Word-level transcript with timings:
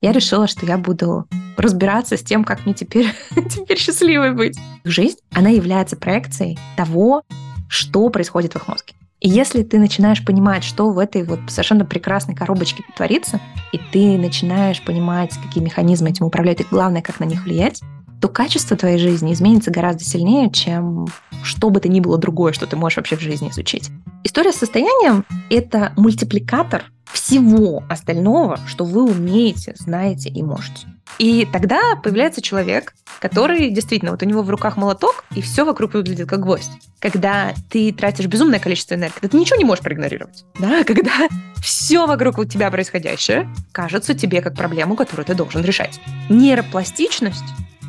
я 0.00 0.12
решила, 0.12 0.46
что 0.46 0.66
я 0.66 0.78
буду 0.78 1.26
разбираться 1.56 2.16
с 2.16 2.22
тем, 2.22 2.44
как 2.44 2.64
мне 2.64 2.74
теперь, 2.74 3.12
теперь 3.30 3.78
счастливой 3.78 4.32
быть. 4.32 4.58
Жизнь, 4.84 5.18
она 5.32 5.50
является 5.50 5.96
проекцией 5.96 6.58
того, 6.76 7.22
что 7.68 8.08
происходит 8.08 8.54
в 8.54 8.56
их 8.56 8.68
мозге. 8.68 8.94
И 9.20 9.28
если 9.28 9.62
ты 9.62 9.78
начинаешь 9.78 10.24
понимать, 10.24 10.64
что 10.64 10.90
в 10.90 10.98
этой 10.98 11.24
вот 11.24 11.40
совершенно 11.48 11.84
прекрасной 11.84 12.34
коробочке 12.34 12.82
творится, 12.96 13.38
и 13.70 13.78
ты 13.92 14.16
начинаешь 14.16 14.82
понимать, 14.82 15.34
какие 15.46 15.62
механизмы 15.62 16.08
этим 16.08 16.24
управляют, 16.24 16.62
и 16.62 16.66
главное, 16.70 17.02
как 17.02 17.20
на 17.20 17.24
них 17.24 17.44
влиять, 17.44 17.82
то 18.20 18.28
качество 18.28 18.76
твоей 18.76 18.98
жизни 18.98 19.32
изменится 19.32 19.70
гораздо 19.70 20.04
сильнее, 20.04 20.50
чем 20.50 21.06
что 21.42 21.70
бы 21.70 21.80
то 21.80 21.88
ни 21.88 22.00
было 22.00 22.18
другое, 22.18 22.52
что 22.52 22.66
ты 22.66 22.76
можешь 22.76 22.98
вообще 22.98 23.16
в 23.16 23.20
жизни 23.20 23.48
изучить. 23.48 23.90
История 24.24 24.52
с 24.52 24.56
состоянием— 24.56 25.24
это 25.50 25.92
мультипликатор 25.96 26.84
всего 27.10 27.82
остального, 27.88 28.58
что 28.66 28.84
вы 28.84 29.04
умеете, 29.04 29.74
знаете 29.78 30.28
и 30.28 30.42
можете. 30.42 30.86
И 31.18 31.46
тогда 31.50 31.96
появляется 31.96 32.40
человек, 32.40 32.94
который 33.18 33.70
действительно, 33.70 34.12
вот 34.12 34.22
у 34.22 34.26
него 34.26 34.42
в 34.42 34.50
руках 34.50 34.76
молоток, 34.76 35.24
и 35.34 35.42
все 35.42 35.64
вокруг 35.64 35.94
выглядит 35.94 36.28
как 36.28 36.40
гвоздь. 36.40 36.70
Когда 36.98 37.52
ты 37.68 37.92
тратишь 37.92 38.26
безумное 38.26 38.60
количество 38.60 38.94
энергии, 38.94 39.14
когда 39.14 39.28
ты 39.28 39.38
ничего 39.38 39.56
не 39.56 39.64
можешь 39.64 39.82
проигнорировать. 39.82 40.44
Да? 40.58 40.84
Когда 40.86 41.28
все 41.62 42.06
вокруг 42.06 42.38
у 42.38 42.44
тебя 42.44 42.70
происходящее 42.70 43.52
кажется 43.72 44.14
тебе 44.14 44.40
как 44.40 44.54
проблему, 44.54 44.96
которую 44.96 45.26
ты 45.26 45.34
должен 45.34 45.62
решать. 45.62 46.00
Нейропластичность 46.28 47.44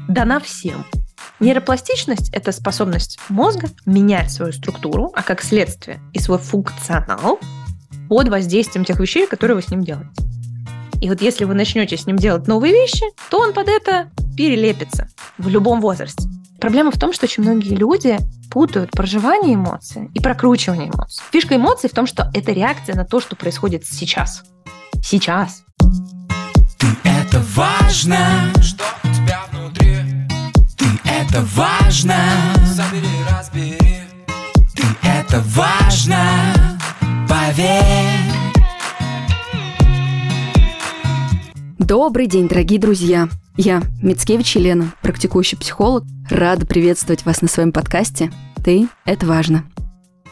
дана 0.08 0.40
всем. 0.40 0.86
Нейропластичность— 1.40 2.30
это 2.34 2.52
способность 2.52 3.20
мозга 3.30 3.70
менять 3.86 4.32
свою 4.32 4.54
структуру, 4.54 5.12
а 5.16 5.24
как 5.24 5.42
следствие 5.42 6.00
и 6.14 6.20
свой 6.20 6.38
функционал 6.38 7.40
под 8.10 8.28
воздействием 8.28 8.86
тех 8.86 9.00
вещей, 9.00 9.26
которые 9.26 9.56
вы 9.56 9.62
с 9.62 9.70
ним 9.70 9.84
делаете. 9.84 10.12
И 11.02 11.10
вот 11.10 11.22
если 11.22 11.46
вы 11.46 11.56
начнете 11.56 11.98
с 11.98 12.06
ним 12.06 12.18
делать 12.18 12.48
новые 12.48 12.74
вещи, 12.74 13.04
то 13.30 13.40
он 13.40 13.54
под 13.54 13.68
это 13.68 14.12
перелепится 14.38 15.10
в 15.40 15.48
любом 15.48 15.82
возрасте. 15.82 16.30
Проблема 16.60 16.92
в 16.92 17.00
том, 17.00 17.12
что 17.12 17.26
очень 17.26 17.42
многие 17.42 17.74
люди 17.74 18.20
путают 18.52 18.92
проживание 18.92 19.56
эмоций 19.56 20.12
и 20.14 20.20
прокручивание 20.20 20.90
эмоций. 20.90 21.24
Фишка 21.32 21.56
эмоций 21.56 21.90
в 21.90 21.94
том, 21.94 22.06
что 22.06 22.30
это 22.36 22.52
реакция 22.52 22.96
на 22.96 23.04
то, 23.04 23.20
что 23.20 23.36
происходит 23.36 23.84
сейчас. 23.84 24.44
Сейчас. 25.04 25.64
Ты 26.78 26.88
это 27.04 27.42
важно, 27.56 28.54
что 28.62 28.84
это 31.22 31.46
важно. 31.56 32.16
Забери, 32.66 33.08
разбери. 33.30 33.78
Ты 34.76 34.84
это 35.04 35.44
важно 35.50 36.18
поверь. 37.30 37.84
Добрый 41.78 42.28
день, 42.28 42.48
дорогие 42.48 42.80
друзья! 42.80 43.30
Я, 43.58 43.84
Мицкевич 44.02 44.56
Елена, 44.56 44.94
практикующий 45.02 45.58
психолог, 45.58 46.06
рада 46.30 46.66
приветствовать 46.66 47.26
вас 47.26 47.42
на 47.42 47.48
своем 47.48 47.72
подкасте 47.72 48.32
«Ты– 48.64 48.88
это 49.06 49.26
важно». 49.26 49.66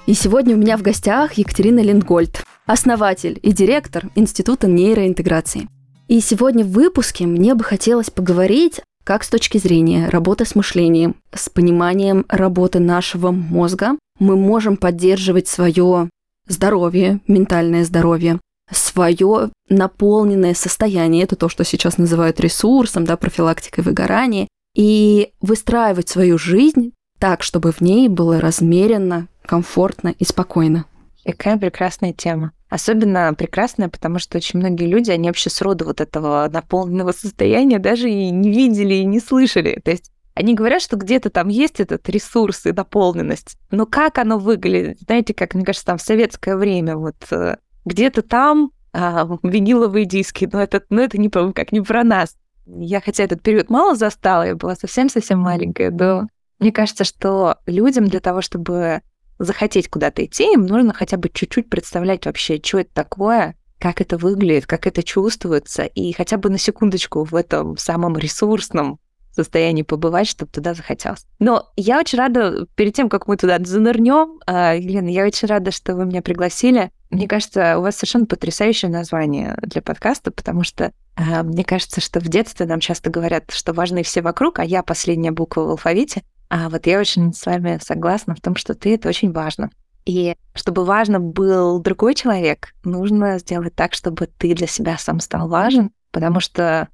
И 0.07 0.13
сегодня 0.13 0.55
у 0.55 0.57
меня 0.57 0.77
в 0.77 0.81
гостях 0.81 1.33
Екатерина 1.33 1.81
Линдгольд, 1.81 2.43
основатель 2.65 3.37
и 3.43 3.51
директор 3.51 4.05
Института 4.15 4.67
нейроинтеграции. 4.67 5.67
И 6.07 6.21
сегодня 6.21 6.65
в 6.65 6.71
выпуске 6.71 7.27
мне 7.27 7.53
бы 7.53 7.63
хотелось 7.63 8.09
поговорить 8.09 8.81
как 9.09 9.23
с 9.23 9.29
точки 9.29 9.57
зрения 9.57 10.07
работы 10.07 10.45
с 10.45 10.53
мышлением, 10.53 11.15
с 11.33 11.49
пониманием 11.49 12.27
работы 12.29 12.77
нашего 12.77 13.31
мозга 13.31 13.93
мы 14.19 14.35
можем 14.37 14.77
поддерживать 14.77 15.47
свое 15.47 16.11
здоровье, 16.47 17.19
ментальное 17.27 17.85
здоровье, 17.85 18.39
свое 18.71 19.49
наполненное 19.67 20.53
состояние, 20.53 21.23
это 21.23 21.35
то, 21.35 21.49
что 21.49 21.63
сейчас 21.63 21.97
называют 21.97 22.39
ресурсом, 22.39 23.05
да, 23.05 23.17
профилактикой 23.17 23.83
выгорания, 23.83 24.47
и 24.75 25.31
выстраивать 25.41 26.07
свою 26.07 26.37
жизнь 26.37 26.91
так, 27.17 27.41
чтобы 27.41 27.71
в 27.71 27.81
ней 27.81 28.09
было 28.09 28.39
размеренно, 28.39 29.27
комфортно 29.43 30.09
и 30.19 30.23
спокойно. 30.23 30.85
Какая 31.25 31.57
прекрасная 31.57 32.13
тема. 32.13 32.51
Особенно 32.69 33.33
прекрасная, 33.33 33.89
потому 33.89 34.19
что 34.19 34.37
очень 34.37 34.59
многие 34.59 34.85
люди, 34.85 35.11
они 35.11 35.27
вообще 35.27 35.49
сроду 35.49 35.85
вот 35.85 36.01
этого 36.01 36.49
наполненного 36.51 37.11
состояния 37.11 37.79
даже 37.79 38.09
и 38.09 38.29
не 38.29 38.51
видели, 38.51 38.95
и 38.95 39.05
не 39.05 39.19
слышали. 39.19 39.81
То 39.83 39.91
есть 39.91 40.11
они 40.35 40.53
говорят, 40.53 40.81
что 40.81 40.95
где-то 40.95 41.29
там 41.29 41.49
есть 41.49 41.79
этот 41.79 42.07
ресурс 42.09 42.65
и 42.65 42.71
наполненность. 42.71 43.57
Но 43.71 43.85
как 43.85 44.19
оно 44.19 44.37
выглядит? 44.37 44.99
Знаете, 45.01 45.33
как, 45.33 45.53
мне 45.53 45.65
кажется, 45.65 45.85
там 45.85 45.97
в 45.97 46.01
советское 46.01 46.55
время 46.55 46.95
вот 46.95 47.15
э, 47.31 47.57
где-то 47.85 48.21
там 48.21 48.71
а, 48.93 49.27
виниловые 49.43 50.05
диски, 50.05 50.49
но 50.51 50.61
это, 50.61 50.81
но 50.89 51.01
это 51.01 51.17
не, 51.19 51.29
как 51.29 51.71
не 51.71 51.81
про 51.81 52.03
нас. 52.03 52.35
Я 52.65 53.01
хотя 53.01 53.23
этот 53.23 53.41
период 53.41 53.69
мало 53.69 53.95
застала, 53.95 54.43
я 54.47 54.55
была 54.55 54.75
совсем-совсем 54.75 55.39
маленькая, 55.39 55.91
но 55.91 56.27
мне 56.59 56.71
кажется, 56.71 57.03
что 57.03 57.57
людям 57.65 58.07
для 58.07 58.19
того, 58.19 58.41
чтобы 58.41 59.01
захотеть 59.39 59.89
куда-то 59.89 60.23
идти, 60.23 60.53
им 60.53 60.65
нужно 60.65 60.93
хотя 60.93 61.17
бы 61.17 61.29
чуть-чуть 61.29 61.69
представлять 61.69 62.25
вообще, 62.25 62.61
что 62.63 62.79
это 62.79 62.93
такое, 62.93 63.55
как 63.79 64.01
это 64.01 64.17
выглядит, 64.17 64.67
как 64.67 64.85
это 64.85 65.01
чувствуется, 65.01 65.83
и 65.83 66.11
хотя 66.11 66.37
бы 66.37 66.49
на 66.49 66.57
секундочку 66.57 67.23
в 67.23 67.33
этом 67.33 67.77
самом 67.77 68.17
ресурсном 68.17 68.99
состоянии 69.31 69.83
побывать, 69.83 70.27
чтобы 70.27 70.51
туда 70.51 70.73
захотелось. 70.73 71.25
Но 71.39 71.71
я 71.77 71.99
очень 71.99 72.17
рада, 72.17 72.67
перед 72.75 72.93
тем, 72.93 73.07
как 73.09 73.27
мы 73.27 73.37
туда 73.37 73.57
занырнем, 73.63 74.39
а, 74.45 74.73
Елена, 74.73 75.07
я 75.07 75.25
очень 75.25 75.47
рада, 75.47 75.71
что 75.71 75.95
вы 75.95 76.05
меня 76.05 76.21
пригласили. 76.21 76.91
Мне 77.09 77.27
кажется, 77.27 77.77
у 77.77 77.81
вас 77.81 77.95
совершенно 77.95 78.25
потрясающее 78.25 78.91
название 78.91 79.57
для 79.61 79.81
подкаста, 79.81 80.31
потому 80.31 80.63
что 80.63 80.91
а, 81.15 81.43
мне 81.43 81.63
кажется, 81.63 82.01
что 82.01 82.19
в 82.19 82.27
детстве 82.27 82.65
нам 82.65 82.79
часто 82.79 83.09
говорят, 83.09 83.51
что 83.51 83.71
важны 83.71 84.03
все 84.03 84.21
вокруг, 84.21 84.59
а 84.59 84.65
я 84.65 84.83
последняя 84.83 85.31
буква 85.31 85.61
в 85.61 85.69
алфавите. 85.69 86.23
А 86.49 86.69
вот 86.69 86.87
я 86.87 86.99
очень 86.99 87.33
с 87.33 87.45
вами 87.45 87.79
согласна 87.81 88.35
в 88.35 88.41
том, 88.41 88.55
что 88.55 88.73
ты— 88.73 88.93
это 88.95 89.09
очень 89.09 89.31
важно. 89.31 89.69
И 90.05 90.35
чтобы 90.55 90.83
важно 90.83 91.19
был 91.19 91.79
другой 91.79 92.15
человек, 92.15 92.73
нужно 92.83 93.37
сделать 93.37 93.75
так, 93.75 93.93
чтобы 93.93 94.27
ты 94.27 94.55
для 94.55 94.65
себя 94.65 94.97
сам 94.97 95.19
стал 95.19 95.47
важен, 95.47 95.91
потому 96.11 96.39
что 96.39 96.87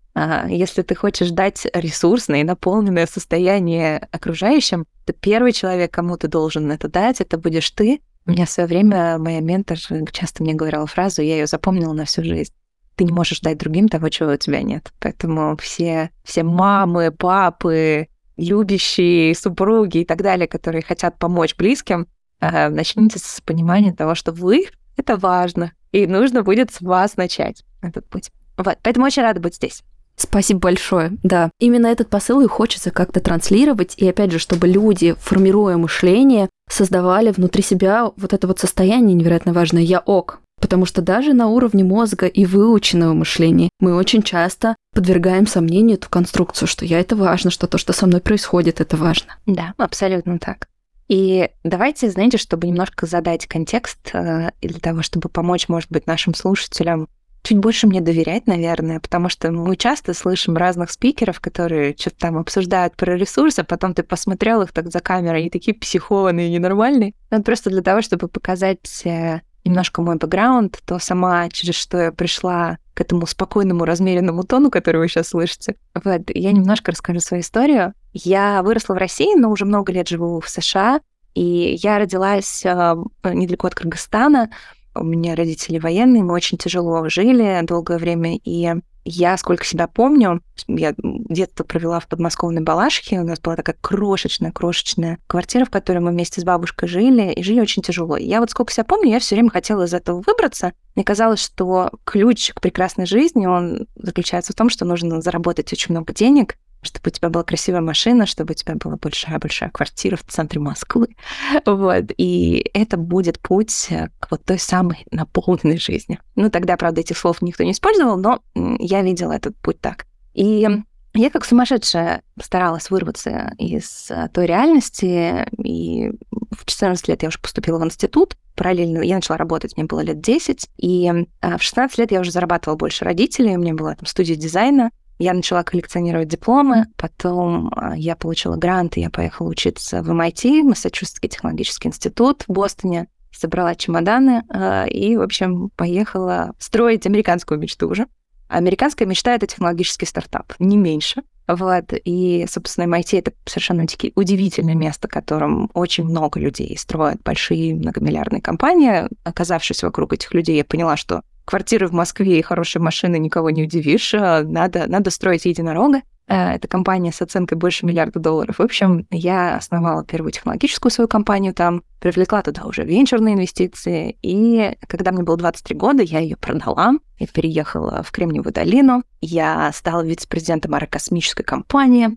если 0.48 0.82
ты 0.82 0.96
хочешь 0.96 1.30
дать 1.30 1.68
ресурсное 1.74 2.42
и 2.42 2.46
наполненное 2.46 3.06
состояние 3.06 4.08
окружающим, 4.12 4.86
то 5.06 5.14
первый 5.14 5.52
человек, 5.52 5.92
кому 5.92 6.18
ты 6.18 6.28
должен 6.28 6.72
это 6.72 6.88
дать, 6.88 7.22
это 7.22 7.38
будешь 7.38 7.70
ты. 7.72 8.02
У 8.26 8.32
меня 8.32 8.46
в 8.46 8.50
свое 8.50 8.68
время 8.68 9.18
моя 9.18 9.40
ментор 9.40 9.78
часто 10.12 10.44
мне 10.44 10.54
говорила 10.54 10.88
фразу, 10.88 11.22
я 11.22 11.36
ее 11.36 11.48
запомнила 11.48 11.94
на 11.94 12.06
всю 12.06 12.24
жизнь. 12.24 12.54
Ты 12.96 13.04
не 13.04 13.12
можешь 13.12 13.42
дать 13.42 13.58
другим 13.58 13.90
того, 13.90 14.10
чего 14.10 14.32
у 14.32 14.38
тебя 14.38 14.62
нет. 14.62 14.92
Поэтому 15.00 15.58
все, 15.58 16.12
все 16.24 16.44
мамы, 16.44 17.12
папы, 17.12 18.08
любящие 18.38 19.36
супруги 19.36 20.00
и 20.00 20.06
так 20.06 20.22
далее, 20.22 20.48
которые 20.48 20.82
хотят 20.82 21.18
помочь 21.18 21.56
близким, 21.56 22.08
а, 22.40 22.70
начните 22.70 23.20
с 23.20 23.42
понимания 23.42 23.94
того, 23.94 24.16
что 24.16 24.32
вы— 24.32 24.68
это 24.98 25.18
важно, 25.18 25.74
и 25.92 26.08
нужно 26.08 26.44
будет 26.44 26.72
с 26.72 26.82
вас 26.82 27.18
начать 27.18 27.64
этот 27.82 28.08
путь. 28.10 28.32
Вот, 28.58 28.78
поэтому 28.82 29.06
очень 29.06 29.22
рада 29.22 29.40
быть 29.40 29.56
здесь. 29.56 29.84
Спасибо 30.18 30.62
большое. 30.62 31.18
Да, 31.24 31.52
именно 31.60 31.88
этот 31.88 32.10
посыл 32.10 32.40
и 32.42 32.48
хочется 32.48 32.90
как-то 32.90 33.20
транслировать. 33.20 33.96
И 33.98 34.08
опять 34.08 34.32
же, 34.32 34.40
чтобы 34.40 34.68
люди, 34.68 35.14
формируя 35.20 35.76
мышление, 35.76 36.50
создавали 36.70 37.32
внутри 37.32 37.62
себя 37.62 38.12
вот 38.16 38.34
это 38.34 38.48
вот 38.48 38.60
состояние 38.60 39.14
невероятно 39.14 39.52
важное 39.52 39.82
«я 39.82 40.00
ок». 40.00 40.42
Потому 40.60 40.86
что 40.86 41.02
даже 41.02 41.34
на 41.34 41.48
уровне 41.48 41.84
мозга 41.84 42.28
и 42.28 42.46
выученного 42.46 43.14
мышления 43.14 43.70
мы 43.80 43.96
очень 43.96 44.24
часто 44.24 44.76
подвергаем 44.94 45.48
сомнению 45.48 45.98
эту 45.98 46.10
конструкцию, 46.10 46.68
что 46.68 46.86
я 46.86 47.00
это 47.00 47.16
важно, 47.16 47.52
что 47.52 47.68
то, 47.68 47.78
что 47.78 47.94
со 47.94 48.08
мной 48.08 48.22
происходит, 48.22 48.82
это 48.82 48.98
важно. 48.98 49.36
Да, 49.46 49.74
абсолютно 49.78 50.40
так. 50.40 50.68
И 51.08 51.50
давайте, 51.64 52.10
знаете, 52.10 52.38
чтобы 52.38 52.68
немножко 52.68 53.06
задать 53.06 53.46
контекст, 53.46 54.10
э, 54.14 54.50
и 54.62 54.68
для 54.68 54.80
того, 54.80 55.04
чтобы 55.04 55.30
помочь, 55.30 55.68
может 55.68 55.92
быть, 55.92 56.08
нашим 56.08 56.34
слушателям 56.34 57.08
чуть 57.46 57.60
больше 57.60 57.86
мне 57.86 58.02
доверять, 58.02 58.48
наверное, 58.48 59.00
потому 59.00 59.30
что 59.30 59.52
мы 59.52 59.76
часто 59.76 60.14
слышим 60.14 60.58
разных 60.58 60.90
спикеров, 60.90 61.40
которые 61.40 61.96
что-то 61.98 62.18
там 62.18 62.38
обсуждают 62.38 62.96
про 62.96 63.16
ресурсы, 63.16 63.60
а 63.60 63.64
потом 63.64 63.94
ты 63.94 64.02
посмотрел 64.02 64.64
их 64.64 64.72
так 64.72 64.92
за 64.92 65.00
камерой, 65.00 65.42
они 65.42 65.50
такие 65.52 65.76
психованные, 65.78 66.50
ненормальные. 66.50 67.14
Но 67.30 67.44
просто 67.44 67.70
для 67.70 67.84
того, 67.84 68.02
чтобы 68.02 68.28
показать 68.28 69.06
э, 69.06 69.42
немножко 69.66 70.02
мой 70.02 70.16
бэкграунд, 70.16 70.80
то 70.86 71.00
сама, 71.00 71.50
через 71.50 71.76
что 71.76 71.98
я 71.98 72.12
пришла 72.12 72.78
к 72.94 73.02
этому 73.02 73.28
спокойному, 73.28 73.84
размеренному 73.84 74.44
тону, 74.44 74.72
который 74.72 74.98
вы 74.98 75.08
сейчас 75.10 75.30
слышите. 75.30 75.76
Вот, 75.94 76.22
я 76.34 76.52
немножко 76.52 76.92
расскажу 76.92 77.20
свою 77.20 77.42
историю. 77.42 77.94
Я 78.14 78.64
выросла 78.64 78.94
в 78.94 78.98
России, 78.98 79.36
но 79.36 79.50
уже 79.50 79.66
много 79.66 79.92
лет 79.92 80.08
живу 80.08 80.40
в 80.40 80.50
США, 80.50 81.02
и 81.34 81.78
я 81.82 82.00
родилась 82.00 82.66
э, 82.66 82.96
недалеко 83.26 83.68
от 83.68 83.76
Кыргызстана, 83.76 84.50
у 84.96 85.04
меня 85.04 85.36
родители 85.36 85.78
военные, 85.78 86.24
мы 86.24 86.34
очень 86.34 86.58
тяжело 86.58 87.08
жили 87.10 87.60
долгое 87.64 87.98
время, 87.98 88.38
и 88.38 88.74
я, 89.06 89.38
сколько 89.38 89.64
себя 89.64 89.88
помню, 89.88 90.42
я 90.68 90.96
детство 90.98 91.64
провела 91.64 92.00
в 92.00 92.08
подмосковной 92.08 92.64
Балашихе, 92.64 93.20
у 93.20 93.24
нас 93.24 93.40
была 93.40 93.56
такая 93.56 93.78
крошечная-крошечная 93.80 95.20
квартира, 95.28 95.66
в 95.66 95.70
которой 95.70 96.00
мы 96.00 96.12
вместе 96.12 96.42
с 96.42 96.44
бабушкой 96.44 96.90
жили, 96.90 97.32
и 97.32 97.44
жили 97.44 97.62
очень 97.62 97.84
тяжело. 97.84 98.18
Я 98.18 98.40
вот 98.40 98.50
сколько 98.50 98.74
себя 98.74 98.84
помню, 98.84 99.12
я 99.12 99.20
все 99.20 99.36
время 99.36 99.52
хотела 99.52 99.84
из 99.84 99.94
этого 99.94 100.24
выбраться. 100.26 100.74
Мне 100.96 101.06
казалось, 101.06 101.44
что 101.44 101.92
ключ 102.04 102.52
к 102.54 102.62
прекрасной 102.62 103.06
жизни, 103.06 103.46
он 103.46 103.88
заключается 103.96 104.54
в 104.54 104.56
том, 104.56 104.70
что 104.70 104.86
нужно 104.86 105.22
заработать 105.22 105.72
очень 105.72 105.94
много 105.94 106.14
денег, 106.14 106.58
чтобы 106.86 107.08
у 107.08 107.12
тебя 107.12 107.30
была 107.30 107.44
красивая 107.44 107.82
машина, 107.82 108.26
чтобы 108.26 108.52
у 108.52 108.56
тебя 108.56 108.76
была 108.76 108.98
большая-большая 108.98 109.70
квартира 109.70 110.16
в 110.16 110.24
центре 110.24 110.60
Москвы. 110.60 111.08
Вот. 111.66 112.12
И 112.18 112.70
это 112.74 112.98
будет 112.98 113.40
путь 113.40 113.90
к 114.20 114.32
вот 114.32 114.44
той 114.44 114.60
самой 114.60 115.06
наполненной 115.12 115.78
жизни. 115.78 116.20
Ну, 116.36 116.50
тогда, 116.50 116.78
правда, 116.78 117.02
этих 117.02 117.18
слов 117.18 117.42
никто 117.42 117.64
не 117.64 117.72
использовал, 117.72 118.18
но 118.18 118.42
я 118.80 119.02
видела 119.02 119.34
этот 119.34 119.58
путь 119.58 119.80
так. 119.82 120.06
И 120.34 120.68
я 121.16 121.30
как 121.30 121.46
сумасшедшая 121.46 122.24
старалась 122.42 122.90
вырваться 122.90 123.54
из 123.58 124.12
той 124.34 124.46
реальности, 124.46 125.48
и 125.64 126.12
в 126.52 126.66
14 126.66 127.08
лет 127.08 127.24
я 127.24 127.30
уже 127.30 127.40
поступила 127.40 127.80
в 127.80 127.86
институт, 127.86 128.36
параллельно 128.56 129.02
я 129.02 129.16
начала 129.16 129.38
работать, 129.38 129.78
мне 129.78 129.86
было 129.86 130.02
лет 130.02 130.20
10, 130.20 130.70
и 130.78 131.28
а, 131.42 131.58
в 131.58 131.64
16 131.64 131.98
лет 132.00 132.12
я 132.12 132.20
уже 132.20 132.32
зарабатывала 132.32 132.78
больше 132.78 133.06
родителей, 133.06 133.56
у 133.56 133.60
меня 133.60 133.74
была 133.74 133.96
там 133.96 134.06
студия 134.06 134.36
дизайна, 134.36 134.92
я 135.18 135.34
начала 135.34 135.64
коллекционировать 135.64 136.28
дипломы, 136.28 136.88
потом 136.98 137.72
а, 137.76 137.96
я 137.96 138.16
получила 138.16 138.56
грант, 138.56 138.98
и 138.98 139.02
я 139.02 139.10
поехала 139.10 139.48
учиться 139.48 140.02
в 140.02 140.10
MIT, 140.10 140.64
Массачусетский 140.64 141.30
технологический 141.30 141.88
институт 141.88 142.44
в 142.48 142.52
Бостоне, 142.52 143.08
собрала 143.32 143.76
чемоданы 143.76 144.44
а, 144.50 144.86
и, 144.86 145.16
в 145.16 145.22
общем, 145.22 145.70
поехала 145.76 146.54
строить 146.60 147.06
американскую 147.06 147.60
мечту 147.60 147.90
уже. 147.90 148.08
Американская 148.48 149.08
мечта— 149.08 149.34
это 149.36 149.48
технологический 149.48 150.06
стартап, 150.06 150.54
не 150.60 150.78
меньше. 150.78 151.24
Вот. 151.48 151.94
И, 152.04 152.46
собственно, 152.50 152.86
MIT— 152.86 153.20
это 153.20 153.34
совершенно 153.46 153.86
удивительное 154.16 154.76
место, 154.76 155.08
в 155.08 155.12
котором 155.12 155.70
очень 155.74 156.06
много 156.06 156.40
людей 156.40 156.76
строят 156.78 157.22
большие 157.24 157.76
многомиллиардные 157.76 158.42
компании. 158.42 159.08
Оказавшись 159.24 159.84
вокруг 159.84 160.14
этих 160.14 160.34
людей, 160.34 160.58
я 160.58 160.66
поняла, 160.66 160.98
что 160.98 161.22
квартиры 161.46 161.88
в 161.88 161.94
Москве 161.94 162.40
и 162.40 162.42
хорошие 162.42 162.82
машины 162.82 163.18
никого 163.18 163.50
не 163.50 163.64
удивишь. 163.64 164.14
А 164.14 164.44
надо, 164.44 164.88
надо 164.88 165.12
строить 165.12 165.46
единорога. 165.46 166.02
Э, 166.28 166.54
это 166.56 166.68
компания 166.68 167.12
с 167.12 167.22
оценкой 167.22 167.58
больше 167.58 167.86
миллиарда 167.86 168.20
долларов. 168.20 168.58
В 168.58 168.62
общем, 168.62 169.06
я 169.12 169.58
основала 169.58 170.04
первую 170.04 170.32
технологическую 170.32 170.92
свою 170.92 171.08
компанию 171.08 171.54
там, 171.54 171.84
привлекла 172.00 172.42
туда 172.42 172.66
уже 172.66 172.84
венчурные 172.84 173.36
инвестиции, 173.36 174.18
и 174.22 174.76
когда 174.88 175.12
мне 175.12 175.24
было 175.24 175.38
23 175.38 175.76
года, 175.76 176.04
я 176.04 176.20
ее 176.20 176.38
продала, 176.38 176.94
я 177.20 177.28
переехала 177.28 178.04
в 178.04 178.12
Кремниевую 178.12 178.54
долину, 178.54 179.04
я 179.22 179.72
стала 179.74 180.02
вице-президентом 180.02 180.74
аэрокосмической 180.74 181.46
компании, 181.46 182.10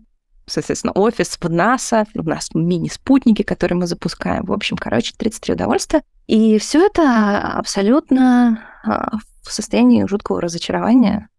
соответственно, 0.45 0.93
офис 0.93 1.37
в 1.39 1.49
НАСА, 1.49 2.05
у 2.15 2.23
нас 2.23 2.49
мини-спутники, 2.53 3.43
которые 3.43 3.77
мы 3.77 3.87
запускаем. 3.87 4.45
В 4.45 4.53
общем, 4.53 4.77
короче, 4.77 5.13
33 5.15 5.53
удовольствия. 5.53 6.01
И 6.27 6.57
все 6.59 6.85
это 6.85 7.39
абсолютно 7.39 8.59
в 8.83 9.51
состоянии 9.51 10.05
жуткого 10.05 10.41
разочарования, 10.41 11.29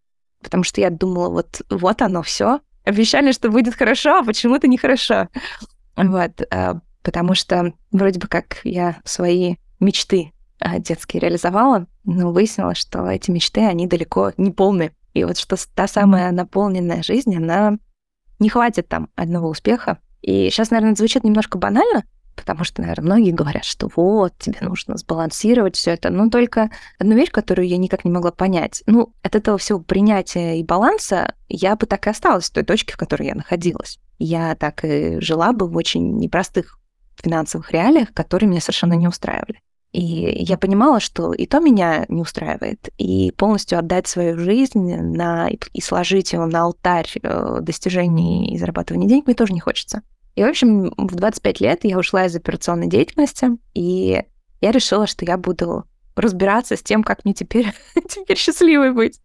потому 0.41 0.63
что 0.63 0.81
я 0.81 0.89
думала, 0.89 1.29
вот, 1.29 1.61
вот 1.69 2.01
оно 2.01 2.21
все. 2.21 2.59
Обещали, 2.83 3.31
что 3.31 3.49
будет 3.49 3.75
хорошо, 3.75 4.19
а 4.19 4.23
почему-то 4.23 4.67
нехорошо. 4.67 5.27
Вот, 5.95 6.41
а, 6.51 6.79
потому 7.03 7.35
что 7.35 7.73
вроде 7.91 8.19
бы 8.19 8.27
как 8.27 8.61
я 8.63 8.97
свои 9.05 9.55
мечты 9.79 10.33
а, 10.59 10.79
детские 10.79 11.21
реализовала, 11.21 11.87
но 12.03 12.31
выяснилось, 12.31 12.77
что 12.77 13.07
эти 13.07 13.29
мечты, 13.31 13.61
они 13.61 13.87
далеко 13.87 14.31
не 14.37 14.51
полны. 14.51 14.91
И 15.13 15.23
вот 15.23 15.37
что 15.37 15.57
та 15.75 15.87
самая 15.87 16.31
наполненная 16.31 17.03
жизнь, 17.03 17.35
она 17.35 17.77
не 18.39 18.49
хватит 18.49 18.87
там 18.87 19.09
одного 19.15 19.49
успеха. 19.49 19.99
И 20.21 20.49
сейчас, 20.49 20.71
наверное, 20.71 20.95
звучит 20.95 21.23
немножко 21.23 21.57
банально, 21.57 22.03
потому 22.35 22.63
что, 22.63 22.81
наверное, 22.81 23.05
многие 23.05 23.31
говорят, 23.31 23.63
что 23.65 23.89
вот, 23.95 24.33
тебе 24.39 24.57
нужно 24.61 24.97
сбалансировать 24.97 25.75
все 25.75 25.91
это. 25.91 26.09
Но 26.09 26.29
только 26.29 26.69
одну 26.99 27.15
вещь, 27.15 27.31
которую 27.31 27.67
я 27.67 27.77
никак 27.77 28.05
не 28.05 28.11
могла 28.11 28.31
понять. 28.31 28.83
Ну, 28.85 29.13
от 29.23 29.35
этого 29.35 29.57
всего 29.57 29.79
принятия 29.79 30.59
и 30.59 30.63
баланса 30.63 31.35
я 31.49 31.75
бы 31.75 31.85
так 31.85 32.07
и 32.07 32.09
осталась 32.09 32.49
в 32.49 32.53
той 32.53 32.63
точке, 32.63 32.93
в 32.93 32.97
которой 32.97 33.27
я 33.27 33.35
находилась. 33.35 33.99
Я 34.19 34.55
так 34.55 34.83
и 34.83 35.19
жила 35.19 35.51
бы 35.53 35.67
в 35.67 35.75
очень 35.75 36.17
непростых 36.17 36.77
финансовых 37.15 37.71
реалиях, 37.71 38.13
которые 38.13 38.49
меня 38.49 38.61
совершенно 38.61 38.93
не 38.93 39.07
устраивали. 39.07 39.59
И 39.91 40.43
я 40.43 40.57
понимала, 40.57 41.01
что 41.01 41.33
и 41.33 41.45
то 41.45 41.59
меня 41.59 42.05
не 42.07 42.21
устраивает, 42.21 42.89
и 42.97 43.31
полностью 43.31 43.77
отдать 43.77 44.07
свою 44.07 44.37
жизнь 44.39 44.95
на, 44.95 45.49
и 45.49 45.81
сложить 45.81 46.31
ее 46.31 46.45
на 46.45 46.61
алтарь 46.63 47.11
э, 47.21 47.57
достижений 47.61 48.53
и 48.53 48.57
зарабатывания 48.57 49.09
денег 49.09 49.25
мне 49.25 49.35
тоже 49.35 49.53
не 49.53 49.59
хочется. 49.59 50.01
И, 50.35 50.43
в 50.43 50.47
общем, 50.47 50.91
в 50.97 51.15
25 51.15 51.61
лет 51.61 51.79
я 51.83 51.97
ушла 51.97 52.25
из 52.25 52.35
операционной 52.35 52.87
деятельности, 52.87 53.49
и 53.73 54.23
я 54.61 54.71
решила, 54.71 55.07
что 55.07 55.25
я 55.25 55.37
буду 55.37 55.85
разбираться 56.15 56.75
с 56.75 56.83
тем, 56.83 57.03
как 57.03 57.25
мне 57.25 57.33
теперь, 57.33 57.73
теперь 58.07 58.37
счастливой 58.37 58.91
быть. 58.91 59.21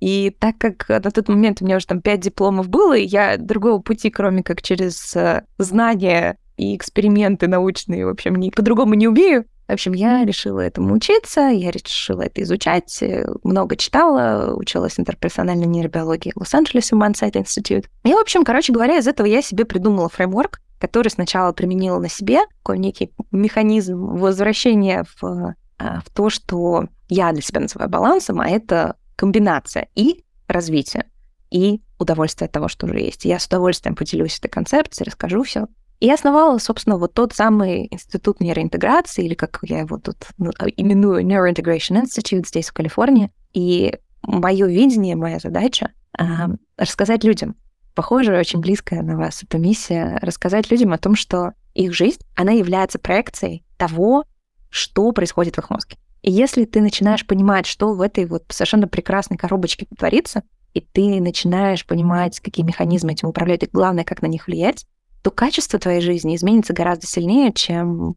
И 0.00 0.36
так 0.38 0.58
как 0.58 0.88
на 0.88 1.10
тот 1.10 1.28
момент 1.28 1.60
у 1.60 1.64
меня 1.64 1.76
уже 1.76 1.86
там 1.86 2.00
пять 2.00 2.20
дипломов 2.20 2.68
было, 2.68 2.96
и 2.96 3.04
я 3.04 3.36
другого 3.36 3.80
пути, 3.80 4.10
кроме 4.10 4.42
как 4.42 4.62
через 4.62 5.14
э, 5.16 5.44
знания 5.58 6.38
и 6.56 6.76
эксперименты 6.76 7.48
научные, 7.48 8.06
в 8.06 8.10
общем, 8.10 8.50
по-другому 8.50 8.94
не 8.94 9.08
умею. 9.08 9.44
В 9.68 9.72
общем, 9.72 9.92
я 9.92 10.24
решила 10.24 10.60
этому 10.60 10.94
учиться, 10.94 11.48
я 11.48 11.70
решила 11.70 12.22
это 12.22 12.42
изучать, 12.42 13.02
э, 13.02 13.26
много 13.42 13.76
читала, 13.76 14.54
училась 14.54 14.98
интерперсональной 14.98 15.66
нейробиологии 15.66 16.32
в 16.34 16.40
Лос-Анджелесе 16.40 16.94
в 16.94 16.98
Мансайт 16.98 17.36
Институт. 17.36 17.86
И, 18.04 18.12
в 18.12 18.18
общем, 18.18 18.44
короче 18.44 18.72
говоря, 18.72 18.98
из 18.98 19.06
этого 19.06 19.26
я 19.26 19.40
себе 19.40 19.64
придумала 19.64 20.08
фреймворк, 20.08 20.60
который 20.78 21.08
сначала 21.08 21.52
применила 21.52 21.98
на 22.00 22.08
себе, 22.08 22.40
такой 22.58 22.78
некий 22.78 23.12
механизм 23.30 24.16
возвращения 24.16 25.04
в, 25.20 25.54
а, 25.78 26.00
в 26.00 26.10
то, 26.12 26.28
что 26.28 26.88
я 27.08 27.32
для 27.32 27.40
себя 27.40 27.60
называю 27.60 27.88
балансом, 27.88 28.40
а 28.40 28.48
это 28.48 28.96
комбинация 29.14 29.88
и 29.94 30.24
развитие, 30.48 31.06
и 31.50 31.80
удовольствие 32.00 32.46
от 32.46 32.52
того, 32.52 32.68
что 32.68 32.86
уже 32.86 32.98
есть. 32.98 33.24
Я 33.24 33.38
с 33.38 33.46
удовольствием 33.46 33.94
поделюсь 33.94 34.38
этой 34.38 34.48
концепцией, 34.48 35.06
расскажу 35.06 35.44
все. 35.44 35.68
И 36.02 36.06
я 36.06 36.14
основала, 36.14 36.58
собственно, 36.58 36.98
вот 36.98 37.14
тот 37.14 37.32
самый 37.32 37.86
институт 37.88 38.40
нейроинтеграции, 38.40 39.24
или 39.24 39.34
как 39.34 39.60
я 39.62 39.78
его 39.78 39.98
тут 39.98 40.16
ну, 40.36 40.50
а, 40.58 40.66
именую 40.66 41.24
Neurointegration 41.24 42.02
Institute 42.02 42.44
здесь, 42.44 42.70
в 42.70 42.72
Калифорнии. 42.72 43.30
И 43.52 43.94
мое 44.22 44.66
видение, 44.66 45.14
моя 45.14 45.38
задача 45.38 45.92
э, 46.18 46.24
рассказать 46.76 47.22
людям, 47.22 47.54
похоже, 47.94 48.36
очень 48.36 48.58
близкая 48.58 49.02
на 49.02 49.16
вас 49.16 49.44
эта 49.44 49.58
миссия, 49.58 50.18
рассказать 50.20 50.72
людям 50.72 50.92
о 50.92 50.98
том, 50.98 51.14
что 51.14 51.52
их 51.72 51.94
жизнь, 51.94 52.18
она 52.34 52.50
является 52.50 52.98
проекцией 52.98 53.64
того, 53.76 54.24
что 54.70 55.12
происходит 55.12 55.54
в 55.54 55.58
их 55.58 55.70
мозге. 55.70 55.98
И 56.22 56.32
если 56.32 56.64
ты 56.64 56.80
начинаешь 56.80 57.24
понимать, 57.24 57.66
что 57.66 57.94
в 57.94 58.00
этой 58.00 58.26
вот 58.26 58.42
совершенно 58.48 58.88
прекрасной 58.88 59.36
коробочке 59.36 59.86
творится, 59.96 60.42
и 60.74 60.80
ты 60.80 61.20
начинаешь 61.20 61.86
понимать, 61.86 62.40
какие 62.40 62.66
механизмы 62.66 63.12
этим 63.12 63.28
управляют, 63.28 63.62
и 63.62 63.70
главное, 63.72 64.02
как 64.02 64.20
на 64.20 64.26
них 64.26 64.48
влиять, 64.48 64.84
то 65.22 65.30
качество 65.30 65.78
твоей 65.78 66.00
жизни 66.00 66.36
изменится 66.36 66.72
гораздо 66.72 67.06
сильнее, 67.06 67.52
чем 67.52 68.16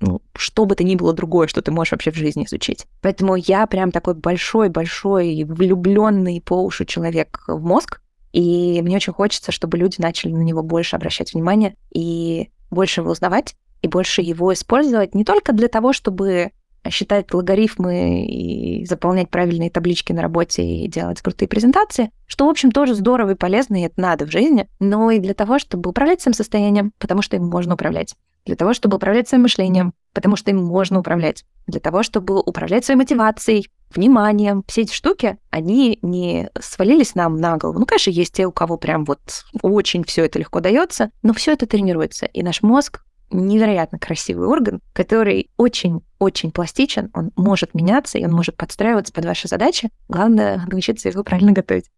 ну, 0.00 0.20
что 0.34 0.64
бы 0.64 0.74
то 0.74 0.82
ни 0.82 0.96
было 0.96 1.12
другое, 1.12 1.46
что 1.46 1.62
ты 1.62 1.70
можешь 1.70 1.92
вообще 1.92 2.10
в 2.10 2.16
жизни 2.16 2.44
изучить. 2.44 2.86
Поэтому 3.00 3.36
я 3.36 3.66
прям 3.66 3.92
такой 3.92 4.14
большой-большой 4.14 5.44
влюбленный 5.44 6.42
по 6.44 6.62
уши 6.64 6.84
человек 6.84 7.44
в 7.46 7.62
мозг, 7.62 8.00
и 8.32 8.80
мне 8.82 8.96
очень 8.96 9.12
хочется, 9.12 9.52
чтобы 9.52 9.78
люди 9.78 10.00
начали 10.00 10.32
на 10.32 10.42
него 10.42 10.62
больше 10.62 10.96
обращать 10.96 11.32
внимание 11.32 11.76
и 11.94 12.50
больше 12.70 13.00
его 13.02 13.12
узнавать, 13.12 13.54
и 13.82 13.88
больше 13.88 14.22
его 14.22 14.52
использовать 14.52 15.14
не 15.14 15.24
только 15.24 15.52
для 15.52 15.68
того, 15.68 15.92
чтобы 15.92 16.50
считать 16.90 17.32
логарифмы 17.32 18.26
и 18.26 18.84
заполнять 18.84 19.30
правильные 19.30 19.70
таблички 19.70 20.12
на 20.12 20.22
работе 20.22 20.64
и 20.64 20.88
делать 20.88 21.20
крутые 21.20 21.48
презентации, 21.48 22.10
что, 22.26 22.46
в 22.46 22.50
общем, 22.50 22.70
тоже 22.70 22.94
здорово 22.94 23.30
и 23.30 23.36
полезно, 23.36 23.76
и 23.80 23.86
это 23.86 24.00
надо 24.00 24.26
в 24.26 24.30
жизни, 24.30 24.68
но 24.80 25.10
и 25.10 25.18
для 25.18 25.34
того, 25.34 25.58
чтобы 25.58 25.90
управлять 25.90 26.20
своим 26.20 26.34
состоянием, 26.34 26.92
потому 26.98 27.22
что 27.22 27.36
им 27.36 27.46
можно 27.46 27.74
управлять, 27.74 28.14
для 28.44 28.56
того, 28.56 28.74
чтобы 28.74 28.96
управлять 28.96 29.28
своим 29.28 29.42
мышлением, 29.42 29.94
потому 30.12 30.36
что 30.36 30.50
им 30.50 30.62
можно 30.64 30.98
управлять, 30.98 31.44
для 31.66 31.80
того, 31.80 32.02
чтобы 32.02 32.40
управлять 32.40 32.84
своей 32.84 32.98
мотивацией, 32.98 33.68
вниманием. 33.94 34.64
Все 34.66 34.82
эти 34.82 34.92
штуки, 34.92 35.38
они 35.50 35.98
не 36.02 36.50
свалились 36.60 37.14
нам 37.14 37.36
на 37.36 37.56
голову. 37.56 37.78
Ну, 37.78 37.86
конечно, 37.86 38.10
есть 38.10 38.34
те, 38.34 38.46
у 38.46 38.52
кого 38.52 38.76
прям 38.76 39.04
вот 39.04 39.20
очень 39.62 40.04
все 40.04 40.24
это 40.24 40.38
легко 40.38 40.60
дается, 40.60 41.10
но 41.22 41.32
все 41.32 41.52
это 41.52 41.66
тренируется. 41.66 42.26
И 42.26 42.42
наш 42.42 42.62
мозг 42.62 43.04
невероятно 43.32 43.98
красивый 43.98 44.46
орган, 44.46 44.80
который 44.92 45.50
очень-очень 45.56 46.52
пластичен, 46.52 47.10
он 47.14 47.32
может 47.36 47.74
меняться, 47.74 48.18
и 48.18 48.24
он 48.24 48.32
может 48.32 48.56
подстраиваться 48.56 49.12
под 49.12 49.24
ваши 49.24 49.48
задачи. 49.48 49.90
Главное 50.08 50.64
научиться 50.70 51.08
его 51.08 51.24
правильно 51.24 51.52
готовить. 51.52 51.90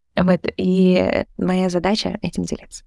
И 0.56 1.24
моя 1.36 1.68
задача 1.68 2.18
этим 2.22 2.44
делиться. 2.44 2.84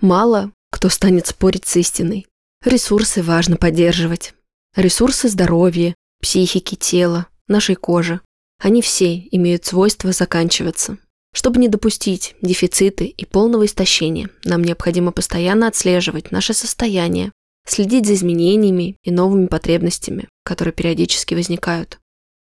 Мало 0.00 0.52
кто 0.70 0.88
станет 0.90 1.26
спорить 1.26 1.66
с 1.66 1.76
истиной. 1.76 2.26
Ресурсы 2.64 3.22
важно 3.22 3.56
поддерживать. 3.56 4.34
Ресурсы 4.76 5.28
здоровья, 5.28 5.94
психики 6.20 6.74
тела, 6.74 7.28
нашей 7.48 7.76
кожи. 7.76 8.20
Они 8.62 8.82
все 8.82 9.16
имеют 9.30 9.64
свойство 9.64 10.12
заканчиваться. 10.12 10.98
Чтобы 11.36 11.60
не 11.60 11.68
допустить 11.68 12.34
дефициты 12.40 13.04
и 13.04 13.26
полного 13.26 13.66
истощения, 13.66 14.30
нам 14.44 14.64
необходимо 14.64 15.12
постоянно 15.12 15.68
отслеживать 15.68 16.30
наше 16.30 16.54
состояние, 16.54 17.30
следить 17.68 18.06
за 18.06 18.14
изменениями 18.14 18.96
и 19.02 19.10
новыми 19.10 19.46
потребностями, 19.46 20.28
которые 20.46 20.72
периодически 20.72 21.34
возникают. 21.34 21.98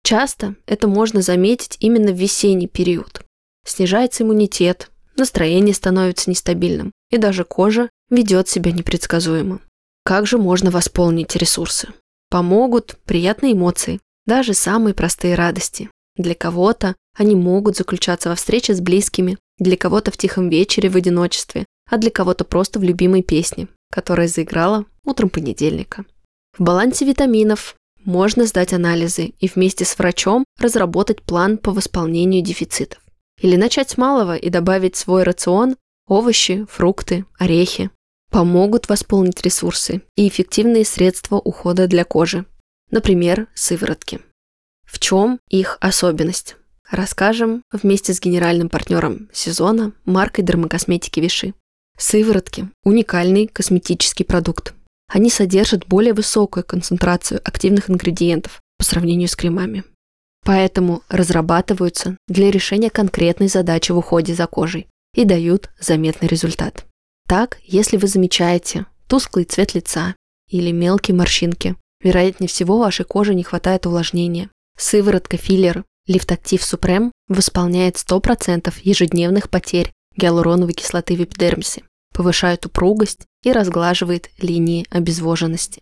Часто 0.06 0.56
это 0.68 0.88
можно 0.88 1.22
заметить 1.22 1.76
именно 1.82 2.14
в 2.14 2.18
весенний 2.18 2.70
период. 2.70 3.26
Снижается 3.66 4.24
иммунитет, 4.24 4.90
настроение 5.18 5.74
становится 5.74 6.30
нестабильным, 6.30 6.94
и 7.12 7.18
даже 7.18 7.44
кожа 7.44 7.90
ведет 8.10 8.48
себя 8.48 8.72
непредсказуемо. 8.72 9.60
Как 10.06 10.26
же 10.28 10.38
можно 10.38 10.72
восполнить 10.72 11.36
ресурсы? 11.36 11.90
Помогут 12.30 12.98
приятные 13.04 13.52
эмоции, 13.52 14.00
даже 14.26 14.54
самые 14.54 14.94
простые 14.94 15.36
радости. 15.36 15.90
Для 16.16 16.36
кого-то 16.36 16.96
они 17.18 17.36
могут 17.36 17.76
заключаться 17.76 18.30
во 18.30 18.36
встрече 18.36 18.74
с 18.74 18.80
близкими, 18.80 19.38
для 19.58 19.76
кого-то 19.76 20.12
в 20.12 20.18
тихом 20.18 20.50
вечере 20.50 20.90
в 20.90 20.96
одиночестве, 20.96 21.66
а 21.90 21.98
для 21.98 22.12
кого-то 22.12 22.46
просто 22.46 22.80
в 22.80 22.84
любимой 22.84 23.24
песне, 23.24 23.68
которая 23.92 24.28
заиграла 24.28 24.86
утром 25.04 25.30
понедельника. 25.30 26.06
В 26.58 26.64
балансе 26.64 27.06
витаминов 27.06 27.76
можно 28.04 28.46
сдать 28.46 28.74
анализы 28.74 29.34
и 29.40 29.48
вместе 29.48 29.84
с 29.84 29.98
врачом 29.98 30.46
разработать 30.60 31.22
план 31.22 31.58
по 31.58 31.72
восполнению 31.72 32.44
дефицитов. 32.44 33.02
Или 33.42 33.56
начать 33.56 33.90
с 33.90 33.98
малого 33.98 34.36
и 34.36 34.50
добавить 34.50 34.96
в 34.96 35.00
свой 35.00 35.24
рацион 35.24 35.76
овощи, 36.08 36.66
фрукты, 36.70 37.26
орехи. 37.38 37.90
Помогут 38.32 38.90
восполнить 38.90 39.42
ресурсы 39.42 40.02
и 40.16 40.28
эффективные 40.28 40.86
средства 40.86 41.38
ухода 41.38 41.88
для 41.88 42.04
кожи. 42.04 42.46
Например, 42.92 43.48
сыворотки. 43.54 44.20
В 44.86 45.00
чем 45.00 45.40
их 45.50 45.78
особенность? 45.80 46.57
Расскажем 46.90 47.64
вместе 47.72 48.14
с 48.14 48.22
генеральным 48.22 48.70
партнером 48.70 49.30
сезона 49.34 49.92
маркой 50.06 50.46
дермокосметики 50.46 51.20
Виши. 51.20 51.54
Сыворотки– 51.98 52.70
уникальный 52.84 53.48
косметический 53.48 54.24
продукт. 54.24 54.74
Они 55.10 55.30
содержат 55.30 55.86
более 55.88 56.14
высокую 56.14 56.64
концентрацию 56.64 57.42
активных 57.44 57.90
ингредиентов 57.90 58.62
по 58.78 58.86
сравнению 58.86 59.28
с 59.28 59.36
кремами. 59.36 59.84
Поэтому 60.46 61.02
разрабатываются 61.10 62.16
для 62.30 62.52
решения 62.52 62.90
конкретной 62.90 63.50
задачи 63.50 63.92
в 63.92 63.98
уходе 63.98 64.34
за 64.34 64.48
кожей 64.48 64.88
и 65.14 65.26
дают 65.26 65.70
заметный 65.80 66.30
результат. 66.30 66.86
Так, 67.28 67.58
если 67.64 67.98
вы 67.98 68.08
замечаете 68.08 68.86
тусклый 69.08 69.44
цвет 69.44 69.74
лица 69.74 70.16
или 70.50 70.72
мелкие 70.72 71.16
морщинки, 71.16 71.76
вероятнее 72.02 72.48
всего 72.48 72.78
вашей 72.78 73.04
коже 73.04 73.36
не 73.36 73.44
хватает 73.44 73.86
увлажнения. 73.86 74.50
Сыворотка 74.78 75.36
филлер 75.36 75.84
Лифтактив 76.08 76.64
Супрем 76.64 77.12
восполняет 77.28 77.96
100% 77.96 78.74
ежедневных 78.82 79.50
потерь 79.50 79.92
гиалуроновой 80.16 80.74
кислоты 80.74 81.16
в 81.16 81.24
эпидермисе, 81.24 81.84
повышает 82.14 82.66
упругость 82.66 83.26
и 83.44 83.52
разглаживает 83.52 84.32
линии 84.40 84.86
обезвоженности. 84.90 85.82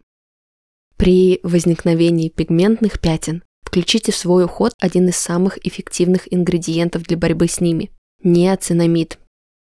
При 0.97 1.39
возникновении 1.43 2.29
пигментных 2.29 2.99
пятен 2.99 3.43
включите 3.63 4.11
в 4.11 4.15
свой 4.15 4.45
уход 4.45 4.73
один 4.79 5.09
из 5.09 5.17
самых 5.17 5.63
эффективных 5.65 6.33
ингредиентов 6.33 7.03
для 7.03 7.17
борьбы 7.17 7.47
с 7.47 7.61
ними– 7.61 7.91
неоцинамид. 8.23 9.19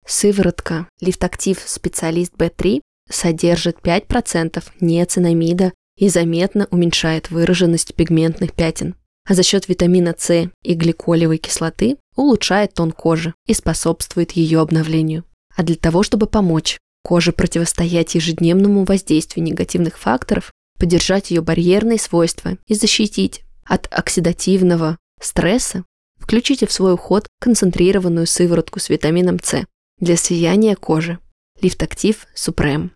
Сыворотка 0.06 0.88
Лифтактив 1.00 1.60
Специалист 1.66 2.32
B3 2.34 2.80
содержит 3.10 3.78
5% 3.80 4.62
неоцинамида 4.80 5.72
и 5.96 6.08
заметно 6.08 6.68
уменьшает 6.70 7.30
выраженность 7.30 7.94
пигментных 7.94 8.52
пятен 8.52 8.94
а 9.26 9.35
за 9.35 9.42
счет 9.42 9.68
витамина 9.68 10.14
С 10.16 10.49
и 10.62 10.75
гликолевой 10.75 11.38
кислоты 11.38 11.97
улучшает 12.14 12.75
тон 12.75 12.92
кожи 12.92 13.35
и 13.47 13.54
способствует 13.54 14.33
ее 14.33 14.61
обновлению. 14.61 15.25
А 15.54 15.62
для 15.62 15.76
того, 15.76 16.02
чтобы 16.02 16.26
помочь 16.26 16.78
коже 17.02 17.33
противостоять 17.33 18.14
ежедневному 18.14 18.85
воздействию 18.85 19.45
негативных 19.45 19.99
факторов, 19.99 20.52
поддержать 20.78 21.30
ее 21.30 21.40
барьерные 21.40 21.99
свойства 21.99 22.56
и 22.66 22.75
защитить 22.75 23.42
от 23.64 23.88
оксидативного 23.90 24.99
стресса, 25.21 25.85
включите 26.18 26.66
в 26.66 26.73
свой 26.73 26.95
уход 26.95 27.26
концентрированную 27.40 28.26
сыворотку 28.26 28.80
с 28.80 28.88
витамином 28.88 29.38
С 29.42 29.64
для 29.99 30.16
сияния 30.16 30.76
кожи. 30.76 31.18
Лифтактив 31.61 32.26
Супрем. 32.35 32.92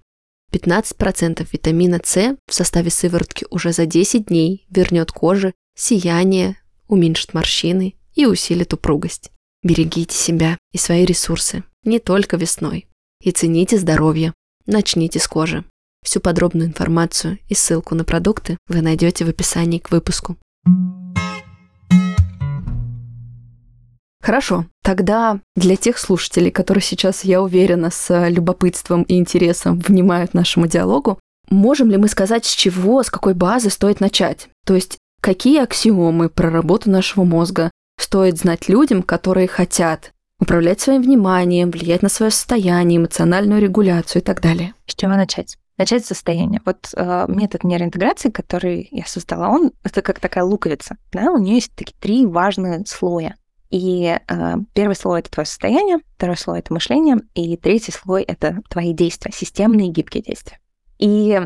15% 0.53 1.47
витамина 1.53 2.01
С 2.05 2.37
в 2.47 2.55
составе 2.55 2.91
сыворотки 2.91 3.47
уже 3.51 3.73
за 3.73 3.87
10 3.87 4.27
дней 4.27 4.67
вернет 4.71 5.13
коже 5.13 5.55
сияние, 5.81 6.57
уменьшит 6.89 7.33
морщины 7.33 7.95
и 8.15 8.27
усилит 8.27 8.75
упругость. 8.75 9.31
Берегите 9.63 10.15
себя 10.15 10.59
и 10.73 10.79
свои 10.79 11.05
ресурсы 11.05 11.65
не 11.85 11.99
только 11.99 12.37
весной. 12.37 12.87
И 13.23 13.31
цените 13.31 13.79
здоровье. 13.79 14.35
Начните 14.67 15.19
с 15.19 15.27
кожи. 15.27 15.65
Всю 16.05 16.21
подробную 16.21 16.69
информацию 16.69 17.39
и 17.49 17.55
ссылку 17.55 17.95
на 17.95 18.05
продукты 18.05 18.59
вы 18.69 18.83
найдете 18.83 19.25
в 19.25 19.29
описании 19.29 19.79
к 19.79 19.91
выпуску. 19.91 20.37
Хорошо, 24.23 24.67
тогда 24.83 25.41
для 25.57 25.77
тех 25.77 25.99
слушателей, 25.99 26.51
которые 26.51 26.83
сейчас, 26.83 27.25
я 27.25 27.43
уверена, 27.43 27.91
с 27.91 28.29
любопытством 28.29 29.03
и 29.05 29.17
интересом 29.17 29.79
внимают 29.79 30.35
нашему 30.35 30.67
диалогу, 30.67 31.19
можем 31.49 31.91
ли 31.91 31.97
мы 31.97 32.09
сказать, 32.09 32.45
с 32.45 32.55
чего, 32.55 33.03
с 33.03 33.11
какой 33.11 33.33
базы 33.33 33.71
стоит 33.71 34.01
начать? 34.01 34.49
То 34.67 34.75
есть 34.75 34.99
Какие 35.21 35.63
аксиомы 35.63 36.31
про 36.31 36.51
работу 36.51 36.91
нашего 36.91 37.25
мозга 37.25 37.71
стоит 37.99 38.39
знать 38.39 38.69
людям, 38.71 39.03
которые 39.03 39.49
хотят 39.49 40.13
управлять 40.39 40.81
своим 40.81 41.03
вниманием, 41.03 41.71
влиять 41.71 42.01
на 42.01 42.09
свое 42.09 42.33
состояние, 42.33 42.99
эмоциональную 42.99 43.61
регуляцию 43.61 44.23
и 44.23 44.25
так 44.25 44.41
далее? 44.41 44.73
С 44.87 44.95
чего 44.95 45.13
начать? 45.13 45.59
Начать 45.77 46.05
с 46.05 46.09
состояния. 46.09 46.63
Вот 46.65 46.91
э, 46.97 47.25
метод 47.29 47.65
нейроинтеграции, 47.65 48.31
который 48.31 48.89
я 48.91 49.05
создала, 49.05 49.51
он 49.51 49.73
это 49.85 50.01
как 50.01 50.21
такая 50.21 50.45
луковица. 50.45 50.97
Да? 51.13 51.33
У 51.33 51.39
нее 51.39 51.57
есть 51.57 51.75
такие 51.75 51.97
три 52.01 52.25
важные 52.25 52.85
слоя. 52.87 53.37
И 53.69 54.19
э, 54.27 54.55
первый 54.73 54.95
слой 54.95 55.21
это 55.21 55.31
твое 55.31 55.47
состояние, 55.47 55.99
второй 56.17 56.39
слой 56.39 56.61
это 56.61 56.73
мышление, 56.73 57.19
и 57.35 57.57
третий 57.59 57.93
слой 57.93 58.23
это 58.23 58.63
твои 58.71 58.95
действия, 58.95 59.33
системные 59.33 59.89
гибкие 59.89 60.23
действия. 60.23 60.59
И 60.99 61.41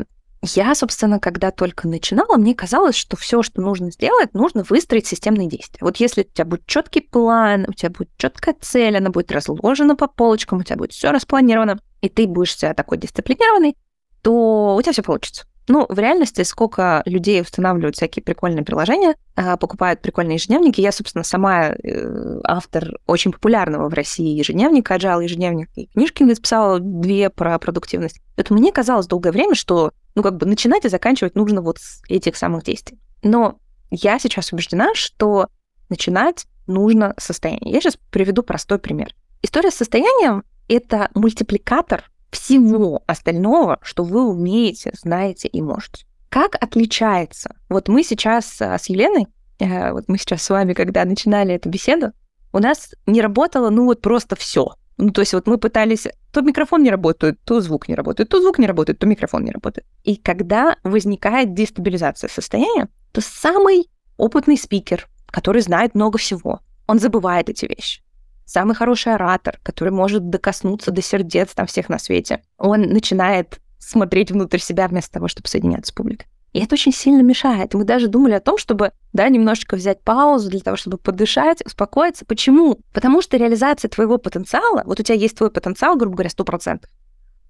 я, 0.45 0.73
собственно, 0.75 1.19
когда 1.19 1.51
только 1.51 1.87
начинала, 1.87 2.37
мне 2.37 2.55
казалось, 2.55 2.95
что 2.95 3.17
все, 3.17 3.43
что 3.43 3.61
нужно 3.61 3.91
сделать, 3.91 4.33
нужно 4.33 4.63
выстроить 4.63 5.07
системные 5.07 5.47
действия. 5.47 5.79
Вот 5.81 5.97
если 5.97 6.21
у 6.21 6.23
тебя 6.23 6.45
будет 6.45 6.65
четкий 6.65 7.01
план, 7.01 7.65
у 7.67 7.73
тебя 7.73 7.89
будет 7.89 8.09
четкая 8.17 8.55
цель, 8.59 8.97
она 8.97 9.09
будет 9.09 9.31
разложена 9.31 9.95
по 9.95 10.07
полочкам, 10.07 10.59
у 10.59 10.63
тебя 10.63 10.77
будет 10.77 10.93
все 10.93 11.11
распланировано, 11.11 11.79
и 12.01 12.09
ты 12.09 12.27
будешь 12.27 12.55
себя 12.57 12.73
такой 12.73 12.97
дисциплинированный, 12.97 13.75
то 14.21 14.75
у 14.75 14.81
тебя 14.81 14.93
все 14.93 15.03
получится. 15.03 15.45
Ну, 15.67 15.87
в 15.89 15.97
реальности, 15.97 16.43
сколько 16.43 17.01
людей 17.05 17.41
устанавливают 17.41 17.95
всякие 17.95 18.23
прикольные 18.23 18.63
приложения, 18.63 19.15
а, 19.35 19.57
покупают 19.57 20.01
прикольные 20.01 20.35
ежедневники. 20.35 20.79
Я, 20.79 20.91
собственно, 20.91 21.23
сама 21.23 21.69
э, 21.69 22.39
автор 22.43 22.99
очень 23.07 23.31
популярного 23.31 23.89
в 23.89 23.93
России 23.93 24.37
ежедневника, 24.37 24.95
agile 24.95 25.23
ежедневник, 25.23 25.69
и 25.75 25.87
книжки 25.87 26.21
написала 26.21 26.79
две 26.79 27.31
про 27.31 27.57
продуктивность. 27.57 28.21
Это 28.35 28.53
мне 28.53 28.71
казалось 28.71 29.07
долгое 29.07 29.31
время, 29.31 29.55
что, 29.55 29.91
ну, 30.15 30.23
как 30.23 30.37
бы 30.37 30.45
начинать 30.45 30.85
и 30.85 30.89
заканчивать 30.89 31.35
нужно 31.35 31.61
вот 31.61 31.77
с 31.77 32.01
этих 32.09 32.35
самых 32.35 32.63
действий. 32.63 32.97
Но 33.21 33.59
я 33.91 34.17
сейчас 34.19 34.51
убеждена, 34.51 34.93
что 34.95 35.47
начинать 35.89 36.45
нужно 36.67 37.13
с 37.17 37.25
состояния. 37.25 37.71
Я 37.71 37.81
сейчас 37.81 37.97
приведу 38.11 38.43
простой 38.43 38.79
пример. 38.79 39.13
История 39.41 39.71
с 39.71 39.75
состоянием— 39.75 40.43
это 40.67 41.09
мультипликатор 41.13 42.09
всего 42.31 43.03
остального, 43.05 43.77
что 43.81 44.03
вы 44.03 44.27
умеете, 44.27 44.91
знаете 44.99 45.47
и 45.47 45.61
можете. 45.61 46.05
Как 46.29 46.55
отличается? 46.61 47.55
Вот 47.69 47.87
мы 47.87 48.03
сейчас 48.03 48.61
а, 48.61 48.77
с 48.77 48.89
Еленой, 48.89 49.27
э, 49.59 49.91
вот 49.91 50.05
мы 50.07 50.17
сейчас 50.17 50.41
с 50.43 50.49
вами, 50.49 50.73
когда 50.73 51.05
начинали 51.05 51.53
эту 51.53 51.69
беседу, 51.69 52.11
у 52.51 52.59
нас 52.59 52.93
не 53.05 53.21
работало, 53.21 53.69
ну 53.69 53.85
вот 53.85 54.01
просто 54.01 54.35
все. 54.35 54.75
Ну, 54.97 55.09
то 55.11 55.21
есть 55.21 55.33
вот 55.33 55.47
мы 55.47 55.57
пытались, 55.57 56.07
то 56.31 56.41
микрофон 56.41 56.83
не 56.83 56.91
работает, 56.91 57.39
то 57.43 57.59
звук 57.59 57.89
не 57.89 57.95
работает, 57.95 58.29
то 58.29 58.41
звук 58.41 58.59
не 58.59 58.67
работает, 58.67 58.99
то 58.99 59.07
микрофон 59.07 59.43
не 59.43 59.51
работает. 59.51 59.85
И 60.03 60.15
когда 60.15 60.77
возникает 60.83 61.53
дестабилизация 61.53 62.29
состояния, 62.29 62.87
то 63.11 63.21
самый 63.21 63.89
опытный 64.17 64.57
спикер, 64.57 65.07
который 65.27 65.61
знает 65.61 65.95
много 65.95 66.17
всего, 66.17 66.61
он 66.87 66.99
забывает 66.99 67.49
эти 67.49 67.65
вещи 67.65 68.05
самый 68.45 68.75
хороший 68.75 69.13
оратор, 69.13 69.59
который 69.63 69.91
может 69.91 70.29
докоснуться 70.29 70.91
до 70.91 71.01
сердец 71.01 71.53
там 71.53 71.65
всех 71.65 71.89
на 71.89 71.99
свете, 71.99 72.41
он 72.57 72.81
начинает 72.83 73.59
смотреть 73.79 74.31
внутрь 74.31 74.59
себя 74.59 74.87
вместо 74.87 75.13
того, 75.13 75.27
чтобы 75.27 75.49
соединяться 75.49 75.91
с 75.91 75.95
публикой. 75.95 76.27
И 76.55 76.59
это 76.59 76.75
очень 76.75 76.93
сильно 76.93 77.21
мешает. 77.21 77.73
Мы 77.73 77.83
даже 77.83 78.07
думали 78.07 78.31
о 78.31 78.39
том, 78.39 78.57
чтобы, 78.57 78.93
да, 79.11 79.27
немножечко 79.27 79.75
взять 79.75 80.01
паузу 80.01 80.49
для 80.49 80.61
того, 80.61 80.77
чтобы 80.77 80.97
подышать, 80.97 81.61
успокоиться. 81.65 82.23
Почему? 82.23 82.79
Потому 82.93 83.21
что 83.21 83.35
реализация 83.35 83.89
твоего 83.89 84.17
потенциала, 84.17 84.81
вот 84.85 84.97
у 84.97 85.03
тебя 85.03 85.15
есть 85.15 85.35
твой 85.35 85.51
потенциал, 85.51 85.97
грубо 85.97 86.15
говоря, 86.15 86.29
100%, 86.29 86.85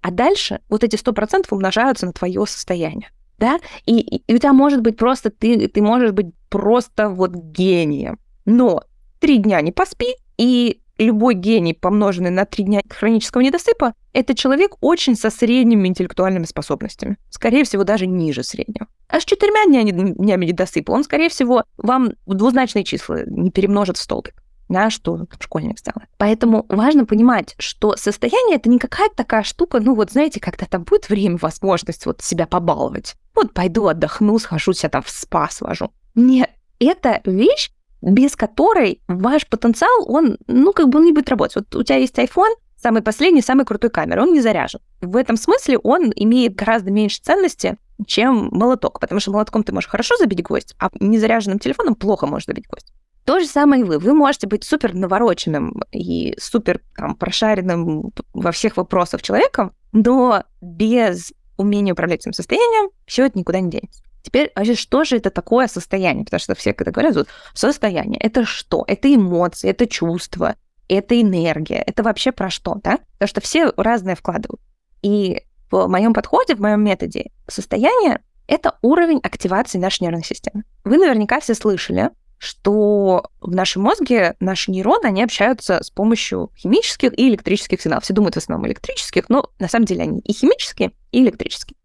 а 0.00 0.10
дальше 0.10 0.60
вот 0.68 0.82
эти 0.82 0.96
100% 0.96 1.46
умножаются 1.52 2.06
на 2.06 2.12
твое 2.12 2.44
состояние. 2.48 3.10
да, 3.38 3.60
и, 3.84 4.00
и 4.00 4.34
у 4.34 4.38
тебя 4.38 4.52
может 4.52 4.80
быть 4.80 4.96
просто, 4.96 5.30
ты, 5.30 5.68
ты 5.68 5.82
можешь 5.82 6.10
быть 6.10 6.34
просто 6.48 7.08
вот 7.08 7.30
гением, 7.30 8.18
но 8.44 8.82
три 9.20 9.38
дня 9.38 9.60
не 9.60 9.70
поспи, 9.70 10.16
и 10.36 10.80
любой 10.98 11.34
гений, 11.34 11.74
помноженный 11.74 12.30
на 12.30 12.44
три 12.44 12.64
дня 12.64 12.82
хронического 12.88 13.42
недосыпа, 13.42 13.94
это 14.12 14.34
человек 14.34 14.76
очень 14.80 15.16
со 15.16 15.30
средними 15.30 15.88
интеллектуальными 15.88 16.44
способностями. 16.44 17.18
Скорее 17.30 17.64
всего, 17.64 17.84
даже 17.84 18.06
ниже 18.06 18.42
среднего. 18.42 18.86
А 19.08 19.20
с 19.20 19.24
четырьмя 19.24 19.66
днями, 19.66 20.46
недосыпа 20.46 20.92
он, 20.92 21.04
скорее 21.04 21.28
всего, 21.28 21.64
вам 21.76 22.12
двузначные 22.26 22.84
числа 22.84 23.20
не 23.26 23.50
перемножит 23.50 23.96
в 23.96 24.02
столбик 24.02 24.34
да, 24.68 24.90
что 24.90 25.26
школьник 25.38 25.78
сделает. 25.78 26.08
Поэтому 26.18 26.66
важно 26.68 27.04
понимать, 27.04 27.54
что 27.58 27.96
состояние 27.96 28.56
это 28.56 28.68
не 28.68 28.78
какая-то 28.78 29.14
такая 29.16 29.42
штука, 29.42 29.80
ну 29.80 29.94
вот 29.94 30.10
знаете, 30.10 30.40
когда 30.40 30.66
там 30.66 30.84
будет 30.84 31.08
время, 31.08 31.38
возможность 31.40 32.06
вот 32.06 32.22
себя 32.22 32.46
побаловать. 32.46 33.14
Вот 33.34 33.52
пойду 33.52 33.86
отдохну, 33.86 34.38
схожу 34.38 34.72
себя 34.72 34.88
там 34.88 35.02
в 35.02 35.10
спа 35.10 35.48
свожу. 35.50 35.92
Нет, 36.14 36.50
это 36.78 37.20
вещь, 37.24 37.70
без 38.02 38.36
которой 38.36 39.00
ваш 39.08 39.46
потенциал, 39.46 40.04
он, 40.06 40.38
ну, 40.46 40.72
как 40.72 40.88
бы 40.88 40.98
он 40.98 41.04
не 41.04 41.12
будет 41.12 41.28
работать. 41.28 41.56
Вот 41.56 41.74
у 41.74 41.82
тебя 41.82 41.96
есть 41.96 42.18
iPhone, 42.18 42.54
самый 42.76 43.02
последний, 43.02 43.42
самый 43.42 43.64
крутой 43.64 43.90
камера, 43.90 44.22
он 44.22 44.32
не 44.32 44.40
заряжен. 44.40 44.80
В 45.00 45.16
этом 45.16 45.36
смысле 45.36 45.78
он 45.78 46.12
имеет 46.14 46.54
гораздо 46.54 46.90
меньше 46.90 47.20
ценности, 47.22 47.76
чем 48.06 48.48
молоток, 48.52 49.00
потому 49.00 49.20
что 49.20 49.32
молотком 49.32 49.64
ты 49.64 49.72
можешь 49.72 49.88
хорошо 49.88 50.16
забить 50.16 50.42
гвоздь, 50.42 50.74
а 50.78 50.90
незаряженным 51.00 51.58
телефоном 51.58 51.94
плохо 51.94 52.26
можешь 52.26 52.46
забить 52.46 52.66
гвоздь. 52.68 52.92
То 53.24 53.40
же 53.40 53.46
самое 53.46 53.82
и 53.82 53.84
вы. 53.84 53.98
Вы 53.98 54.14
можете 54.14 54.46
быть 54.46 54.62
супер 54.62 54.94
навороченным 54.94 55.82
и 55.90 56.36
супер 56.38 56.80
там, 56.96 57.16
прошаренным 57.16 58.12
во 58.32 58.52
всех 58.52 58.76
вопросах 58.76 59.20
человеком, 59.20 59.72
но 59.92 60.44
без 60.60 61.32
умения 61.56 61.92
управлять 61.92 62.22
своим 62.22 62.34
состоянием 62.34 62.90
все 63.06 63.26
это 63.26 63.38
никуда 63.38 63.60
не 63.60 63.70
денется. 63.70 64.02
Теперь, 64.22 64.50
вообще, 64.56 64.74
что 64.74 65.04
же 65.04 65.18
это 65.18 65.30
такое 65.30 65.68
состояние? 65.68 66.24
Потому 66.24 66.40
что 66.40 66.54
все, 66.56 66.72
когда 66.72 66.90
говорят, 66.90 67.14
вот, 67.14 67.28
состояние, 67.54 68.20
это 68.20 68.44
что? 68.44 68.84
Это 68.88 69.14
эмоции, 69.14 69.70
это 69.70 69.86
чувства, 69.86 70.56
это 70.88 71.20
энергия, 71.20 71.82
это 71.86 72.02
вообще 72.02 72.32
про 72.32 72.50
что, 72.50 72.74
да? 72.82 72.98
Потому 73.18 73.28
что 73.28 73.40
все 73.40 73.72
разное 73.76 74.16
вкладывают. 74.16 74.60
И 75.02 75.42
в 75.70 75.86
моем 75.86 76.12
подходе, 76.12 76.56
в 76.56 76.60
моем 76.60 76.82
методе, 76.82 77.30
состояние— 77.46 78.20
это 78.48 78.78
уровень 78.82 79.20
активации 79.22 79.78
нашей 79.78 80.02
нервной 80.02 80.24
системы. 80.24 80.64
Вы 80.84 80.98
наверняка 80.98 81.38
все 81.38 81.54
слышали, 81.54 82.10
что 82.38 83.30
в 83.40 83.54
нашем 83.54 83.82
мозге 83.82 84.36
наши 84.40 84.70
нейроны, 84.70 85.06
они 85.06 85.22
общаются 85.22 85.82
с 85.82 85.90
помощью 85.90 86.50
химических 86.56 87.18
и 87.18 87.28
электрических 87.28 87.80
сигналов. 87.80 88.04
Все 88.04 88.14
думают 88.14 88.34
в 88.34 88.38
основном 88.38 88.66
электрических, 88.68 89.28
но 89.28 89.50
на 89.58 89.68
самом 89.68 89.86
деле 89.86 90.02
они 90.02 90.20
и 90.20 90.32
химические, 90.32 90.92
и 91.12 91.22
электрические. 91.22 91.76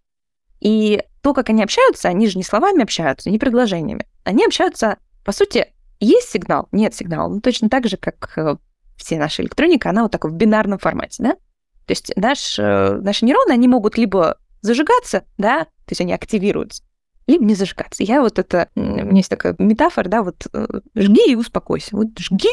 И 0.60 1.04
то, 1.22 1.34
как 1.34 1.50
они 1.50 1.64
общаются, 1.64 2.10
они 2.10 2.28
же 2.28 2.38
не 2.38 2.44
словами 2.44 2.84
общаются, 2.84 3.30
не 3.30 3.40
предложениями. 3.40 4.06
Они 4.24 4.46
общаются, 4.46 4.98
по 5.24 5.32
сути, 5.32 5.74
есть 6.00 6.30
сигнал, 6.30 6.68
нет 6.72 6.94
сигнала. 6.94 7.30
Ну, 7.30 7.42
точно 7.42 7.70
так 7.70 7.88
же, 7.88 7.98
как 7.98 8.34
э, 8.38 8.58
все 8.98 9.18
наши 9.18 9.42
электроника, 9.44 9.90
она 9.90 10.04
вот 10.04 10.12
так 10.12 10.26
в 10.26 10.32
бинарном 10.32 10.80
формате, 10.80 11.24
да? 11.24 11.34
То 11.86 11.92
есть 11.92 12.12
наш, 12.16 12.58
э, 12.60 13.00
наши 13.02 13.26
нейроны, 13.26 13.52
они 13.52 13.68
могут 13.68 13.98
либо 13.98 14.38
зажигаться, 14.62 15.26
да, 15.38 15.66
то 15.66 15.92
есть 15.92 16.02
они 16.02 16.14
активируются, 16.14 16.84
либо 17.32 17.46
не 17.46 17.56
зажигаться. 17.56 18.04
Я 18.04 18.22
вот 18.22 18.40
это, 18.40 18.70
у 18.76 18.82
меня 18.82 19.18
есть 19.18 19.30
такая 19.30 19.56
метафора, 19.58 20.10
да, 20.10 20.24
вот 20.24 20.48
э, 20.54 20.68
жги 20.96 21.32
и 21.32 21.36
успокойся. 21.36 21.96
Вот 21.96 22.18
жги, 22.20 22.50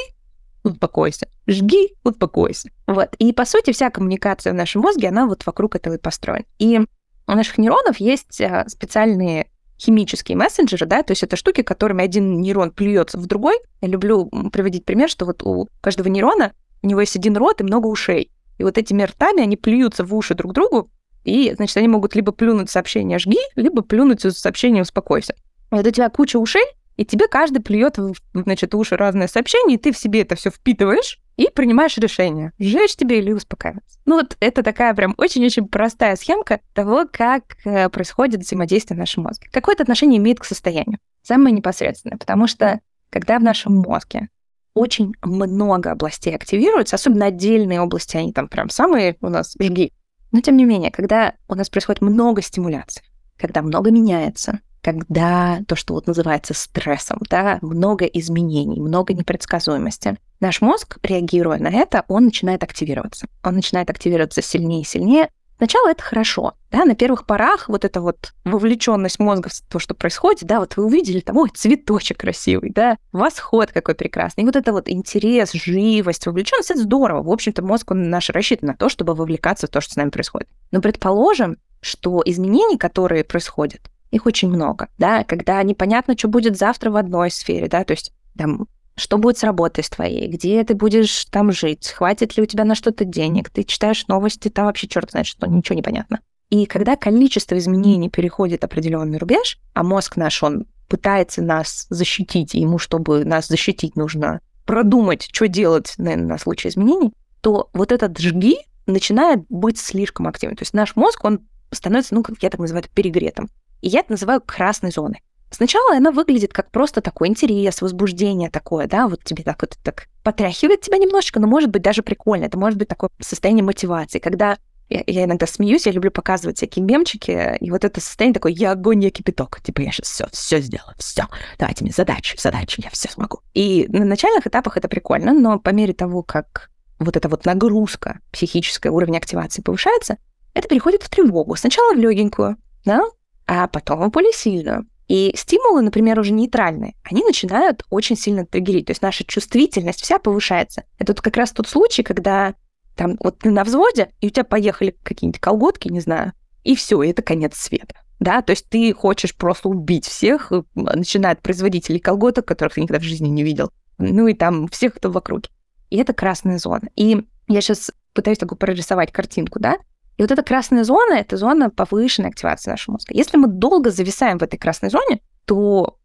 успокойся. 0.64 1.28
Жги, 1.46 1.94
успокойся. 2.04 2.70
Вот. 2.86 3.14
И, 3.18 3.32
по 3.32 3.44
сути, 3.44 3.72
вся 3.72 3.90
коммуникация 3.90 4.52
в 4.52 4.56
нашем 4.56 4.82
мозге, 4.82 5.08
она 5.08 5.26
вот 5.26 5.44
вокруг 5.46 5.76
этого 5.76 5.94
и 5.94 5.98
построена. 5.98 6.44
И 6.58 6.80
у 7.26 7.32
наших 7.32 7.58
нейронов 7.58 7.98
есть 7.98 8.40
а, 8.40 8.66
специальные 8.68 9.48
химические 9.80 10.36
мессенджеры, 10.36 10.86
да, 10.86 11.02
то 11.02 11.12
есть 11.12 11.22
это 11.22 11.36
штуки, 11.36 11.62
которыми 11.62 12.02
один 12.02 12.40
нейрон 12.40 12.72
плюется 12.72 13.16
в 13.18 13.26
другой. 13.26 13.58
Я 13.80 13.88
люблю 13.88 14.26
приводить 14.52 14.84
пример, 14.84 15.08
что 15.08 15.24
вот 15.24 15.42
у 15.44 15.68
каждого 15.80 16.08
нейрона 16.08 16.52
у 16.82 16.86
него 16.86 17.00
есть 17.00 17.16
один 17.16 17.36
рот 17.36 17.60
и 17.60 17.64
много 17.64 17.86
ушей. 17.86 18.30
И 18.58 18.64
вот 18.64 18.76
этими 18.76 19.04
ртами 19.04 19.42
они 19.42 19.56
плюются 19.56 20.04
в 20.04 20.14
уши 20.14 20.34
друг 20.34 20.52
другу, 20.52 20.90
и, 21.24 21.52
значит, 21.54 21.76
они 21.76 21.88
могут 21.88 22.14
либо 22.14 22.32
плюнуть 22.32 22.70
сообщение 22.70 23.18
«жги», 23.18 23.38
либо 23.56 23.82
плюнуть 23.82 24.20
сообщение 24.20 24.82
«успокойся». 24.82 25.34
Вот 25.70 25.86
у 25.86 25.90
тебя 25.90 26.08
куча 26.08 26.38
ушей, 26.38 26.64
и 26.96 27.04
тебе 27.04 27.28
каждый 27.28 27.62
плюет, 27.62 27.96
значит, 28.34 28.74
уши 28.74 28.96
разные 28.96 29.28
сообщения, 29.28 29.74
и 29.74 29.78
ты 29.78 29.92
в 29.92 29.98
себе 29.98 30.22
это 30.22 30.34
все 30.34 30.50
впитываешь, 30.50 31.20
и 31.38 31.48
принимаешь 31.54 31.96
решение, 31.96 32.52
сжечь 32.58 32.96
тебе 32.96 33.20
или 33.20 33.32
успокаиваться. 33.32 34.00
Ну 34.06 34.16
вот 34.16 34.36
это 34.40 34.64
такая 34.64 34.92
прям 34.92 35.14
очень-очень 35.16 35.68
простая 35.68 36.16
схемка 36.16 36.60
того, 36.74 37.06
как 37.10 37.64
э, 37.64 37.88
происходит 37.88 38.40
взаимодействие 38.40 38.96
в 38.96 38.98
нашем 38.98 39.22
мозге. 39.22 39.48
Какое 39.52 39.76
это 39.76 39.84
отношение 39.84 40.18
имеет 40.18 40.40
к 40.40 40.44
состоянию? 40.44 40.98
Самое 41.22 41.54
непосредственное, 41.54 42.18
потому 42.18 42.48
что 42.48 42.80
когда 43.10 43.38
в 43.38 43.42
нашем 43.44 43.76
мозге 43.76 44.28
очень 44.74 45.14
много 45.22 45.92
областей 45.92 46.34
активируются, 46.34 46.96
особенно 46.96 47.26
отдельные 47.26 47.80
области, 47.80 48.16
они 48.16 48.32
там 48.32 48.48
прям 48.48 48.68
самые 48.68 49.16
у 49.20 49.28
нас 49.28 49.54
жги. 49.60 49.92
Но 50.32 50.40
тем 50.40 50.56
не 50.56 50.64
менее, 50.64 50.90
когда 50.90 51.34
у 51.48 51.54
нас 51.54 51.70
происходит 51.70 52.02
много 52.02 52.42
стимуляций, 52.42 53.02
когда 53.36 53.62
много 53.62 53.90
меняется, 53.90 54.60
когда 54.82 55.60
то, 55.66 55.76
что 55.76 55.94
вот 55.94 56.06
называется 56.06 56.54
стрессом, 56.54 57.18
да, 57.28 57.58
много 57.62 58.04
изменений, 58.06 58.80
много 58.80 59.12
непредсказуемости. 59.12 60.16
Наш 60.40 60.60
мозг, 60.60 60.98
реагируя 61.02 61.58
на 61.58 61.68
это, 61.68 62.04
он 62.08 62.26
начинает 62.26 62.62
активироваться. 62.62 63.26
Он 63.42 63.54
начинает 63.54 63.90
активироваться 63.90 64.40
сильнее 64.40 64.82
и 64.82 64.86
сильнее. 64.86 65.30
Сначала 65.58 65.90
это 65.90 66.02
хорошо, 66.02 66.54
да, 66.70 66.84
на 66.84 66.94
первых 66.94 67.26
порах 67.26 67.68
вот 67.68 67.84
эта 67.84 68.00
вот 68.00 68.32
вовлеченность 68.44 69.18
мозга 69.18 69.48
в 69.48 69.60
то, 69.68 69.80
что 69.80 69.94
происходит, 69.94 70.44
да, 70.44 70.60
вот 70.60 70.76
вы 70.76 70.86
увидели 70.86 71.18
там, 71.18 71.36
ой, 71.36 71.50
цветочек 71.52 72.18
красивый, 72.18 72.70
да, 72.70 72.96
восход 73.10 73.72
какой 73.72 73.96
прекрасный, 73.96 74.42
и 74.42 74.46
вот 74.46 74.54
это 74.54 74.72
вот 74.72 74.88
интерес, 74.88 75.52
живость, 75.52 76.26
вовлеченность, 76.26 76.70
это 76.70 76.80
здорово. 76.80 77.24
В 77.24 77.30
общем-то, 77.30 77.62
мозг, 77.62 77.90
он 77.90 78.08
наш 78.08 78.30
рассчитан 78.30 78.68
на 78.68 78.76
то, 78.76 78.88
чтобы 78.88 79.14
вовлекаться 79.14 79.66
в 79.66 79.70
то, 79.70 79.80
что 79.80 79.94
с 79.94 79.96
нами 79.96 80.10
происходит. 80.10 80.48
Но 80.70 80.80
предположим, 80.80 81.56
что 81.80 82.22
изменения, 82.24 82.78
которые 82.78 83.24
происходят, 83.24 83.80
их 84.12 84.26
очень 84.26 84.48
много, 84.48 84.88
да, 84.96 85.24
когда 85.24 85.60
непонятно, 85.64 86.16
что 86.16 86.28
будет 86.28 86.56
завтра 86.56 86.90
в 86.90 86.96
одной 86.96 87.32
сфере, 87.32 87.66
да, 87.66 87.82
то 87.82 87.92
есть 87.92 88.12
там 88.36 88.68
что 88.98 89.18
будет 89.18 89.38
с 89.38 89.44
работой 89.44 89.84
с 89.84 89.90
твоей, 89.90 90.28
где 90.28 90.62
ты 90.64 90.74
будешь 90.74 91.24
там 91.26 91.52
жить, 91.52 91.88
хватит 91.88 92.36
ли 92.36 92.42
у 92.42 92.46
тебя 92.46 92.64
на 92.64 92.74
что-то 92.74 93.04
денег, 93.04 93.50
ты 93.50 93.64
читаешь 93.64 94.06
новости, 94.08 94.48
там 94.48 94.66
вообще 94.66 94.88
черт 94.88 95.10
знает 95.10 95.26
что, 95.26 95.46
ничего 95.46 95.76
не 95.76 95.82
понятно. 95.82 96.20
И 96.50 96.66
когда 96.66 96.96
количество 96.96 97.56
изменений 97.58 98.08
переходит 98.08 98.64
определенный 98.64 99.18
рубеж, 99.18 99.58
а 99.74 99.82
мозг 99.82 100.16
наш, 100.16 100.42
он 100.42 100.66
пытается 100.88 101.42
нас 101.42 101.86
защитить, 101.90 102.54
и 102.54 102.60
ему, 102.60 102.78
чтобы 102.78 103.24
нас 103.24 103.48
защитить, 103.48 103.96
нужно 103.96 104.40
продумать, 104.64 105.28
что 105.30 105.46
делать 105.48 105.94
на, 105.98 106.16
на 106.16 106.38
случай 106.38 106.68
изменений, 106.68 107.12
то 107.40 107.68
вот 107.72 107.92
этот 107.92 108.18
жги 108.18 108.56
начинает 108.86 109.40
быть 109.48 109.78
слишком 109.78 110.26
активным. 110.26 110.56
То 110.56 110.62
есть 110.62 110.74
наш 110.74 110.96
мозг, 110.96 111.24
он 111.24 111.40
становится, 111.70 112.14
ну, 112.14 112.22
как 112.22 112.42
я 112.42 112.50
так 112.50 112.60
называю, 112.60 112.84
перегретым. 112.94 113.48
И 113.82 113.88
я 113.88 114.00
это 114.00 114.12
называю 114.12 114.40
красной 114.40 114.90
зоной. 114.90 115.22
Сначала 115.50 115.96
она 115.96 116.10
выглядит 116.10 116.52
как 116.52 116.70
просто 116.70 117.00
такой 117.00 117.28
интерес, 117.28 117.80
возбуждение 117.80 118.50
такое, 118.50 118.86
да, 118.86 119.08
вот 119.08 119.24
тебе 119.24 119.42
так 119.42 119.62
вот 119.62 119.76
так 119.82 120.08
потряхивает 120.22 120.82
тебя 120.82 120.98
немножечко, 120.98 121.40
но 121.40 121.46
может 121.46 121.70
быть 121.70 121.82
даже 121.82 122.02
прикольно. 122.02 122.44
Это 122.44 122.58
может 122.58 122.78
быть 122.78 122.88
такое 122.88 123.10
состояние 123.20 123.64
мотивации, 123.64 124.18
когда 124.18 124.58
я, 124.88 125.02
я 125.06 125.24
иногда 125.24 125.46
смеюсь, 125.46 125.86
я 125.86 125.92
люблю 125.92 126.10
показывать 126.10 126.56
всякие 126.56 126.84
мемчики, 126.84 127.56
и 127.60 127.70
вот 127.70 127.84
это 127.84 128.00
состояние 128.00 128.34
такое, 128.34 128.52
я 128.52 128.72
огонь, 128.72 129.04
я 129.04 129.10
кипяток. 129.10 129.60
Типа, 129.62 129.82
я 129.82 129.92
сейчас 129.92 130.08
все, 130.08 130.26
все 130.32 130.60
сделаю, 130.60 130.94
все. 130.98 131.24
Давайте 131.58 131.84
мне 131.84 131.92
задачу, 131.92 132.36
задачу, 132.38 132.80
я 132.82 132.90
все 132.90 133.10
смогу. 133.10 133.40
И 133.54 133.86
на 133.88 134.04
начальных 134.04 134.46
этапах 134.46 134.76
это 134.76 134.88
прикольно, 134.88 135.32
но 135.32 135.58
по 135.58 135.70
мере 135.70 135.92
того, 135.92 136.22
как 136.22 136.70
вот 136.98 137.16
эта 137.16 137.28
вот 137.28 137.44
нагрузка 137.44 138.20
психическая, 138.32 138.90
уровень 138.90 139.16
активации 139.16 139.62
повышается, 139.62 140.16
это 140.54 140.68
переходит 140.68 141.02
в 141.02 141.10
тревогу. 141.10 141.54
Сначала 141.56 141.94
в 141.94 141.98
легенькую, 141.98 142.56
да, 142.84 143.02
а 143.46 143.68
потом 143.68 144.08
в 144.08 144.10
более 144.10 144.32
сильную. 144.32 144.86
И 145.08 145.32
стимулы, 145.34 145.80
например, 145.80 146.20
уже 146.20 146.32
нейтральные, 146.32 146.94
они 147.02 147.24
начинают 147.24 147.82
очень 147.90 148.16
сильно 148.16 148.44
триггерить. 148.44 148.86
То 148.86 148.90
есть 148.90 149.02
наша 149.02 149.24
чувствительность 149.24 150.02
вся 150.02 150.18
повышается. 150.18 150.84
Это 150.98 151.12
вот 151.12 151.22
как 151.22 151.36
раз 151.36 151.52
тот 151.52 151.66
случай, 151.66 152.02
когда 152.02 152.54
там 152.94 153.16
вот 153.20 153.38
ты 153.38 153.50
на 153.50 153.64
взводе, 153.64 154.10
и 154.20 154.26
у 154.26 154.30
тебя 154.30 154.44
поехали 154.44 154.94
какие-нибудь 155.02 155.40
колготки, 155.40 155.88
не 155.88 156.00
знаю, 156.00 156.32
и 156.62 156.76
все, 156.76 157.02
это 157.02 157.22
конец 157.22 157.56
света. 157.56 157.94
Да, 158.20 158.42
то 158.42 158.50
есть 158.50 158.68
ты 158.68 158.92
хочешь 158.92 159.34
просто 159.34 159.68
убить 159.68 160.04
всех, 160.04 160.52
начиная 160.74 161.32
от 161.32 161.40
производителей 161.40 162.00
колготок, 162.00 162.46
которых 162.46 162.74
ты 162.74 162.80
никогда 162.80 163.00
в 163.00 163.04
жизни 163.04 163.28
не 163.28 163.44
видел, 163.44 163.70
ну 163.96 164.26
и 164.26 164.34
там 164.34 164.68
всех, 164.68 164.94
кто 164.94 165.10
вокруг. 165.10 165.44
И 165.88 165.96
это 165.96 166.12
красная 166.12 166.58
зона. 166.58 166.90
И 166.96 167.24
я 167.46 167.60
сейчас 167.60 167.92
пытаюсь 168.12 168.38
такую 168.38 168.58
прорисовать 168.58 169.12
картинку, 169.12 169.60
да, 169.60 169.78
и 170.18 170.22
вот 170.22 170.30
эта 170.30 170.42
красная 170.42 170.84
зона— 170.84 171.14
это 171.14 171.36
зона 171.36 171.70
повышенной 171.70 172.30
активации 172.30 172.70
нашего 172.70 172.94
мозга. 172.94 173.14
Если 173.14 173.36
мы 173.36 173.46
долго 173.46 173.90
зависаем 173.90 174.38
в 174.38 174.42
этой 174.42 174.58
красной 174.58 174.90
зоне, 174.90 175.20
то 175.46 175.96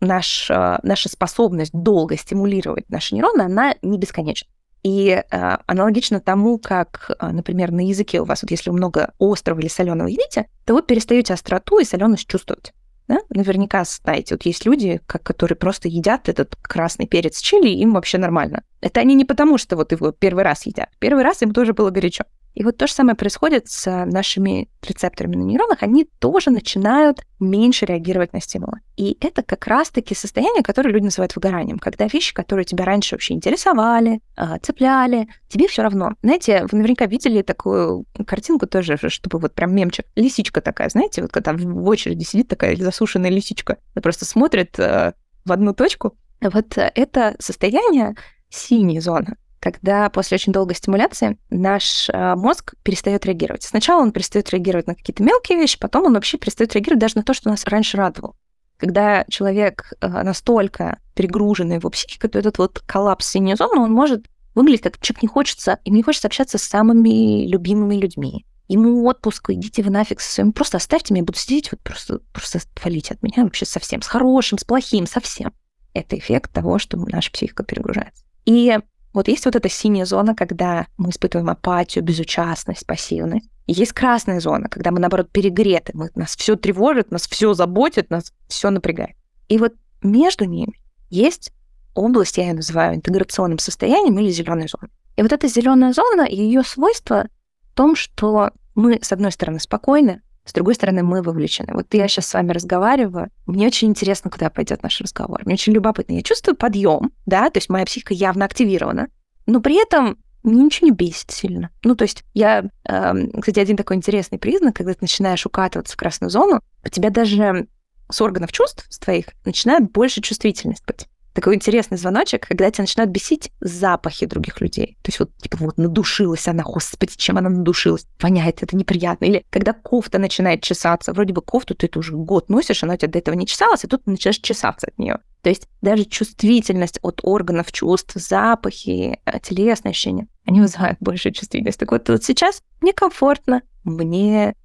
наш, 0.00 0.50
наша 0.50 1.08
способность 1.08 1.72
долго 1.74 2.16
стимулировать 2.16 2.88
наши 2.88 3.14
нейроны, 3.14 3.42
она 3.42 3.74
не 3.82 3.98
бесконечна. 3.98 4.48
И 4.82 5.08
э, 5.10 5.56
аналогично 5.66 6.20
тому, 6.20 6.58
как, 6.58 7.10
э, 7.18 7.30
например, 7.30 7.72
на 7.72 7.86
языке 7.86 8.20
у 8.20 8.24
вас, 8.24 8.42
вот 8.42 8.50
если 8.50 8.70
много 8.70 9.12
острого 9.18 9.58
или 9.58 9.68
соленого 9.68 10.06
едите, 10.06 10.46
то 10.64 10.72
вы 10.74 10.82
перестаете 10.82 11.34
остроту 11.34 11.78
и 11.78 11.84
соленость 11.84 12.28
чувствовать. 12.28 12.72
Да? 13.08 13.18
Наверняка 13.30 13.84
знаете, 13.84 14.34
вот 14.34 14.46
есть 14.46 14.64
люди, 14.66 15.00
как, 15.06 15.22
которые 15.24 15.56
просто 15.56 15.88
едят 15.88 16.28
этот 16.28 16.56
красный 16.62 17.06
перец 17.06 17.40
чили, 17.40 17.68
им 17.68 17.94
вообще 17.94 18.18
нормально. 18.18 18.62
Это 18.80 19.00
они 19.00 19.14
не 19.14 19.24
потому, 19.24 19.58
что 19.58 19.76
вот 19.76 19.92
его 19.92 20.12
первый 20.12 20.44
раз 20.44 20.64
едят. 20.64 20.90
Первый 21.00 21.24
раз 21.24 21.42
им 21.42 21.52
тоже 21.52 21.72
было 21.72 21.90
горячо. 21.90 22.24
И 22.58 22.64
вот 22.64 22.76
то 22.76 22.88
же 22.88 22.92
самое 22.92 23.14
происходит 23.14 23.68
с 23.68 23.88
нашими 24.06 24.68
рецепторами 24.82 25.36
на 25.36 25.42
нейронах. 25.42 25.84
Они 25.84 26.04
тоже 26.18 26.50
начинают 26.50 27.20
меньше 27.38 27.86
реагировать 27.86 28.32
на 28.32 28.40
стимулы. 28.40 28.80
И 28.96 29.16
это 29.20 29.44
как 29.44 29.68
раз-таки 29.68 30.16
состояние, 30.16 30.64
которое 30.64 30.90
люди 30.90 31.04
называют 31.04 31.36
выгоранием, 31.36 31.78
когда 31.78 32.08
вещи, 32.08 32.34
которые 32.34 32.64
тебя 32.64 32.84
раньше 32.84 33.14
вообще 33.14 33.34
интересовали, 33.34 34.20
а, 34.36 34.58
цепляли, 34.58 35.28
тебе 35.46 35.68
все 35.68 35.82
равно. 35.82 36.14
Знаете, 36.24 36.66
вы 36.68 36.78
наверняка 36.78 37.06
видели 37.06 37.42
такую 37.42 38.06
картинку 38.26 38.66
тоже, 38.66 38.98
чтобы 39.06 39.38
вот 39.38 39.54
прям 39.54 39.72
мемчик. 39.72 40.06
Лисичка 40.16 40.60
такая, 40.60 40.88
знаете, 40.88 41.22
вот 41.22 41.30
когда 41.30 41.52
в 41.52 41.88
очереди 41.88 42.24
сидит 42.24 42.48
такая 42.48 42.74
засушенная 42.74 43.30
лисичка, 43.30 43.76
она 43.94 44.02
просто 44.02 44.24
смотрит 44.24 44.76
э, 44.80 45.12
в 45.44 45.52
одну 45.52 45.74
точку. 45.74 46.16
Вот 46.40 46.76
это 46.76 47.36
состояние 47.38 48.16
синей 48.50 48.98
зоны 48.98 49.36
когда 49.60 50.08
после 50.10 50.36
очень 50.36 50.52
долгой 50.52 50.76
стимуляции 50.76 51.38
наш 51.50 52.08
э, 52.10 52.34
мозг 52.36 52.74
перестает 52.82 53.26
реагировать. 53.26 53.62
Сначала 53.62 54.02
он 54.02 54.12
перестает 54.12 54.50
реагировать 54.50 54.86
на 54.86 54.94
какие-то 54.94 55.22
мелкие 55.22 55.58
вещи, 55.58 55.78
потом 55.78 56.06
он 56.06 56.14
вообще 56.14 56.38
перестает 56.38 56.74
реагировать 56.74 57.00
даже 57.00 57.16
на 57.16 57.22
то, 57.22 57.34
что 57.34 57.50
нас 57.50 57.64
раньше 57.64 57.96
радовало. 57.96 58.34
Когда 58.76 59.24
человек 59.28 59.92
э, 60.00 60.08
настолько 60.08 61.00
перегружен 61.14 61.72
его 61.72 61.90
психика, 61.90 62.28
то 62.28 62.38
этот 62.38 62.58
вот 62.58 62.80
коллапс 62.86 63.28
синей 63.28 63.56
он 63.60 63.92
может 63.92 64.26
выглядеть 64.54 64.82
как 64.82 65.00
человек 65.00 65.22
не 65.22 65.28
хочется, 65.28 65.78
им 65.84 65.94
не 65.94 66.02
хочется 66.02 66.28
общаться 66.28 66.58
с 66.58 66.62
самыми 66.62 67.46
любимыми 67.46 67.96
людьми. 67.96 68.44
Ему 68.68 69.04
отпуск, 69.06 69.50
идите 69.50 69.82
вы 69.82 69.90
нафиг 69.90 70.20
со 70.20 70.30
своим, 70.30 70.52
просто 70.52 70.76
оставьте 70.76 71.14
меня, 71.14 71.24
буду 71.24 71.38
сидеть, 71.38 71.72
вот 71.72 71.80
просто, 71.80 72.20
просто 72.32 72.60
отвалите 72.76 73.14
от 73.14 73.22
меня 73.22 73.44
вообще 73.44 73.64
совсем, 73.64 74.02
с 74.02 74.06
хорошим, 74.06 74.58
с 74.58 74.64
плохим, 74.64 75.06
совсем. 75.06 75.52
Это 75.94 76.18
эффект 76.18 76.52
того, 76.52 76.78
что 76.78 76.98
наша 76.98 77.32
психика 77.32 77.64
перегружается. 77.64 78.24
И 78.44 78.78
вот 79.12 79.28
есть 79.28 79.44
вот 79.44 79.56
эта 79.56 79.68
синяя 79.68 80.04
зона, 80.04 80.34
когда 80.34 80.86
мы 80.96 81.10
испытываем 81.10 81.50
апатию, 81.50 82.04
безучастность, 82.04 82.86
пассивность. 82.86 83.48
И 83.66 83.72
есть 83.72 83.92
красная 83.92 84.40
зона, 84.40 84.68
когда 84.68 84.90
мы, 84.90 84.98
наоборот, 84.98 85.30
перегреты. 85.30 85.92
Мы, 85.94 86.10
нас 86.14 86.36
все 86.36 86.56
тревожит, 86.56 87.10
нас 87.10 87.26
все 87.26 87.54
заботит, 87.54 88.10
нас 88.10 88.32
все 88.48 88.70
напрягает. 88.70 89.16
И 89.48 89.58
вот 89.58 89.74
между 90.02 90.44
ними 90.44 90.74
есть 91.10 91.52
область, 91.94 92.38
я 92.38 92.48
ее 92.48 92.54
называю 92.54 92.96
интеграционным 92.96 93.58
состоянием 93.58 94.18
или 94.18 94.30
зеленой 94.30 94.68
зоной. 94.68 94.90
И 95.16 95.22
вот 95.22 95.32
эта 95.32 95.48
зеленая 95.48 95.92
зона 95.92 96.26
ее 96.28 96.62
свойство 96.62 97.26
в 97.72 97.74
том, 97.74 97.96
что 97.96 98.52
мы, 98.74 99.00
с 99.02 99.12
одной 99.12 99.32
стороны, 99.32 99.58
спокойны, 99.58 100.22
с 100.48 100.52
другой 100.52 100.74
стороны, 100.74 101.02
мы 101.02 101.22
вовлечены. 101.22 101.72
Вот 101.74 101.92
я 101.92 102.08
сейчас 102.08 102.26
с 102.26 102.34
вами 102.34 102.52
разговариваю, 102.52 103.30
мне 103.46 103.66
очень 103.66 103.88
интересно, 103.88 104.30
куда 104.30 104.50
пойдет 104.50 104.82
наш 104.82 105.00
разговор. 105.00 105.42
Мне 105.44 105.54
очень 105.54 105.72
любопытно. 105.72 106.14
Я 106.14 106.22
чувствую 106.22 106.56
подъем, 106.56 107.12
да, 107.26 107.50
то 107.50 107.58
есть 107.58 107.68
моя 107.68 107.84
психика 107.84 108.14
явно 108.14 108.44
активирована, 108.44 109.08
но 109.46 109.60
при 109.60 109.80
этом 109.80 110.18
мне 110.42 110.64
ничего 110.64 110.86
не 110.86 110.94
бесит 110.94 111.30
сильно. 111.30 111.70
Ну, 111.84 111.94
то 111.94 112.02
есть 112.02 112.24
я, 112.32 112.64
э, 112.84 113.12
кстати, 113.40 113.58
один 113.58 113.76
такой 113.76 113.96
интересный 113.96 114.38
признак, 114.38 114.76
когда 114.76 114.92
ты 114.92 114.98
начинаешь 115.02 115.44
укатываться 115.44 115.94
в 115.94 115.96
красную 115.96 116.30
зону, 116.30 116.60
у 116.84 116.88
тебя 116.88 117.10
даже 117.10 117.66
с 118.10 118.20
органов 118.20 118.52
чувств 118.52 118.86
с 118.88 118.98
твоих 118.98 119.26
начинает 119.44 119.90
больше 119.90 120.22
чувствительность 120.22 120.84
быть 120.86 121.06
такой 121.38 121.54
интересный 121.54 121.96
звоночек, 121.96 122.48
когда 122.48 122.68
тебя 122.68 122.82
начинают 122.82 123.12
бесить 123.12 123.52
запахи 123.60 124.26
других 124.26 124.60
людей. 124.60 124.98
То 125.02 125.08
есть 125.08 125.20
вот, 125.20 125.30
типа, 125.36 125.56
вот 125.60 125.78
надушилась 125.78 126.48
она, 126.48 126.64
господи, 126.64 127.12
чем 127.16 127.38
она 127.38 127.48
надушилась? 127.48 128.08
Воняет, 128.20 128.60
это 128.64 128.76
неприятно. 128.76 129.26
Или 129.26 129.44
когда 129.48 129.72
кофта 129.72 130.18
начинает 130.18 130.64
чесаться, 130.64 131.12
вроде 131.12 131.32
бы 131.32 131.40
кофту 131.40 131.76
ты 131.76 131.86
это 131.86 132.00
уже 132.00 132.16
год 132.16 132.48
носишь, 132.48 132.82
она 132.82 132.94
у 132.94 132.96
тебя 132.96 133.12
до 133.12 133.20
этого 133.20 133.36
не 133.36 133.46
чесалась, 133.46 133.84
и 133.84 133.86
тут 133.86 134.02
ты 134.02 134.10
начинаешь 134.10 134.40
чесаться 134.40 134.88
от 134.88 134.98
нее. 134.98 135.18
То 135.42 135.50
есть 135.50 135.68
даже 135.80 136.06
чувствительность 136.06 136.98
от 137.02 137.20
органов 137.22 137.70
чувств, 137.70 138.14
запахи, 138.16 139.20
э, 139.24 139.38
телесные 139.38 139.90
ощущения, 139.90 140.26
они 140.44 140.60
вызывают 140.60 140.98
большую 140.98 141.32
чувствительность. 141.34 141.78
Так 141.78 141.92
вот, 141.92 142.08
вот 142.08 142.24
сейчас 142.24 142.62
мне 142.80 142.92
комфортно, 142.92 143.62
мне 143.84 144.56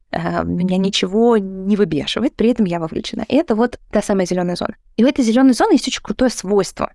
меня 0.44 0.78
ничего 0.78 1.38
не 1.38 1.76
выбешивает, 1.76 2.36
при 2.36 2.50
этом 2.50 2.66
я 2.66 2.80
вовлечена. 2.80 3.26
И 3.28 3.36
это 3.36 3.56
вот 3.56 3.80
та 3.92 4.02
самая 4.02 4.26
зеленая 4.26 4.56
зона. 4.56 4.76
И 4.98 5.04
в 5.04 5.08
этой 5.08 5.24
зеленой 5.24 5.54
зоне 5.54 5.74
есть 5.74 5.88
очень 5.88 6.02
крутое 6.02 6.30
свойство. 6.30 6.92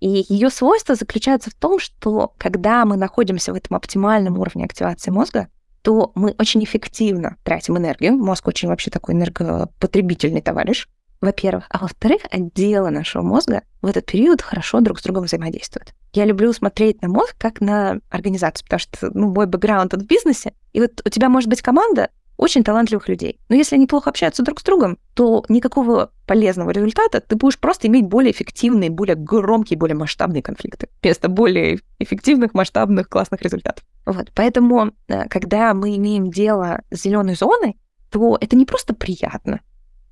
И 0.00 0.24
ее 0.28 0.48
свойство 0.50 0.94
заключается 0.94 1.50
в 1.50 1.54
том, 1.54 1.78
что 1.78 2.32
когда 2.38 2.84
мы 2.84 2.96
находимся 2.96 3.52
в 3.52 3.56
этом 3.56 3.76
оптимальном 3.76 4.38
уровне 4.38 4.64
активации 4.64 5.10
мозга, 5.10 5.48
то 5.82 6.12
мы 6.14 6.34
очень 6.38 6.62
эффективно 6.64 7.36
тратим 7.42 7.76
энергию. 7.76 8.16
Мозг 8.16 8.48
очень 8.48 8.68
вообще 8.68 8.90
такой 8.90 9.14
энергопотребительный 9.14 10.42
товарищ, 10.42 10.86
во-первых. 11.20 11.66
А 11.70 11.78
во-вторых, 11.78 12.22
отделы 12.30 12.90
нашего 12.90 13.22
мозга 13.22 13.62
в 13.82 13.86
этот 13.86 14.06
период 14.06 14.42
хорошо 14.42 14.80
друг 14.80 15.00
с 15.00 15.02
другом 15.02 15.24
взаимодействуют. 15.24 15.94
Я 16.12 16.24
люблю 16.24 16.52
смотреть 16.52 17.02
на 17.02 17.08
мозг 17.08 17.34
как 17.38 17.60
на 17.60 18.00
организацию, 18.10 18.64
потому 18.64 18.80
что 18.80 19.10
ну, 19.14 19.32
мой 19.32 19.46
бэкграунд 19.46 19.94
в 19.94 20.06
бизнесе. 20.06 20.54
И 20.72 20.80
вот 20.80 21.00
у 21.04 21.08
тебя 21.08 21.28
может 21.28 21.48
быть 21.48 21.62
команда, 21.62 22.10
очень 22.40 22.64
талантливых 22.64 23.06
людей. 23.06 23.38
Но 23.50 23.54
если 23.54 23.76
они 23.76 23.86
плохо 23.86 24.08
общаются 24.08 24.42
друг 24.42 24.60
с 24.60 24.64
другом, 24.64 24.96
то 25.14 25.44
никакого 25.50 26.10
полезного 26.26 26.70
результата 26.70 27.20
ты 27.20 27.36
будешь 27.36 27.58
просто 27.58 27.86
иметь 27.86 28.06
более 28.06 28.32
эффективные, 28.32 28.88
более 28.88 29.14
громкие, 29.14 29.78
более 29.78 29.94
масштабные 29.94 30.42
конфликты 30.42 30.88
вместо 31.02 31.28
более 31.28 31.80
эффективных, 31.98 32.54
масштабных, 32.54 33.10
классных 33.10 33.42
результатов. 33.42 33.84
Вот. 34.06 34.32
Поэтому, 34.34 34.92
э, 35.08 35.28
когда 35.28 35.74
мы 35.74 35.94
имеем 35.96 36.30
дело 36.30 36.80
с 36.90 37.02
зеленой 37.02 37.34
зоной, 37.34 37.76
то 38.10 38.38
это 38.40 38.56
не 38.56 38.64
просто 38.64 38.94
приятно, 38.94 39.60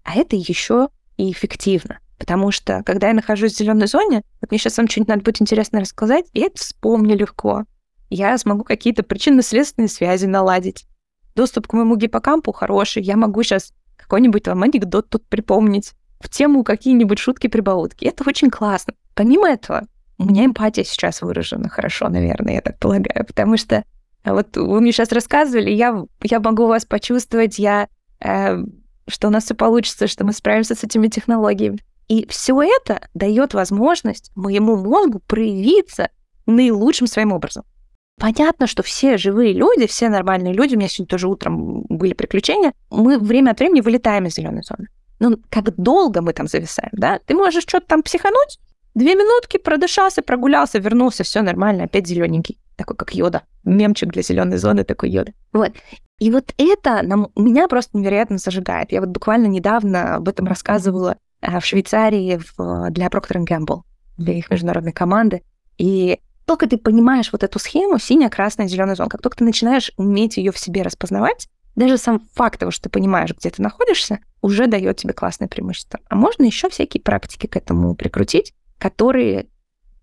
а 0.04 0.14
это 0.14 0.36
еще 0.36 0.90
и 1.16 1.32
эффективно. 1.32 1.98
Потому 2.18 2.50
что, 2.50 2.82
когда 2.84 3.08
я 3.08 3.14
нахожусь 3.14 3.54
в 3.54 3.58
зеленой 3.58 3.86
зоне, 3.86 4.22
вот 4.42 4.50
мне 4.50 4.58
сейчас 4.58 4.76
вам 4.76 4.86
что-нибудь 4.86 5.08
надо 5.08 5.22
будет 5.22 5.40
интересно 5.40 5.80
рассказать, 5.80 6.26
и 6.34 6.40
это 6.40 6.58
вспомню 6.58 7.16
легко. 7.16 7.64
Я 8.10 8.36
смогу 8.36 8.64
какие-то 8.64 9.02
причинно-следственные 9.02 9.88
связи 9.88 10.26
наладить 10.26 10.84
доступ 11.38 11.68
к 11.68 11.72
моему 11.72 11.96
гиппокампу 11.96 12.51
хороший, 12.53 13.03
я 13.03 13.16
могу 13.16 13.44
сейчас 13.44 13.72
какой-нибудь 13.96 14.42
там 14.42 14.62
анекдот 14.62 15.09
тут 15.09 15.24
припомнить, 15.29 15.92
в 16.20 16.29
тему 16.29 16.64
какие-нибудь 16.64 17.20
шутки-прибаутки. 17.20 18.05
Это 18.05 18.29
очень 18.29 18.51
классно. 18.51 18.94
Помимо 19.14 19.48
этого, 19.48 19.85
у 20.18 20.24
меня 20.24 20.44
эмпатия 20.44 20.83
сейчас 20.83 21.22
выражена 21.22 21.68
хорошо, 21.68 22.09
наверное, 22.09 22.55
я 22.55 22.61
так 22.61 22.81
полагаю, 22.81 23.24
потому 23.24 23.57
что 23.57 23.85
а, 24.24 24.35
вот 24.35 24.57
вы 24.57 24.81
мне 24.81 24.90
сейчас 24.90 25.12
рассказывали, 25.12 25.70
я, 25.70 26.05
я 26.24 26.40
могу 26.40 26.66
вас 26.66 26.85
почувствовать, 26.85 27.61
я, 27.61 27.87
э, 28.20 28.59
что 29.07 29.29
у 29.29 29.31
нас 29.31 29.44
все 29.44 29.55
получится, 29.55 30.09
что 30.09 30.24
мы 30.24 30.33
справимся 30.33 30.74
с 30.74 30.83
этими 30.83 31.07
технологиями. 31.07 31.79
И 32.09 32.27
все 32.29 32.61
это 32.62 33.01
дает 33.14 33.55
возможность 33.55 34.33
моему 34.35 34.77
мозгу 34.77 35.20
проявиться 35.20 36.09
наилучшим 36.46 37.07
своим 37.07 37.33
образом. 37.33 37.64
Понятно, 38.18 38.66
что 38.66 38.83
все 38.83 39.16
живые 39.16 39.52
люди, 39.52 39.87
все 39.87 40.09
нормальные 40.09 40.52
люди, 40.52 40.74
у 40.74 40.78
меня 40.78 40.88
сегодня 40.88 41.09
тоже 41.09 41.28
утром 41.28 41.83
были 41.88 42.14
приключения, 42.14 42.72
мы 42.90 43.18
время 43.18 43.52
от 43.52 43.61
времени 43.61 43.81
вылетаем 43.81 44.26
из 44.26 44.35
зеленой 44.35 44.62
зоны. 44.62 44.88
Ну, 45.20 45.37
как 45.50 45.74
долго 45.76 46.20
мы 46.20 46.33
там 46.33 46.46
зависаем, 46.46 46.90
да? 46.92 47.20
Ты 47.26 47.35
можешь 47.35 47.62
что-то 47.62 47.87
там 47.87 48.02
психануть, 48.02 48.59
две 48.94 49.14
минутки 49.14 49.59
продышался, 49.59 50.22
прогулялся, 50.22 50.78
вернулся, 50.78 51.22
все 51.24 51.42
нормально, 51.42 51.85
опять 51.85 52.07
зелененький, 52.07 52.59
такой 52.76 52.96
как 52.96 53.14
йода. 53.14 53.42
Мемчик 53.64 54.11
для 54.11 54.22
зеленой 54.22 54.59
зоны 54.59 54.85
такой 54.85 55.11
йода. 55.11 55.33
Вот. 55.52 55.72
И 56.18 56.31
вот 56.31 56.52
это 56.59 57.02
нам, 57.02 57.28
меня 57.37 57.68
просто 57.68 57.96
невероятно 57.96 58.38
зажигает. 58.38 58.92
Я 58.92 59.00
вот 59.00 59.11
буквально 59.11 59.46
недавно 59.46 60.16
об 60.16 60.28
этом 60.28 60.46
рассказывала 60.46 61.16
э, 61.40 61.61
в 61.61 61.64
Швейцарии 61.64 62.40
в, 62.57 62.90
для 62.90 63.07
Procter 63.07 63.44
Gamble, 63.44 63.83
для 64.16 64.35
их 64.35 64.50
международной 64.50 64.92
команды. 64.92 65.42
И 65.76 66.18
только 66.48 66.66
ты 66.66 66.78
понимаешь 66.78 67.30
вот 67.30 67.44
эту 67.44 67.58
схему, 67.58 67.98
синяя, 67.98 68.30
красная, 68.30 68.66
зеленая 68.66 68.96
зона, 68.96 69.11
как 69.11 69.20
только 69.22 69.37
ты 69.37 69.44
начинаешь 69.44 69.92
уметь 69.96 70.38
ее 70.38 70.50
в 70.50 70.58
себе 70.58 70.82
распознавать, 70.82 71.46
даже 71.76 71.98
сам 71.98 72.26
факт 72.34 72.58
того, 72.58 72.72
что 72.72 72.84
ты 72.84 72.88
понимаешь, 72.88 73.32
где 73.38 73.50
ты 73.50 73.62
находишься, 73.62 74.18
уже 74.40 74.66
дает 74.66 74.96
тебе 74.96 75.12
классное 75.12 75.46
преимущество. 75.46 76.00
А 76.08 76.16
можно 76.16 76.44
еще 76.44 76.70
всякие 76.70 77.02
практики 77.02 77.46
к 77.46 77.54
этому 77.54 77.94
прикрутить, 77.94 78.54
которые 78.78 79.46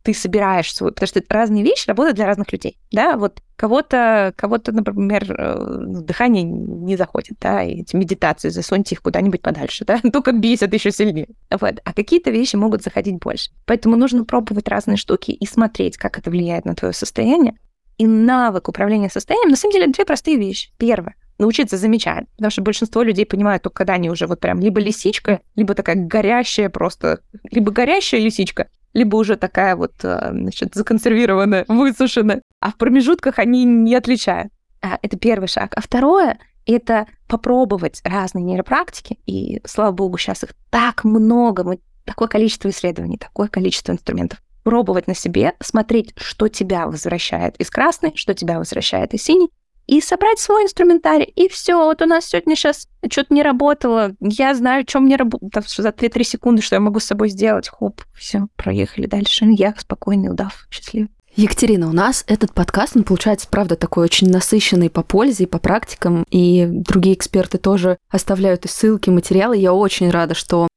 ты 0.06 0.14
собираешь 0.14 0.74
свой, 0.74 0.92
потому 0.92 1.08
что 1.08 1.22
разные 1.30 1.64
вещи 1.64 1.88
работают 1.88 2.16
для 2.16 2.28
разных 2.28 2.54
людей, 2.54 2.78
да, 2.92 3.18
вот 3.18 3.42
кого-то, 3.56 4.34
кого-то, 4.36 4.72
например, 4.72 5.26
э, 5.36 5.78
дыхание 6.04 6.44
не 6.44 6.96
заходит, 6.96 7.38
да, 7.42 7.64
и 7.64 7.82
эти 7.82 7.96
медитации, 7.96 8.50
засуньте 8.50 8.94
их 8.96 9.02
куда-нибудь 9.02 9.42
подальше, 9.42 9.84
да, 9.84 10.00
только 10.14 10.32
бесят 10.32 10.74
еще 10.74 10.92
сильнее, 10.92 11.30
вот, 11.50 11.82
а 11.84 11.94
какие-то 11.94 12.30
вещи 12.30 12.56
могут 12.56 12.84
заходить 12.84 13.16
больше, 13.16 13.50
поэтому 13.66 13.96
нужно 13.96 14.26
пробовать 14.26 14.68
разные 14.68 14.98
штуки 14.98 15.32
и 15.32 15.46
смотреть, 15.48 15.98
как 15.98 16.20
это 16.20 16.30
влияет 16.30 16.66
на 16.66 16.76
твое 16.76 16.94
состояние, 16.94 17.58
и 17.98 18.06
навык 18.06 18.70
управления 18.70 19.10
состоянием, 19.10 19.50
на 19.50 19.56
самом 19.56 19.74
деле, 19.74 19.88
две 19.88 20.04
простые 20.04 20.38
вещи. 20.38 20.70
Первое, 20.78 21.16
научиться 21.38 21.78
замечать. 21.78 22.26
Потому 22.36 22.52
что 22.52 22.62
большинство 22.62 23.04
людей 23.04 23.26
понимают 23.26 23.64
только 23.64 23.78
когда 23.78 23.94
они 23.94 24.10
уже 24.10 24.28
вот 24.28 24.42
прям 24.42 24.60
либо 24.60 24.82
лисичка, 24.82 25.40
либо 25.56 25.74
такая 25.74 25.96
горящая 25.96 26.70
просто, 26.70 27.22
либо 27.52 27.72
горящая 27.72 28.20
лисичка, 28.20 28.68
либо 28.96 29.18
уже 29.18 29.36
такая 29.36 29.76
вот, 29.76 29.94
э, 30.04 30.30
значит, 30.32 30.74
законсервированная, 30.74 31.66
высушенная, 31.68 32.42
а 32.62 32.72
в 32.72 32.78
промежутках 32.78 33.38
они 33.38 33.66
не 33.66 33.94
отличают. 33.94 34.52
А, 34.82 34.98
это 35.02 35.20
первый 35.20 35.48
шаг. 35.48 35.74
А 35.76 35.82
второе— 35.82 36.40
это 36.66 37.06
попробовать 37.28 38.02
разные 38.06 38.44
нейропрактики, 38.44 39.20
и, 39.26 39.62
слава 39.66 39.92
богу, 39.92 40.18
сейчас 40.18 40.44
их 40.44 40.52
так 40.72 41.04
много, 41.04 41.64
мы 41.64 41.80
такое 42.06 42.30
количество 42.30 42.70
исследований, 42.70 43.18
такое 43.18 43.50
количество 43.50 43.92
инструментов. 43.92 44.42
Пробовать 44.64 45.08
на 45.08 45.14
себе, 45.14 45.54
смотреть, 45.60 46.14
что 46.18 46.48
тебя 46.48 46.88
возвращает 46.88 47.58
из 47.58 47.70
красной, 47.70 48.14
что 48.16 48.34
тебя 48.34 48.58
возвращает 48.58 49.14
из 49.14 49.24
синей, 49.24 49.50
и 49.88 50.02
собрать 50.02 50.40
свой 50.40 50.64
инструментарий. 50.64 51.26
И 51.26 51.48
все, 51.48 51.76
вот 51.76 52.02
у 52.02 52.06
нас 52.06 52.28
сегодня 52.28 52.56
сейчас 52.56 52.88
что-то 53.10 53.34
не 53.34 53.44
работало. 53.44 54.14
Я 54.20 54.54
знаю, 54.56 54.86
что 54.88 55.00
мне 55.00 55.16
работает 55.16 55.68
за 55.68 55.90
2-3 55.90 56.24
секунды, 56.24 56.62
что 56.62 56.76
я 56.76 56.80
могу 56.80 57.00
с 57.00 57.06
собой 57.06 57.30
сделать. 57.30 57.70
Хоп, 57.70 58.02
все, 58.14 58.48
проехали 58.56 59.06
дальше. 59.06 59.46
Я 59.50 59.74
спокойный, 59.78 60.30
удав, 60.30 60.68
счастливый. 60.70 61.10
Екатерина, 61.36 61.90
у 61.90 61.92
нас 61.92 62.24
этот 62.28 62.54
подкаст, 62.54 62.96
он 62.96 63.04
получается, 63.04 63.50
правда, 63.52 63.76
такой 63.76 64.06
очень 64.06 64.30
насыщенный 64.30 64.90
по 64.90 65.04
пользе 65.04 65.44
и 65.44 65.48
по 65.48 65.60
практикам, 65.60 66.24
и 66.30 66.66
другие 66.66 67.14
эксперты 67.14 67.58
тоже 67.58 67.98
оставляют 68.10 68.64
и 68.64 68.70
ссылки, 68.70 69.10
материалы. 69.10 69.58
Я 69.58 69.74
очень 69.74 70.10
рада, 70.10 70.34
что 70.34 70.70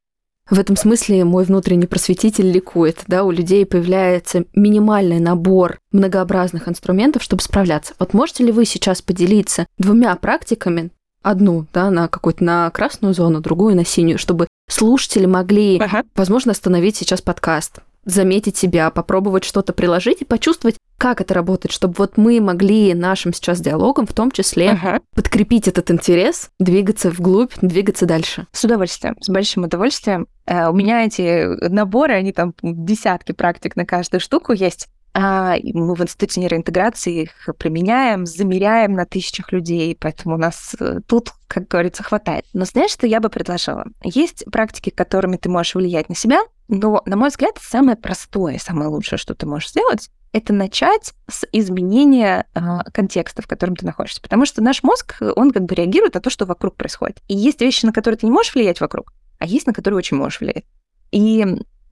в 0.50 0.58
этом 0.58 0.76
смысле 0.76 1.24
мой 1.24 1.44
внутренний 1.44 1.86
просветитель 1.86 2.50
ликует, 2.50 3.02
да, 3.06 3.24
у 3.24 3.30
людей 3.30 3.66
появляется 3.66 4.44
минимальный 4.54 5.20
набор 5.20 5.78
многообразных 5.92 6.68
инструментов, 6.68 7.22
чтобы 7.22 7.42
справляться. 7.42 7.94
Вот 7.98 8.14
можете 8.14 8.44
ли 8.44 8.52
вы 8.52 8.64
сейчас 8.64 9.02
поделиться 9.02 9.66
двумя 9.78 10.14
практиками, 10.16 10.90
одну, 11.22 11.66
да, 11.72 11.90
на 11.90 12.08
какую-то 12.08 12.44
на 12.44 12.70
красную 12.70 13.12
зону, 13.14 13.40
другую 13.40 13.76
на 13.76 13.84
синюю, 13.84 14.18
чтобы 14.18 14.46
слушатели 14.70 15.26
могли, 15.26 15.78
ага. 15.78 16.04
возможно, 16.14 16.52
остановить 16.52 16.96
сейчас 16.96 17.20
подкаст, 17.20 17.80
заметить 18.08 18.56
себя, 18.56 18.90
попробовать 18.90 19.44
что-то 19.44 19.72
приложить 19.72 20.22
и 20.22 20.24
почувствовать, 20.24 20.76
как 20.96 21.20
это 21.20 21.34
работает, 21.34 21.72
чтобы 21.72 21.94
вот 21.98 22.16
мы 22.16 22.40
могли 22.40 22.94
нашим 22.94 23.32
сейчас 23.32 23.60
диалогом 23.60 24.06
в 24.06 24.12
том 24.14 24.30
числе 24.30 24.70
ага. 24.70 25.00
подкрепить 25.14 25.68
этот 25.68 25.90
интерес, 25.90 26.50
двигаться 26.58 27.10
вглубь, 27.10 27.52
двигаться 27.60 28.06
дальше. 28.06 28.46
С 28.52 28.64
удовольствием, 28.64 29.16
с 29.20 29.28
большим 29.28 29.64
удовольствием. 29.64 30.26
Э, 30.46 30.68
у 30.68 30.72
меня 30.72 31.04
эти 31.04 31.68
наборы, 31.68 32.14
они 32.14 32.32
там 32.32 32.54
десятки 32.62 33.32
практик 33.32 33.76
на 33.76 33.84
каждую 33.84 34.20
штуку 34.20 34.52
есть. 34.52 34.88
А 35.20 35.56
мы 35.74 35.96
в 35.96 36.00
институте 36.00 36.40
нейроинтеграции 36.40 37.22
их 37.22 37.48
применяем, 37.58 38.24
замеряем 38.24 38.92
на 38.92 39.04
тысячах 39.04 39.50
людей, 39.50 39.96
поэтому 39.98 40.36
у 40.36 40.38
нас 40.38 40.76
э, 40.78 41.00
тут, 41.08 41.32
как 41.48 41.66
говорится, 41.66 42.04
хватает. 42.04 42.44
Но 42.52 42.64
знаешь, 42.64 42.92
что 42.92 43.04
я 43.04 43.18
бы 43.18 43.28
предложила? 43.28 43.84
Есть 44.04 44.44
практики, 44.44 44.90
которыми 44.90 45.36
ты 45.36 45.48
можешь 45.48 45.74
влиять 45.74 46.08
на 46.08 46.14
себя, 46.14 46.42
но, 46.68 47.02
на 47.04 47.16
мой 47.16 47.30
взгляд, 47.30 47.58
самое 47.60 47.96
простое, 47.96 48.58
самое 48.58 48.90
лучшее, 48.90 49.18
что 49.18 49.34
ты 49.34 49.44
можешь 49.44 49.70
сделать, 49.70 50.08
это 50.30 50.52
начать 50.52 51.14
с 51.28 51.44
изменения 51.50 52.46
э, 52.54 52.60
контекста, 52.92 53.42
в 53.42 53.48
котором 53.48 53.74
ты 53.74 53.84
находишься. 53.84 54.22
Потому 54.22 54.46
что 54.46 54.62
наш 54.62 54.84
мозг, 54.84 55.16
он 55.34 55.50
как 55.50 55.64
бы 55.64 55.74
реагирует 55.74 56.14
на 56.14 56.20
то, 56.20 56.30
что 56.30 56.46
вокруг 56.46 56.76
происходит. 56.76 57.18
И 57.26 57.34
есть 57.34 57.60
вещи, 57.60 57.84
на 57.84 57.92
которые 57.92 58.18
ты 58.18 58.26
не 58.26 58.32
можешь 58.32 58.54
влиять 58.54 58.80
вокруг, 58.80 59.12
а 59.40 59.46
есть, 59.46 59.66
на 59.66 59.72
которые 59.72 59.98
очень 59.98 60.16
можешь 60.16 60.38
влиять. 60.38 60.64
И 61.10 61.44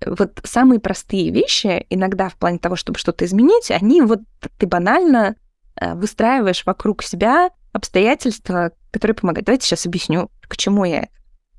вот 0.05 0.41
самые 0.45 0.81
простые 0.81 1.31
вещи, 1.31 1.87
иногда 1.89 2.29
в 2.29 2.37
плане 2.37 2.59
того, 2.59 2.77
чтобы 2.77 2.99
что-то 2.99 3.25
изменить, 3.25 3.71
они 3.71 4.03
вот 4.03 4.21
ты 4.59 4.67
банально 4.67 5.37
э, 5.81 5.95
выстраиваешь 5.95 6.65
вокруг 6.67 7.03
себя 7.03 7.51
обстоятельства, 7.73 8.73
которые 8.91 9.15
помогают. 9.15 9.47
Давайте 9.47 9.67
сейчас 9.67 9.87
объясню, 9.87 10.31
к 10.43 10.57
чему 10.57 10.85
я. 10.85 11.09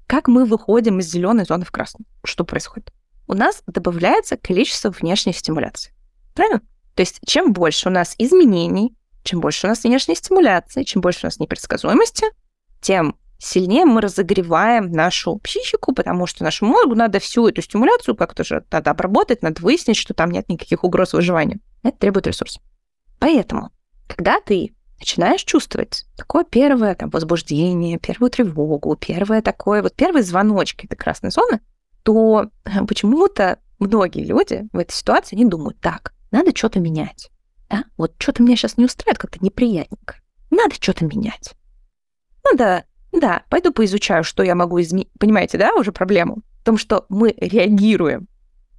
Как 0.06 0.28
мы 0.28 0.46
выходим 0.46 1.00
из 1.00 1.10
зеленой 1.10 1.46
зоны 1.46 1.66
в 1.66 1.72
красную? 1.72 2.06
Что 2.24 2.44
происходит? 2.44 2.94
У 3.28 3.34
нас 3.34 3.62
добавляется 3.68 4.38
количество 4.38 4.90
внешней 4.90 5.34
стимуляции. 5.34 5.94
Правильно? 6.34 6.62
То 6.96 7.02
есть 7.02 7.20
чем 7.26 7.54
больше 7.54 7.90
у 7.90 7.92
нас 7.92 8.16
изменений, 8.18 8.96
чем 9.24 9.42
больше 9.42 9.68
у 9.68 9.70
нас 9.70 9.84
внешней 9.84 10.16
стимуляции, 10.16 10.84
чем 10.84 11.02
больше 11.02 11.22
у 11.24 11.28
нас 11.28 11.40
непредсказуемости, 11.40 12.26
тем 12.82 13.18
сильнее 13.40 13.86
мы 13.86 14.02
разогреваем 14.02 14.92
нашу 14.92 15.38
психику, 15.38 15.94
потому 15.94 16.28
что 16.28 16.44
нашему 16.44 16.74
мозгу 16.74 16.96
надо 16.96 17.20
всю 17.20 17.48
эту 17.48 17.62
стимуляцию 17.62 18.16
как-то 18.16 18.44
же 18.44 18.64
надо 18.72 18.92
обработать, 18.92 19.42
надо 19.42 19.62
выяснить, 19.62 19.98
что 19.98 20.14
там 20.14 20.32
нет 20.32 20.50
никаких 20.50 20.84
угроз 20.84 21.14
выживания. 21.14 21.60
Это 21.84 21.98
требует 21.98 22.28
ресурсов. 22.28 22.62
Поэтому, 23.20 23.72
когда 24.08 24.40
ты 24.42 24.76
начинаешь 25.00 25.44
чувствовать 25.44 26.06
такое 26.16 26.44
первое 26.44 26.96
там, 26.96 27.10
возбуждение, 27.10 28.00
первую 28.00 28.30
тревогу, 28.32 28.96
первое 28.96 29.42
такое, 29.42 29.82
вот 29.82 29.94
первые 29.94 30.24
звоночки 30.24 30.86
этой 30.86 30.96
красной 30.96 31.32
зоны, 31.32 31.62
то 32.04 32.50
почему-то 32.88 33.60
многие 33.80 34.24
люди 34.24 34.68
в 34.72 34.78
этой 34.78 34.94
ситуации, 34.94 35.36
они 35.36 35.46
думают, 35.46 35.80
так, 35.80 36.14
надо 36.32 36.56
что-то 36.56 36.80
менять. 36.80 37.30
Да? 37.70 37.84
Вот 37.98 38.14
что-то 38.18 38.44
меня 38.44 38.56
сейчас 38.56 38.78
не 38.78 38.86
устраивает, 38.86 39.20
как-то 39.20 39.44
неприятненько. 39.44 40.16
Надо 40.50 40.76
что-то 40.76 41.06
менять. 41.06 41.54
Надо 42.44 42.86
да, 43.20 43.44
пойду 43.50 43.72
поизучаю, 43.72 44.24
что 44.24 44.44
я 44.44 44.56
могу 44.56 44.80
изменить. 44.82 45.10
Понимаете, 45.20 45.58
да, 45.58 45.74
уже 45.74 45.92
проблему? 45.92 46.44
В 46.62 46.66
том, 46.66 46.78
что 46.78 47.06
мы 47.10 47.34
реагируем 47.38 48.28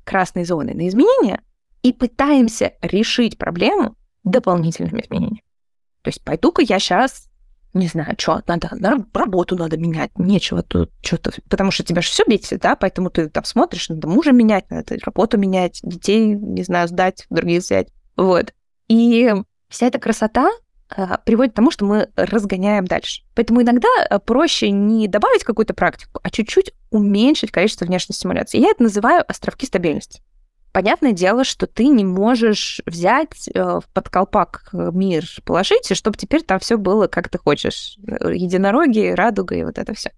красной 0.05 0.45
зоной 0.45 0.75
на 0.75 0.89
изменения 0.89 1.43
и 1.83 1.93
пытаемся 1.93 2.73
решить 2.83 3.39
проблему 3.39 3.97
дополнительными 4.25 5.01
изменениями. 5.01 5.43
То 6.03 6.09
есть 6.09 6.25
пойду-ка 6.25 6.63
я 6.63 6.79
сейчас, 6.79 7.29
не 7.75 7.87
знаю, 7.87 8.15
что 8.19 8.43
надо, 8.47 8.71
на 8.73 9.05
работу 9.13 9.57
надо 9.57 9.77
менять, 9.77 10.11
нечего 10.19 10.63
тут 10.63 10.91
что-то, 11.03 11.33
потому 11.49 11.71
что 11.71 11.85
тебя 11.85 12.03
же 12.03 12.09
все 12.09 12.25
бесит, 12.27 12.61
да, 12.61 12.77
поэтому 12.77 13.11
ты 13.11 13.29
там 13.29 13.45
смотришь, 13.45 13.89
надо 13.89 14.09
мужа 14.09 14.33
менять, 14.33 14.71
надо 14.71 14.97
работу 15.05 15.39
менять, 15.39 15.81
детей, 15.83 16.35
не 16.35 16.63
знаю, 16.63 16.89
сдать, 16.89 17.27
других 17.31 17.63
взять, 17.63 17.89
вот. 18.17 18.55
И 18.89 19.33
вся 19.69 19.87
эта 19.87 19.99
красота, 19.99 20.51
приводит 21.25 21.53
к 21.53 21.57
тому, 21.57 21.71
что 21.71 21.85
мы 21.85 22.09
разгоняем 22.17 22.87
дальше. 22.87 23.23
Поэтому 23.35 23.63
иногда 23.63 23.89
а, 24.09 24.19
проще 24.19 24.71
не 24.71 25.07
добавить 25.07 25.45
какую-то 25.45 25.75
практику, 25.75 26.21
а 26.23 26.31
чуть-чуть 26.31 26.73
уменьшить 26.91 27.51
количество 27.51 27.85
внешней 27.85 28.15
стимуляции. 28.15 28.61
Я 28.61 28.71
это 28.71 28.83
называю 28.83 29.25
островки 29.29 29.67
стабильности. 29.67 30.23
Понятное 30.73 31.13
дело, 31.13 31.45
что 31.45 31.67
ты 31.67 31.89
не 31.89 32.05
можешь 32.05 32.81
взять 32.87 33.49
э, 33.49 33.81
в 33.81 33.85
подколпак 33.93 34.69
мир, 34.73 35.25
положить, 35.45 35.91
и 35.91 35.95
чтобы 35.95 36.17
теперь 36.17 36.43
там 36.43 36.59
все 36.59 36.77
было, 36.77 37.07
как 37.07 37.29
ты 37.29 37.39
хочешь. 37.39 37.97
Единороги, 37.99 39.13
радуга 39.15 39.57
и 39.57 39.65
вот 39.65 39.79
это 39.79 39.95
все. 39.95 40.13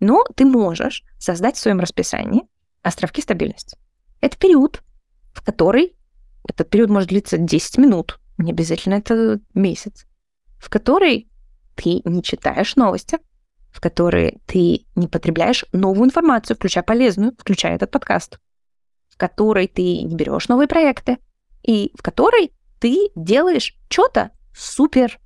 Но 0.00 0.24
ты 0.36 0.44
можешь 0.44 1.04
создать 1.18 1.56
в 1.56 1.60
своем 1.60 1.80
расписании 1.80 2.42
островки 2.82 3.22
стабильности. 3.22 3.76
Это 4.20 4.36
период, 4.36 4.82
в 5.32 5.44
который 5.44 5.96
этот 6.46 6.70
период 6.70 6.90
может 6.90 7.08
длиться 7.08 7.38
10 7.38 7.78
минут, 7.78 8.18
не 8.38 8.52
обязательно 8.52 8.94
это 8.94 9.40
месяц, 9.54 10.06
в 10.58 10.68
который 10.70 11.28
ты 11.74 12.00
не 12.04 12.22
читаешь 12.22 12.76
новости, 12.76 13.18
в 13.70 13.80
которой 13.80 14.40
ты 14.46 14.86
не 14.96 15.08
потребляешь 15.08 15.64
новую 15.72 16.06
информацию, 16.06 16.56
включая 16.56 16.82
полезную, 16.82 17.32
включая 17.38 17.76
этот 17.76 17.90
подкаст, 17.90 18.38
в 19.08 19.16
которой 19.16 19.68
ты 19.68 20.02
не 20.02 20.16
берешь 20.16 20.48
новые 20.48 20.68
проекты, 20.68 21.18
и 21.62 21.92
в 21.96 22.02
которой 22.02 22.52
ты 22.80 23.10
делаешь 23.14 23.76
что-то 23.88 24.30
супер 24.56 25.18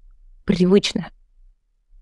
привычное. 0.45 1.11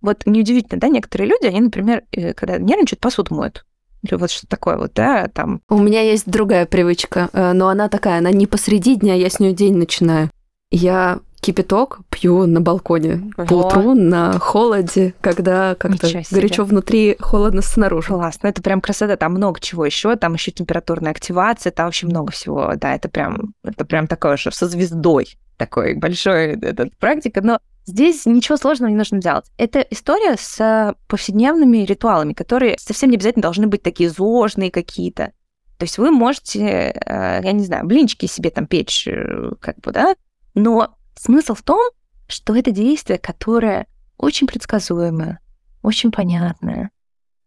Вот 0.01 0.25
неудивительно, 0.25 0.81
да, 0.81 0.89
некоторые 0.89 1.29
люди, 1.29 1.47
они, 1.47 1.61
например, 1.61 2.05
э, 2.13 2.33
когда 2.33 2.59
нервничают, 2.59 3.01
посуду 3.01 3.35
моют. 3.35 3.67
Или 4.03 4.15
вот 4.15 4.31
что 4.31 4.47
такое 4.47 4.79
вот, 4.79 4.95
да, 4.95 5.29
там. 5.29 5.61
У 5.69 5.79
меня 5.79 6.01
есть 6.01 6.25
другая 6.27 6.65
привычка, 6.65 7.29
э, 7.33 7.53
но 7.53 7.69
она 7.69 7.89
такая, 7.89 8.19
она 8.19 8.31
не 8.31 8.47
посреди 8.47 8.97
дня, 8.97 9.15
я 9.15 9.29
с 9.29 9.41
нее 9.41 9.53
день 9.53 9.77
начинаю. 9.77 10.31
Я 10.71 11.21
кипяток 11.41 12.01
пью 12.11 12.47
на 12.47 12.61
балконе. 12.61 13.33
Ого. 13.37 13.47
по 13.47 13.55
утру 13.55 13.95
на 13.95 14.39
холоде, 14.39 15.15
когда 15.21 15.75
как-то 15.75 16.07
горячо 16.31 16.65
внутри, 16.65 17.17
холодно 17.19 17.63
снаружи. 17.63 18.09
Классно, 18.09 18.49
это 18.49 18.63
прям 18.63 18.81
красота, 18.81 19.17
там 19.17 19.33
много 19.33 19.59
чего 19.61 19.87
еще, 19.87 20.17
там 20.17 20.35
еще 20.35 20.51
температурная 20.51 21.13
активация, 21.13 21.73
там 21.73 21.87
вообще 21.87 22.07
много 22.07 22.33
всего, 22.33 22.73
да, 22.77 22.95
это 22.95 23.09
прям, 23.09 23.55
это 23.65 23.85
прям 23.85 24.07
такое 24.07 24.37
же 24.37 24.53
со 24.53 24.69
звездой, 24.69 25.39
такой 25.57 25.95
большой 25.95 26.59
этот 26.61 26.97
практика, 26.99 27.41
но 27.43 27.59
Здесь 27.87 28.25
ничего 28.25 28.57
сложного 28.57 28.91
не 28.91 28.97
нужно 28.97 29.21
делать. 29.21 29.47
Это 29.57 29.81
история 29.81 30.37
с 30.39 30.95
повседневными 31.09 31.79
ритуалами, 31.79 32.35
которые 32.35 32.77
совсем 32.79 33.11
не 33.11 33.17
обязательно 33.17 33.43
должны 33.43 33.67
быть 33.67 33.83
такие 33.83 34.11
зожные 34.11 34.71
какие-то. 34.71 35.33
То 35.79 35.85
есть 35.85 35.99
вы 35.99 36.11
можете, 36.13 36.93
э, 36.95 37.41
я 37.43 37.53
не 37.53 37.65
знаю, 37.65 37.87
блинчики 37.87 38.27
себе 38.27 38.51
там 38.51 38.67
печь, 38.67 39.09
э, 39.09 39.53
как 39.61 39.81
бы, 39.81 39.93
да, 39.93 40.15
но 40.55 40.97
смысл 41.17 41.55
в 41.55 41.63
том, 41.63 41.91
что 42.27 42.57
это 42.57 42.71
действие, 42.71 43.19
которое 43.19 43.87
очень 44.17 44.47
предсказуемое, 44.47 45.41
очень 45.83 46.11
понятное, 46.11 46.91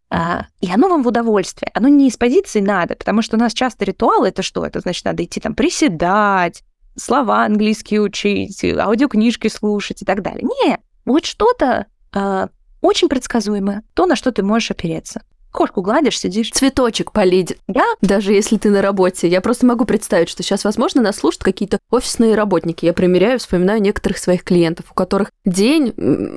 а, 0.10 0.46
и 0.62 0.72
оно 0.72 0.90
вам 0.90 1.02
в 1.02 1.08
удовольствие. 1.08 1.72
Оно 1.74 1.88
не 1.88 2.08
из 2.08 2.18
позиции 2.18 2.60
надо, 2.60 2.96
потому 2.96 3.24
что 3.24 3.36
у 3.36 3.40
нас 3.40 3.52
часто 3.54 3.84
ритуалы 3.84 4.28
это 4.28 4.44
что? 4.44 4.64
Это 4.64 4.80
значит, 4.80 5.06
надо 5.06 5.24
идти 5.24 5.40
там 5.40 5.56
приседать, 5.56 6.64
слова 6.96 7.46
английские 7.46 8.02
учить, 8.02 8.64
аудиокнижки 8.64 9.48
слушать 9.48 10.04
и 10.04 10.06
так 10.06 10.22
далее. 10.22 10.44
Не, 10.44 10.78
вот 11.06 11.26
что-то 11.26 11.88
э, 12.14 12.48
очень 12.82 13.10
предсказуемое, 13.10 13.84
то, 13.96 14.06
на 14.06 14.16
что 14.16 14.32
ты 14.32 14.44
можешь 14.44 14.70
опереться. 14.70 15.24
Кошку 15.54 15.82
гладишь, 15.82 16.20
сидишь. 16.20 16.52
Цветочек 16.52 17.14
полить. 17.14 17.58
Да. 17.68 17.86
Даже 18.02 18.34
если 18.34 18.58
ты 18.58 18.70
на 18.70 18.82
работе. 18.82 19.28
Я 19.30 19.40
просто 19.40 19.66
могу 19.66 19.86
представить, 19.86 20.28
что 20.28 20.44
сейчас, 20.44 20.66
возможно, 20.66 21.02
нас 21.02 21.18
слушают 21.18 21.44
какие-то 21.44 21.80
офисные 21.90 22.36
работники. 22.36 22.86
Я 22.86 22.94
примеряю, 22.94 23.40
вспоминаю 23.40 23.82
некоторых 23.82 24.18
своих 24.18 24.44
клиентов, 24.44 24.88
у 24.92 24.94
которых 24.94 25.32
день 25.46 25.94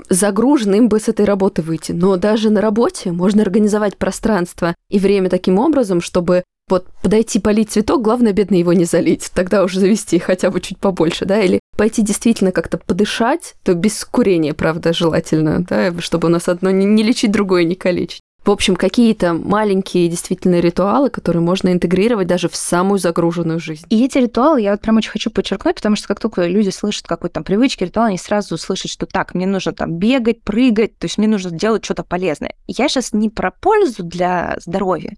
загружен, 0.09 0.74
им 0.74 0.88
бы 0.88 1.00
с 1.00 1.09
этой 1.09 1.24
работы 1.24 1.62
выйти. 1.62 1.92
Но 1.92 2.16
даже 2.16 2.50
на 2.50 2.61
работе 2.61 3.11
можно 3.11 3.42
организовать 3.42 3.96
пространство 3.96 4.74
и 4.90 4.98
время 4.98 5.31
таким 5.31 5.59
образом, 5.59 6.00
чтобы 6.00 6.44
вот 6.68 6.87
подойти 7.00 7.38
полить 7.38 7.70
цветок, 7.70 8.02
главное, 8.02 8.33
бедно 8.33 8.57
его 8.57 8.72
не 8.72 8.85
залить, 8.85 9.31
тогда 9.33 9.62
уже 9.62 9.79
завести 9.79 10.18
хотя 10.18 10.50
бы 10.50 10.61
чуть 10.61 10.79
побольше, 10.79 11.24
да, 11.24 11.40
или 11.40 11.61
пойти 11.76 12.02
действительно 12.02 12.50
как-то 12.50 12.76
подышать, 12.76 13.55
то 13.62 13.74
без 13.74 14.05
курения, 14.05 14.52
правда, 14.52 14.92
желательно, 14.92 15.64
да, 15.64 15.92
чтобы 16.00 16.26
у 16.26 16.31
нас 16.31 16.48
одно 16.48 16.70
не 16.70 17.05
лечить, 17.05 17.31
другое 17.31 17.62
не 17.62 17.76
калечить. 17.76 18.20
В 18.46 18.50
общем, 18.52 18.76
какие-то 18.76 19.32
маленькие 19.32 20.06
действительно 20.06 20.61
ритуалы, 20.61 21.11
которые 21.11 21.42
можно 21.42 21.72
интегрировать 21.72 22.28
даже 22.28 22.48
в 22.48 22.54
самую 22.54 23.00
загруженную 23.00 23.59
жизнь. 23.59 23.85
И 23.90 24.04
эти 24.04 24.18
ритуалы 24.18 24.61
я 24.61 24.70
вот 24.70 24.82
прям 24.82 24.98
очень 24.98 25.11
хочу 25.11 25.32
подчеркнуть, 25.32 25.74
потому 25.74 25.96
что 25.96 26.06
как 26.06 26.20
только 26.20 26.46
люди 26.46 26.68
слышат 26.68 27.09
какой-то 27.09 27.35
там 27.35 27.44
привычки, 27.44 27.82
ритуал, 27.82 28.06
они 28.06 28.18
сразу 28.18 28.56
слышат, 28.56 28.92
что 28.92 29.04
так, 29.06 29.35
мне 29.35 29.48
нужно 29.48 29.72
там 29.72 29.98
бегать, 29.98 30.42
прыгать, 30.42 30.96
то 30.96 31.06
есть 31.06 31.18
мне 31.18 31.26
нужно 31.26 31.50
делать 31.50 31.85
что-то 31.85 32.04
полезное. 32.04 32.54
Я 32.68 32.88
сейчас 32.88 33.12
не 33.12 33.30
про 33.30 33.50
пользу 33.50 34.04
для 34.04 34.56
здоровья, 34.61 35.16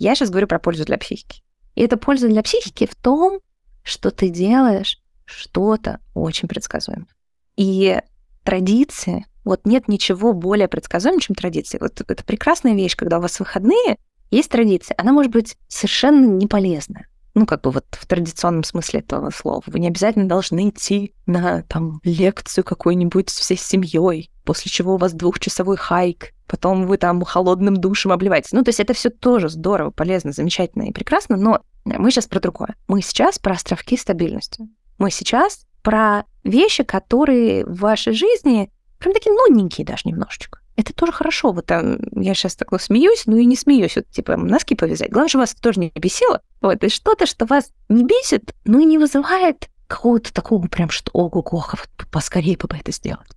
я 0.00 0.16
сейчас 0.16 0.30
говорю 0.30 0.48
про 0.48 0.58
пользу 0.58 0.84
для 0.84 0.98
психики. 0.98 1.44
И 1.76 1.82
эта 1.82 1.96
польза 1.96 2.26
для 2.26 2.42
психики 2.42 2.88
в 2.90 2.96
том, 2.96 3.38
что 3.84 4.10
ты 4.10 4.30
делаешь 4.30 5.00
что-то 5.26 6.00
очень 6.12 6.48
предсказуемое. 6.48 7.06
И 7.54 8.00
традиции, 8.42 9.26
вот 9.44 9.62
нет 9.64 9.88
ничего 9.88 10.32
более 10.32 10.68
предсказуемого, 10.68 11.20
чем 11.20 11.34
традиции. 11.34 11.78
Вот 11.80 12.00
это 12.00 12.24
прекрасная 12.24 12.74
вещь, 12.74 12.96
когда 12.96 13.18
у 13.18 13.22
вас 13.22 13.38
выходные, 13.38 13.96
есть 14.30 14.50
традиция. 14.50 14.94
Она 14.98 15.12
может 15.12 15.30
быть 15.30 15.56
совершенно 15.68 16.24
не 16.24 16.46
полезная. 16.46 17.08
Ну, 17.34 17.46
как 17.46 17.62
бы 17.62 17.72
вот 17.72 17.84
в 17.90 18.06
традиционном 18.06 18.62
смысле 18.62 19.00
этого 19.00 19.30
слова. 19.30 19.62
Вы 19.66 19.80
не 19.80 19.88
обязательно 19.88 20.28
должны 20.28 20.68
идти 20.68 21.12
на 21.26 21.62
там 21.62 22.00
лекцию 22.04 22.62
какую-нибудь 22.62 23.28
всей 23.28 23.56
семьей, 23.56 24.30
после 24.44 24.70
чего 24.70 24.94
у 24.94 24.98
вас 24.98 25.12
двухчасовой 25.12 25.76
хайк, 25.76 26.32
потом 26.46 26.86
вы 26.86 26.96
там 26.96 27.22
холодным 27.22 27.76
душем 27.76 28.12
обливаетесь. 28.12 28.52
Ну, 28.52 28.62
то 28.62 28.68
есть 28.68 28.78
это 28.78 28.94
все 28.94 29.10
тоже 29.10 29.48
здорово, 29.48 29.90
полезно, 29.90 30.30
замечательно 30.30 30.84
и 30.84 30.92
прекрасно, 30.92 31.36
но 31.36 31.60
мы 31.84 32.12
сейчас 32.12 32.26
про 32.26 32.38
другое. 32.38 32.76
Мы 32.86 33.02
сейчас 33.02 33.40
про 33.40 33.54
островки 33.54 33.96
стабильности. 33.96 34.68
Мы 34.98 35.10
сейчас 35.10 35.66
про 35.82 36.24
вещи, 36.44 36.84
которые 36.84 37.66
в 37.66 37.80
вашей 37.80 38.12
жизни 38.12 38.70
прям 39.04 39.14
такие 39.14 39.34
нудненькие 39.34 39.86
даже 39.86 40.02
немножечко. 40.04 40.60
Это 40.76 40.92
тоже 40.92 41.12
хорошо. 41.12 41.52
Вот 41.52 41.66
там 41.66 41.98
я 42.12 42.34
сейчас 42.34 42.56
такой 42.56 42.80
смеюсь, 42.80 43.24
ну 43.26 43.36
и 43.36 43.44
не 43.44 43.56
смеюсь. 43.56 43.96
Вот 43.96 44.08
типа 44.08 44.36
носки 44.36 44.74
повязать. 44.74 45.10
Главное, 45.10 45.28
чтобы 45.28 45.42
вас 45.42 45.54
тоже 45.54 45.80
не 45.80 45.92
бесило. 45.94 46.40
Вот, 46.60 46.82
и 46.82 46.88
что-то, 46.88 47.26
что 47.26 47.46
вас 47.46 47.70
не 47.88 48.04
бесит, 48.04 48.54
но 48.64 48.80
и 48.80 48.84
не 48.84 48.98
вызывает 48.98 49.68
какого-то 49.86 50.32
такого 50.32 50.66
прям, 50.66 50.88
что 50.88 51.10
ого-го, 51.12 51.64
поскорее 52.10 52.56
бы 52.56 52.76
это 52.76 52.90
сделать. 52.90 53.28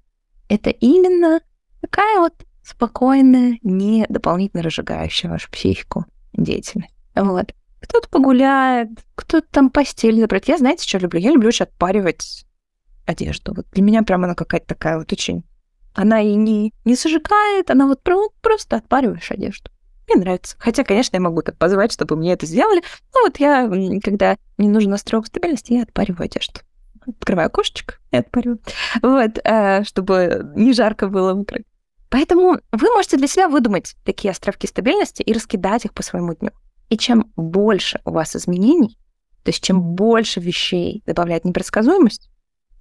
Это 0.50 0.70
именно 0.70 1.42
такая 1.82 2.20
вот 2.20 2.34
спокойная, 2.64 3.60
не 3.62 4.06
дополнительно 4.10 4.64
разжигающая 4.64 5.30
вашу 5.30 5.52
психику 5.52 6.06
деятельность. 6.34 6.94
Вот. 7.16 7.54
Кто-то 7.82 8.10
погуляет, 8.10 8.90
кто-то 9.16 9.46
там 9.52 9.70
постель 9.70 10.20
забрать. 10.20 10.48
Я, 10.48 10.58
знаете, 10.58 10.88
что 10.88 10.98
люблю? 10.98 11.20
Я 11.20 11.32
люблю 11.32 11.50
очень 11.50 11.66
отпаривать 11.66 12.46
одежду. 13.06 13.54
Вот 13.54 13.68
для 13.72 13.84
меня 13.84 14.04
прям 14.04 14.24
она 14.24 14.34
какая-то 14.34 14.68
такая 14.68 14.98
вот 14.98 15.12
очень... 15.12 15.44
Она 15.98 16.22
и 16.22 16.36
не, 16.36 16.76
не 16.86 16.94
зажигает, 16.94 17.72
она 17.72 17.88
вот 17.88 18.04
просто 18.04 18.76
отпариваешь 18.76 19.32
одежду. 19.32 19.72
Мне 20.08 20.22
нравится. 20.22 20.56
Хотя, 20.60 20.84
конечно, 20.84 21.16
я 21.16 21.22
могу 21.22 21.42
так 21.42 21.58
позвать, 21.58 21.92
чтобы 21.92 22.16
мне 22.16 22.34
это 22.34 22.46
сделали. 22.46 22.84
Но 23.16 23.22
вот 23.22 23.40
я, 23.40 23.68
когда 24.04 24.38
мне 24.60 24.70
нужен 24.70 24.92
настройка 24.92 25.26
стабильности, 25.26 25.74
я 25.74 25.84
отпариваю 25.84 26.26
одежду. 26.26 26.60
Открываю 27.08 27.48
окошечко 27.48 27.96
и 28.12 28.18
отпариваю. 28.18 28.60
Вот, 29.02 29.40
э, 29.44 29.84
чтобы 29.86 30.52
не 30.56 30.72
жарко 30.74 31.08
было 31.08 31.34
вокруг. 31.34 31.64
Поэтому 32.10 32.60
вы 32.72 32.92
можете 32.94 33.18
для 33.18 33.28
себя 33.28 33.50
выдумать 33.50 33.96
такие 34.06 34.30
островки 34.30 34.68
стабильности 34.68 35.24
и 35.24 35.34
раскидать 35.34 35.86
их 35.86 35.96
по 35.96 36.04
своему 36.04 36.36
дню. 36.36 36.52
И 36.90 36.98
чем 36.98 37.32
больше 37.36 38.02
у 38.06 38.12
вас 38.12 38.36
изменений, 38.36 39.00
то 39.44 39.50
есть 39.50 39.64
чем 39.64 39.82
больше 39.82 40.42
вещей 40.42 41.02
добавляет 41.08 41.44
непредсказуемость, 41.44 42.30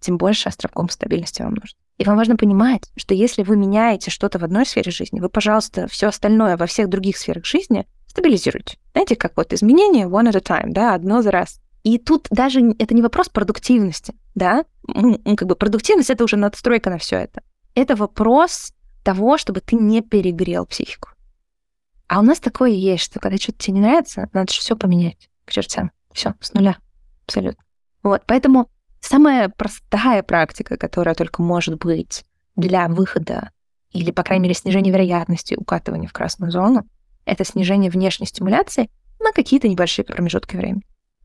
тем 0.00 0.18
больше 0.18 0.50
островком 0.50 0.90
стабильности 0.90 1.40
вам 1.40 1.54
нужно. 1.54 1.78
И 1.98 2.04
вам 2.04 2.16
важно 2.16 2.36
понимать, 2.36 2.90
что 2.96 3.14
если 3.14 3.42
вы 3.42 3.56
меняете 3.56 4.10
что-то 4.10 4.38
в 4.38 4.44
одной 4.44 4.66
сфере 4.66 4.90
жизни, 4.90 5.20
вы, 5.20 5.28
пожалуйста, 5.28 5.88
все 5.88 6.08
остальное 6.08 6.56
во 6.56 6.66
всех 6.66 6.88
других 6.88 7.16
сферах 7.16 7.46
жизни 7.46 7.86
стабилизируйте. 8.06 8.78
Знаете, 8.92 9.16
как 9.16 9.36
вот 9.36 9.52
изменения 9.52 10.06
one 10.06 10.30
at 10.30 10.36
a 10.36 10.40
time, 10.40 10.72
да, 10.72 10.94
одно 10.94 11.22
за 11.22 11.30
раз. 11.30 11.60
И 11.84 11.98
тут 11.98 12.26
даже 12.30 12.60
это 12.78 12.94
не 12.94 13.02
вопрос 13.02 13.28
продуктивности, 13.28 14.14
да, 14.34 14.64
ну, 14.86 15.18
как 15.36 15.46
бы 15.46 15.54
продуктивность— 15.54 16.10
это 16.10 16.24
уже 16.24 16.36
надстройка 16.36 16.90
на 16.90 16.98
все 16.98 17.16
это. 17.16 17.42
Это 17.74 17.94
вопрос 17.94 18.72
того, 19.04 19.38
чтобы 19.38 19.60
ты 19.60 19.76
не 19.76 20.02
перегрел 20.02 20.66
психику. 20.66 21.10
А 22.08 22.18
у 22.20 22.22
нас 22.22 22.40
такое 22.40 22.70
есть, 22.70 23.04
что 23.04 23.20
когда 23.20 23.36
что-то 23.36 23.58
тебе 23.58 23.74
не 23.74 23.80
нравится, 23.80 24.28
надо 24.32 24.52
же 24.52 24.60
все 24.60 24.76
поменять 24.76 25.28
к 25.44 25.52
чертям. 25.52 25.90
Все, 26.12 26.34
с 26.40 26.54
нуля. 26.54 26.78
Абсолютно. 27.26 27.62
Вот, 28.02 28.22
поэтому 28.26 28.68
самая 29.06 29.48
простая 29.48 30.22
практика, 30.22 30.76
которая 30.76 31.14
только 31.14 31.42
может 31.42 31.78
быть 31.78 32.24
для 32.56 32.88
выхода 32.88 33.50
или, 33.92 34.10
по 34.10 34.22
крайней 34.22 34.44
мере, 34.44 34.54
снижения 34.54 34.90
вероятности 34.90 35.54
укатывания 35.54 36.08
в 36.08 36.12
красную 36.12 36.52
зону, 36.52 36.86
это 37.24 37.44
снижение 37.44 37.90
внешней 37.90 38.26
стимуляции 38.26 38.90
на 39.20 39.32
какие-то 39.32 39.68
небольшие 39.68 40.04
промежутки 40.04 40.56
времени. 40.56 40.82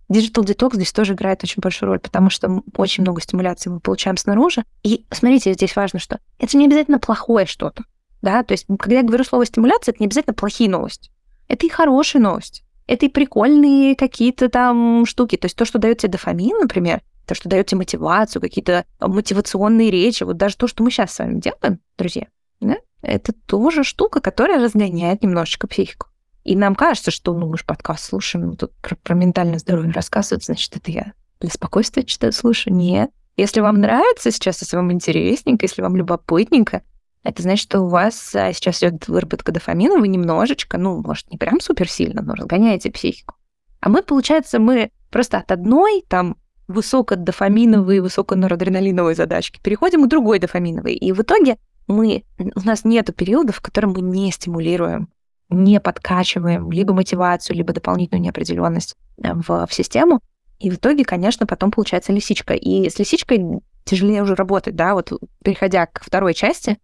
Digital 0.10 0.44
Detox 0.44 0.76
здесь 0.76 0.92
тоже 0.92 1.14
играет 1.14 1.44
очень 1.44 1.62
большую 1.62 1.90
роль, 1.90 2.00
потому 2.00 2.30
что 2.30 2.62
очень 2.76 3.04
много 3.04 3.22
стимуляции 3.22 3.70
мы 3.70 3.80
получаем 3.80 4.18
снаружи. 4.18 4.64
И 4.84 5.06
смотрите, 5.10 5.54
здесь 5.54 5.76
важно, 5.76 6.00
что 6.00 6.20
это 6.38 6.58
не 6.58 6.66
обязательно 6.66 7.00
плохое 7.00 7.46
что-то. 7.46 7.84
Да? 8.22 8.44
То 8.44 8.54
есть, 8.54 8.66
когда 8.78 8.98
я 8.98 9.04
говорю 9.04 9.24
слово 9.24 9.46
стимуляция, 9.46 9.94
это 9.94 10.02
не 10.02 10.08
обязательно 10.08 10.34
плохие 10.34 10.70
новости. 10.70 11.12
Это 11.48 11.66
и 11.66 11.70
хорошие 11.70 12.22
новости. 12.22 12.64
Это 12.88 13.06
и 13.06 13.10
прикольные 13.10 13.96
какие-то 13.96 14.50
там 14.50 15.06
штуки. 15.06 15.38
То 15.38 15.46
есть 15.46 15.56
то, 15.56 15.64
что 15.64 15.80
дает 15.80 16.00
тебе 16.00 16.12
дофамин, 16.12 16.58
например, 16.60 17.02
то, 17.26 17.36
что 17.36 17.50
дает 17.50 17.68
тебе 17.68 17.80
мотивацию, 17.80 18.42
какие-то 18.42 18.86
мотивационные 19.00 19.92
речи, 19.92 20.24
вот 20.24 20.38
даже 20.38 20.58
то, 20.58 20.68
что 20.68 20.84
мы 20.84 20.92
сейчас 20.92 21.14
с 21.14 21.20
вами 21.20 21.40
делаем, 21.40 21.80
друзья, 21.98 22.28
да, 22.60 22.78
это 23.02 23.34
тоже 23.34 23.84
штука, 23.84 24.22
которая 24.22 24.64
разгоняет 24.64 25.24
немножечко 25.24 25.68
психику. 25.68 26.08
И 26.44 26.56
нам 26.56 26.76
кажется, 26.76 27.12
что 27.12 27.34
ну, 27.34 27.48
мы 27.48 27.58
же 27.58 27.66
подкаст 27.66 28.06
слушаем, 28.06 28.48
ну, 28.48 28.56
тут 28.56 28.74
про, 28.82 28.96
про 28.96 29.14
ментальное 29.14 29.60
здоровье 29.60 29.92
рассказывают, 29.92 30.44
значит, 30.44 30.76
это 30.76 30.92
я 30.92 31.14
для 31.40 31.50
спокойствия 31.50 32.04
читаю, 32.04 32.34
слушаю. 32.34 32.74
Нет. 32.74 33.12
Если 33.38 33.62
вам 33.62 33.80
нравится 33.80 34.32
сейчас, 34.32 34.62
если 34.62 34.76
вам 34.76 34.92
интересненько, 34.92 35.66
если 35.66 35.82
вам 35.82 35.96
любопытненько, 35.96 36.84
это 37.24 37.42
значит, 37.44 37.64
что 37.64 37.82
у 37.82 37.88
вас 37.88 38.36
а, 38.36 38.52
сейчас 38.54 38.80
идет 38.82 39.08
выработка 39.08 39.52
дофамина, 39.52 40.00
вы 40.00 40.08
немножечко, 40.08 40.78
ну, 40.78 41.02
может, 41.02 41.30
не 41.32 41.38
прям 41.38 41.60
супер 41.60 41.90
сильно, 41.90 42.22
но 42.22 42.34
разгоняете 42.34 42.92
психику. 42.92 43.36
А 43.80 43.90
мы, 43.90 44.04
получается, 44.04 44.60
мы 44.60 44.92
просто 45.10 45.38
от 45.38 45.52
одной 45.52 46.04
там 46.08 46.38
высокодофаминовой, 46.72 48.00
высоконорадреналиновой 48.00 49.16
задачки 49.16 49.60
переходим 49.62 50.04
к 50.04 50.10
другой 50.10 50.40
дофаминовой. 50.40 50.96
И 50.96 51.12
в 51.12 51.22
итоге 51.22 51.58
мы, 51.88 52.24
у 52.40 52.62
нас 52.62 52.86
нет 52.86 53.16
периодов, 53.16 53.58
в 53.58 53.62
котором 53.62 53.92
мы 53.92 54.02
не 54.02 54.32
стимулируем 54.32 55.10
не 55.52 55.80
подкачиваем 55.80 56.72
либо 56.72 56.94
мотивацию, 56.94 57.56
либо 57.56 57.74
дополнительную 57.74 58.24
неопределенность 58.24 58.96
э, 59.22 59.34
в, 59.34 59.68
в 59.68 59.74
систему. 59.74 60.22
И 60.60 60.70
в 60.70 60.76
итоге, 60.76 61.04
конечно, 61.04 61.46
потом 61.46 61.72
получается 61.72 62.14
лисичка. 62.14 62.54
И 62.54 62.90
с 62.90 62.98
лисичкой 62.98 63.62
тяжелее 63.84 64.24
уже 64.24 64.36
работать, 64.36 64.76
да, 64.76 64.94
вот 64.94 65.12
переходя 65.44 65.86
к 65.88 66.04
второй 66.04 66.34
части, 66.34 66.78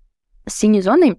с 0.46 0.54
синей 0.54 0.82
зоной, 0.82 1.18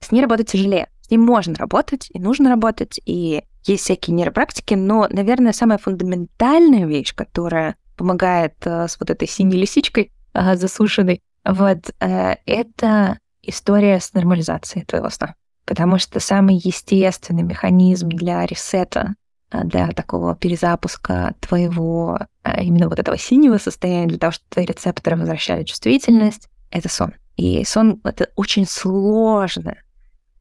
с 0.00 0.12
ней 0.12 0.20
работать 0.20 0.50
тяжелее. 0.50 0.88
С 1.00 1.10
ней 1.10 1.16
можно 1.16 1.54
работать, 1.54 2.08
и 2.12 2.18
нужно 2.18 2.50
работать, 2.50 3.00
и 3.06 3.42
есть 3.64 3.84
всякие 3.84 4.14
нейропрактики, 4.16 4.74
но, 4.74 5.06
наверное, 5.08 5.52
самая 5.52 5.78
фундаментальная 5.78 6.86
вещь, 6.86 7.14
которая 7.14 7.76
помогает 7.96 8.54
э, 8.64 8.88
с 8.88 8.98
вот 8.98 9.10
этой 9.10 9.28
синей 9.28 9.58
лисичкой 9.58 10.12
э, 10.34 10.56
засушенной, 10.56 11.22
вот, 11.44 11.90
э, 12.00 12.36
это 12.46 13.18
история 13.42 14.00
с 14.00 14.12
нормализацией 14.14 14.84
твоего 14.84 15.10
сна 15.10 15.34
потому 15.64 15.98
что 15.98 16.20
самый 16.20 16.56
естественный 16.56 17.42
механизм 17.42 18.08
для 18.08 18.44
ресета, 18.46 19.14
а, 19.50 19.64
для 19.64 19.88
такого 19.88 20.34
перезапуска 20.36 21.34
твоего 21.40 22.18
именно 22.58 22.88
вот 22.88 22.98
этого 22.98 23.16
синего 23.16 23.58
состояния, 23.58 24.08
для 24.08 24.18
того, 24.18 24.32
чтобы 24.32 24.66
рецепторы 24.66 25.16
возвращали 25.16 25.64
чувствительность, 25.64 26.48
это 26.70 26.88
сон. 26.88 27.14
И 27.36 27.64
сон— 27.64 28.00
это 28.04 28.28
очень 28.36 28.66
сложно, 28.66 29.76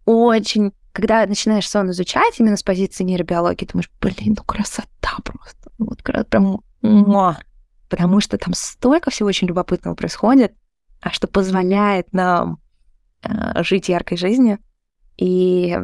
очень... 0.06 0.74
Когда 0.94 1.26
начинаешь 1.26 1.70
сон 1.70 1.90
изучать 1.92 2.38
именно 2.38 2.58
с 2.58 2.64
позиции 2.64 3.06
нейробиологии, 3.06 3.66
думаешь, 3.66 3.90
блин, 4.02 4.36
ну 4.38 4.44
красота 4.44 5.16
просто. 5.24 5.72
Ну 5.78 5.86
вот 5.86 6.04
прям... 6.28 6.60
Муа. 6.82 7.38
Потому 7.90 8.22
что 8.22 8.38
там 8.38 8.54
столько 8.54 9.12
всего 9.12 9.30
очень 9.30 9.48
любопытного 9.48 9.96
происходит, 9.96 10.54
а 11.02 11.10
что 11.10 11.28
позволяет 11.28 12.14
нам 12.14 12.60
э, 13.24 13.64
жить 13.64 13.90
яркой 13.90 14.18
жизнью, 14.18 14.60
и 15.18 15.78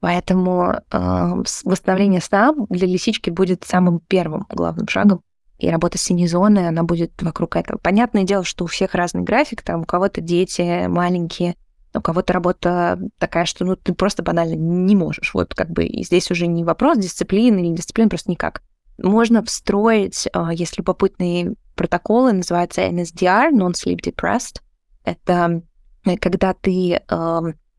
Поэтому 0.00 0.72
э, 0.90 1.42
восстановление 1.64 2.22
сна 2.22 2.54
для 2.70 2.86
лисички 2.86 3.28
будет 3.28 3.64
самым 3.64 4.00
первым 4.00 4.46
главным 4.48 4.88
шагом. 4.88 5.22
И 5.58 5.68
работа 5.68 5.98
с 5.98 6.02
синей 6.02 6.26
зоной, 6.26 6.68
она 6.68 6.84
будет 6.84 7.12
вокруг 7.20 7.54
этого. 7.56 7.76
Понятное 7.76 8.24
дело, 8.24 8.42
что 8.44 8.64
у 8.64 8.66
всех 8.66 8.94
разный 8.94 9.22
график, 9.22 9.60
там 9.60 9.82
у 9.82 9.84
кого-то 9.84 10.22
дети 10.22 10.86
маленькие, 10.86 11.54
у 11.94 12.00
кого-то 12.00 12.32
работа 12.32 12.98
такая, 13.18 13.44
что 13.44 13.66
ну, 13.66 13.76
ты 13.76 13.92
просто 13.92 14.22
банально 14.22 14.54
не 14.54 14.96
можешь. 14.96 15.34
Вот 15.34 15.54
как 15.54 15.68
бы 15.68 15.84
и 15.84 16.02
здесь 16.02 16.30
уже 16.30 16.46
не 16.46 16.64
вопрос 16.64 16.96
дисциплины 16.96 17.60
или 17.60 17.76
дисциплины, 17.76 18.08
просто 18.08 18.30
никак. 18.30 18.62
Можно 19.02 19.44
встроить, 19.44 20.28
а, 20.32 20.52
есть 20.52 20.78
любопытные 20.78 21.54
протоколы, 21.74 22.32
называется 22.32 22.82
NSDR, 22.82 23.50
Non-Sleep 23.50 24.00
Depressed. 24.02 24.60
Это 25.04 25.62
э, 26.04 26.16
когда 26.18 26.52
ты, 26.52 27.00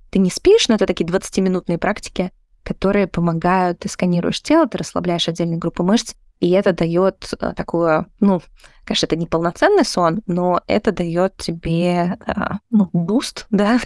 ты 0.09 0.19
не 0.19 0.32
спишь, 0.32 0.67
но 0.67 0.76
это 0.76 0.88
такие 0.88 1.07
20-минутные 1.07 1.78
практики, 1.78 2.32
которые 2.63 3.07
помогают, 3.07 3.80
ты 3.80 3.89
сканируешь 3.89 4.41
тело, 4.41 4.67
ты 4.67 4.78
расслабляешь 4.78 5.28
отдельные 5.28 5.57
группы 5.57 5.84
мышц, 5.84 6.15
и 6.41 6.49
это 6.51 6.74
дает 6.74 7.32
э, 7.39 7.53
такую, 7.55 8.07
ну, 8.19 8.41
конечно, 8.84 9.05
это 9.05 9.15
не 9.15 9.28
полноценный 9.28 9.86
сон, 9.86 10.22
но 10.26 10.61
это 10.65 10.91
дает 10.91 11.38
тебе 11.38 12.17
а, 12.26 12.59
ну, 12.72 12.89
boost, 12.93 13.45
да, 13.51 13.80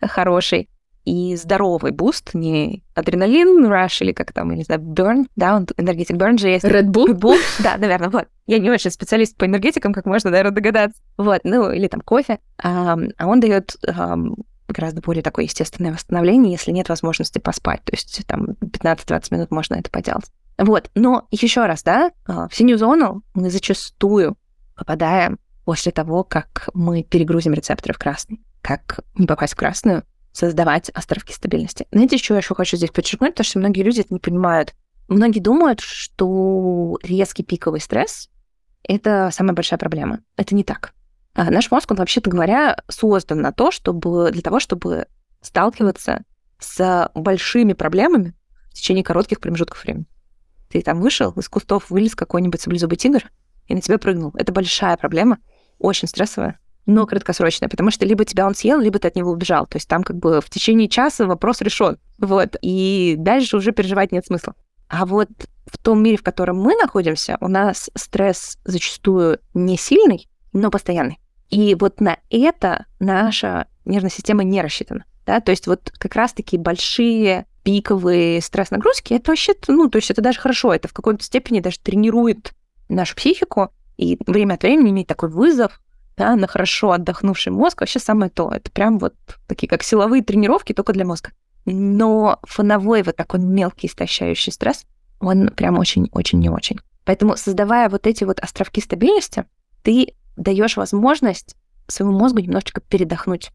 хороший 0.00 0.70
и 1.08 1.36
здоровый 1.36 1.92
boost, 1.92 2.34
не 2.34 2.82
Adrenaline 2.94 3.64
Rush 3.64 3.98
или 4.00 4.12
как 4.12 4.32
там, 4.32 4.50
я 4.50 4.56
не 4.58 4.64
знаю, 4.64 4.82
Burn, 4.82 5.26
да, 5.36 5.56
он 5.56 5.66
энергетик 5.78 6.16
Burn 6.16 6.36
же 6.36 6.48
есть. 6.48 6.66
Red 6.66 6.88
Bull? 6.88 7.08
Red 7.08 7.18
Bull, 7.18 7.38
да, 7.62 7.78
наверное, 7.78 8.10
вот. 8.10 8.26
Я 8.46 8.58
не 8.58 8.68
очень 8.68 8.90
специалист 8.90 9.36
по 9.36 9.46
энергетикам, 9.46 9.94
как 9.94 10.04
можно, 10.04 10.30
наверное, 10.30 10.52
догадаться. 10.52 11.00
Вот, 11.16 11.40
ну, 11.44 11.70
или 11.70 11.88
там 11.88 12.02
кофе. 12.02 12.40
А, 12.62 12.98
а 13.16 13.26
он 13.26 13.40
дает 13.40 13.76
гораздо 14.68 15.00
более 15.00 15.22
такое 15.22 15.46
естественное 15.46 15.92
восстановление, 15.92 16.52
если 16.52 16.72
нет 16.72 16.90
возможности 16.90 17.38
поспать. 17.38 17.82
То 17.84 17.94
есть 17.94 18.26
там 18.26 18.50
15-20 18.60 19.22
минут 19.30 19.50
можно 19.50 19.76
это 19.76 19.90
поделать. 19.90 20.26
Вот, 20.58 20.90
но 20.94 21.26
еще 21.30 21.64
раз, 21.64 21.82
да, 21.82 22.10
а, 22.26 22.48
в 22.48 22.54
синюю 22.54 22.78
зону 22.78 23.22
мы 23.32 23.48
зачастую 23.48 24.36
попадаем 24.76 25.38
после 25.64 25.90
того, 25.90 26.22
как 26.22 26.68
мы 26.74 27.02
перегрузим 27.02 27.54
рецепторы 27.54 27.94
в 27.94 27.98
красный. 27.98 28.42
Как 28.60 29.00
не 29.14 29.26
попасть 29.26 29.54
в 29.54 29.56
красную? 29.56 30.02
Создавать 30.38 30.88
островки 30.90 31.32
стабильности. 31.32 31.88
Знаете, 31.90 32.16
что 32.16 32.34
я 32.34 32.38
еще 32.38 32.54
хочу 32.54 32.76
здесь 32.76 32.90
подчеркнуть? 32.90 33.32
Потому 33.32 33.44
что 33.44 33.58
многие 33.58 33.82
люди 33.82 34.02
это 34.02 34.14
не 34.14 34.20
понимают. 34.20 34.72
Многие 35.08 35.40
думают, 35.40 35.80
что 35.80 36.96
резкий 37.02 37.42
пиковый 37.42 37.80
стресс— 37.80 38.30
это 38.84 39.30
самая 39.32 39.54
большая 39.54 39.80
проблема. 39.80 40.20
Это 40.36 40.54
не 40.54 40.62
так. 40.62 40.94
А 41.34 41.50
наш 41.50 41.72
мозг, 41.72 41.90
он, 41.90 41.96
вообще-то 41.96 42.30
говоря, 42.30 42.76
создан 42.86 43.40
на 43.40 43.50
то, 43.50 43.72
чтобы, 43.72 44.30
для 44.30 44.42
того, 44.42 44.60
чтобы 44.60 45.08
сталкиваться 45.40 46.22
с 46.60 47.10
большими 47.16 47.72
проблемами 47.72 48.32
в 48.70 48.74
течение 48.74 49.02
коротких 49.02 49.40
промежутков 49.40 49.82
времени. 49.82 50.06
Ты 50.68 50.82
там 50.82 51.00
вышел, 51.00 51.32
из 51.32 51.48
кустов 51.48 51.90
вылез 51.90 52.14
какой-нибудь 52.14 52.60
саблезубый 52.60 52.96
тигр 52.96 53.28
и 53.66 53.74
на 53.74 53.80
тебя 53.80 53.98
прыгнул. 53.98 54.30
Это 54.36 54.52
большая 54.52 54.96
проблема, 54.98 55.38
очень 55.80 56.06
стрессовая, 56.06 56.60
но 56.88 57.06
краткосрочная, 57.06 57.68
потому 57.68 57.90
что 57.90 58.06
либо 58.06 58.24
тебя 58.24 58.46
он 58.46 58.54
съел, 58.54 58.80
либо 58.80 58.98
ты 58.98 59.08
от 59.08 59.14
него 59.14 59.30
убежал. 59.30 59.66
То 59.66 59.76
есть 59.76 59.86
там 59.86 60.02
как 60.02 60.16
бы 60.16 60.40
в 60.40 60.48
течение 60.48 60.88
часа 60.88 61.26
вопрос 61.26 61.60
решен. 61.60 61.98
Вот. 62.16 62.56
И 62.62 63.14
дальше 63.18 63.58
уже 63.58 63.72
переживать 63.72 64.10
нет 64.10 64.24
смысла. 64.24 64.54
А 64.88 65.04
вот 65.04 65.28
в 65.66 65.76
том 65.76 66.02
мире, 66.02 66.16
в 66.16 66.22
котором 66.22 66.56
мы 66.56 66.74
находимся, 66.76 67.36
у 67.42 67.48
нас 67.48 67.90
стресс 67.94 68.56
зачастую 68.64 69.38
не 69.52 69.76
сильный, 69.76 70.30
но 70.54 70.70
постоянный. 70.70 71.18
И 71.50 71.74
вот 71.74 72.00
на 72.00 72.16
это 72.30 72.86
наша 73.00 73.66
нервная 73.84 74.10
система 74.10 74.42
не 74.42 74.62
рассчитана. 74.62 75.04
Да? 75.26 75.42
То 75.42 75.50
есть 75.50 75.66
вот 75.66 75.92
как 75.98 76.14
раз-таки 76.14 76.56
большие 76.56 77.46
пиковые 77.64 78.40
стресс-нагрузки, 78.40 79.12
это 79.12 79.32
вообще, 79.32 79.52
ну, 79.66 79.90
то 79.90 79.96
есть 79.96 80.10
это 80.10 80.22
даже 80.22 80.40
хорошо, 80.40 80.72
это 80.72 80.88
в 80.88 80.94
какой-то 80.94 81.22
степени 81.22 81.60
даже 81.60 81.78
тренирует 81.80 82.54
нашу 82.88 83.14
психику, 83.14 83.68
и 83.98 84.16
время 84.26 84.54
от 84.54 84.62
времени 84.62 84.88
иметь 84.88 85.06
такой 85.06 85.28
вызов 85.28 85.82
да, 86.18 86.36
на 86.36 86.46
хорошо 86.46 86.92
отдохнувший 86.92 87.52
мозг 87.52 87.80
вообще 87.80 87.98
самое 87.98 88.30
то. 88.30 88.50
Это 88.50 88.70
прям 88.70 88.98
вот 88.98 89.14
такие 89.46 89.68
как 89.68 89.82
силовые 89.82 90.22
тренировки 90.22 90.72
только 90.72 90.92
для 90.92 91.04
мозга. 91.04 91.30
Но 91.64 92.40
фоновой 92.42 93.02
вот 93.02 93.16
такой 93.16 93.40
мелкий 93.40 93.86
истощающий 93.86 94.52
стресс, 94.52 94.84
он 95.20 95.48
прям 95.48 95.78
очень-очень 95.78 96.38
не 96.40 96.50
очень. 96.50 96.78
Поэтому 97.04 97.36
создавая 97.36 97.88
вот 97.88 98.06
эти 98.06 98.24
вот 98.24 98.40
островки 98.40 98.80
стабильности, 98.80 99.44
ты 99.82 100.14
даешь 100.36 100.76
возможность 100.76 101.56
своему 101.86 102.18
мозгу 102.18 102.40
немножечко 102.40 102.80
передохнуть. 102.80 103.50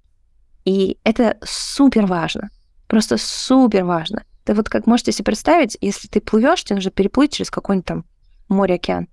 И 0.66 0.98
это 1.04 1.38
супер 1.44 2.06
важно. 2.06 2.50
Просто 2.88 3.18
супер 3.18 3.84
важно. 3.84 4.24
Ты 4.46 4.54
вот 4.54 4.70
как 4.70 4.88
можете 4.88 5.12
себе 5.12 5.26
представить, 5.26 5.78
если 5.82 6.08
ты 6.08 6.22
плывешь, 6.22 6.64
тебе 6.64 6.76
нужно 6.76 6.92
переплыть 6.92 7.34
через 7.34 7.50
какой-нибудь 7.50 7.86
там 7.86 8.06
море-океан. 8.50 9.08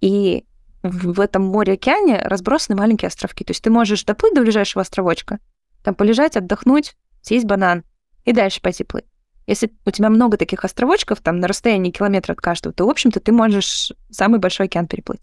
И 0.00 0.44
в 0.82 1.20
этом 1.20 1.44
море-океане 1.44 2.20
разбросаны 2.22 2.78
маленькие 2.78 3.08
островки. 3.08 3.44
То 3.44 3.50
есть 3.50 3.62
ты 3.62 3.70
можешь 3.70 4.04
доплыть 4.04 4.34
до 4.34 4.42
ближайшего 4.42 4.82
островочка, 4.82 5.38
там 5.82 5.94
полежать, 5.94 6.36
отдохнуть, 6.36 6.96
съесть 7.22 7.46
банан 7.46 7.84
и 8.24 8.32
дальше 8.32 8.60
пойти 8.60 8.84
плыть. 8.84 9.04
Если 9.46 9.72
у 9.86 9.90
тебя 9.90 10.10
много 10.10 10.36
таких 10.36 10.64
островочков, 10.64 11.20
там 11.20 11.40
на 11.40 11.48
расстоянии 11.48 11.90
километра 11.90 12.34
от 12.34 12.40
каждого, 12.40 12.74
то, 12.74 12.86
в 12.86 12.90
общем-то, 12.90 13.18
ты 13.18 13.32
можешь 13.32 13.92
самый 14.10 14.38
большой 14.38 14.66
океан 14.66 14.86
переплыть. 14.86 15.22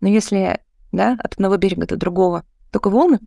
Но 0.00 0.08
если 0.08 0.60
да, 0.92 1.16
от 1.22 1.34
одного 1.34 1.56
берега 1.56 1.86
до 1.86 1.96
другого, 1.96 2.44
только 2.72 2.90
волны, 2.90 3.20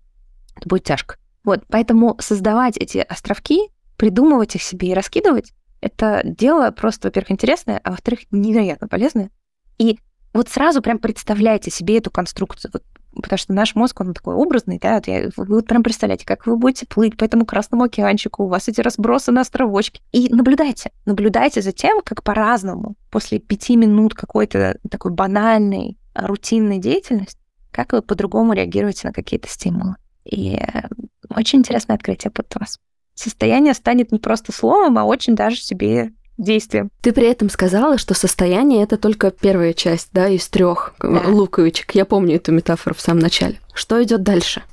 это 0.56 0.68
будет 0.68 0.84
тяжко. 0.84 1.18
Вот, 1.44 1.64
поэтому 1.70 2.18
создавать 2.20 2.78
эти 2.78 2.98
островки, 2.98 3.70
придумывать 3.96 4.56
их 4.56 4.64
себе 4.64 4.90
и 4.90 4.94
раскидывать, 4.94 5.54
это 5.82 6.22
дело 6.24 6.72
просто, 6.72 7.08
во-первых, 7.08 7.32
интересное, 7.32 7.80
а 7.84 7.92
во-вторых, 7.92 8.22
невероятно 8.32 8.88
полезное. 8.88 9.30
И 9.78 10.00
вот 10.34 10.50
сразу 10.50 10.82
прям 10.82 11.00
представляйте 11.00 11.72
себе 11.72 11.98
эту 11.98 12.12
конструкцию. 12.12 12.72
Вот, 12.74 12.84
потому 13.16 13.38
что 13.38 13.54
наш 13.54 13.76
мозг, 13.76 14.00
он 14.02 14.14
такой 14.14 14.36
образный, 14.36 14.80
да, 14.80 14.96
вот 14.96 15.08
я, 15.08 15.30
вы 15.36 15.46
вот 15.46 15.68
прям 15.68 15.84
представляете, 15.84 16.26
как 16.26 16.46
вы 16.46 16.58
будете 16.58 16.86
плыть 16.86 17.18
по 17.18 17.24
этому 17.24 17.46
красному 17.46 17.86
океанчику, 17.86 18.44
у 18.44 18.48
вас 18.48 18.68
эти 18.68 18.82
разбросы 18.82 19.32
на 19.32 19.42
островочки. 19.42 20.02
И 20.12 20.34
наблюдайте, 20.34 20.92
наблюдайте 21.06 21.62
за 21.62 21.72
тем, 21.72 22.02
как 22.04 22.24
по-разному 22.24 22.96
после 23.10 23.40
пяти 23.40 23.76
минут 23.76 24.14
какой-то 24.14 24.78
такой 24.90 25.12
банальной, 25.12 25.98
рутинной 26.14 26.80
деятельности 26.80 27.40
как 27.72 27.94
вы 27.94 28.02
по-другому 28.02 28.54
реагируете 28.54 29.08
на 29.08 29.14
какие-то 29.14 29.48
стимулы. 29.48 29.96
И 30.26 30.56
э, 30.56 30.82
очень 31.30 31.60
интересное 31.60 31.96
открытие 31.96 32.32
у 32.32 32.60
вас. 32.60 32.80
Состояние 33.14 33.74
станет 33.74 34.12
не 34.12 34.20
просто 34.20 34.52
словом, 34.52 34.98
а 34.98 35.06
очень 35.06 35.36
даже 35.36 35.58
себе 35.58 36.12
действием. 36.40 36.90
Ты 37.02 37.14
при 37.14 37.28
этом 37.28 37.50
сказала, 37.50 37.98
что 37.98 38.14
состояние 38.14 38.84
это 38.84 38.98
только 38.98 39.30
первая 39.30 39.74
часть, 39.74 40.10
да, 40.12 40.28
из 40.30 40.48
трех 40.48 40.96
да. 41.00 41.24
луковичек. 41.28 41.94
Я 41.94 42.06
помню 42.06 42.38
эту 42.38 42.52
метафору 42.52 42.96
в 42.96 43.02
самом 43.02 43.20
начале. 43.20 43.60
Что 43.74 44.02
идет 44.02 44.24
дальше? 44.24 44.64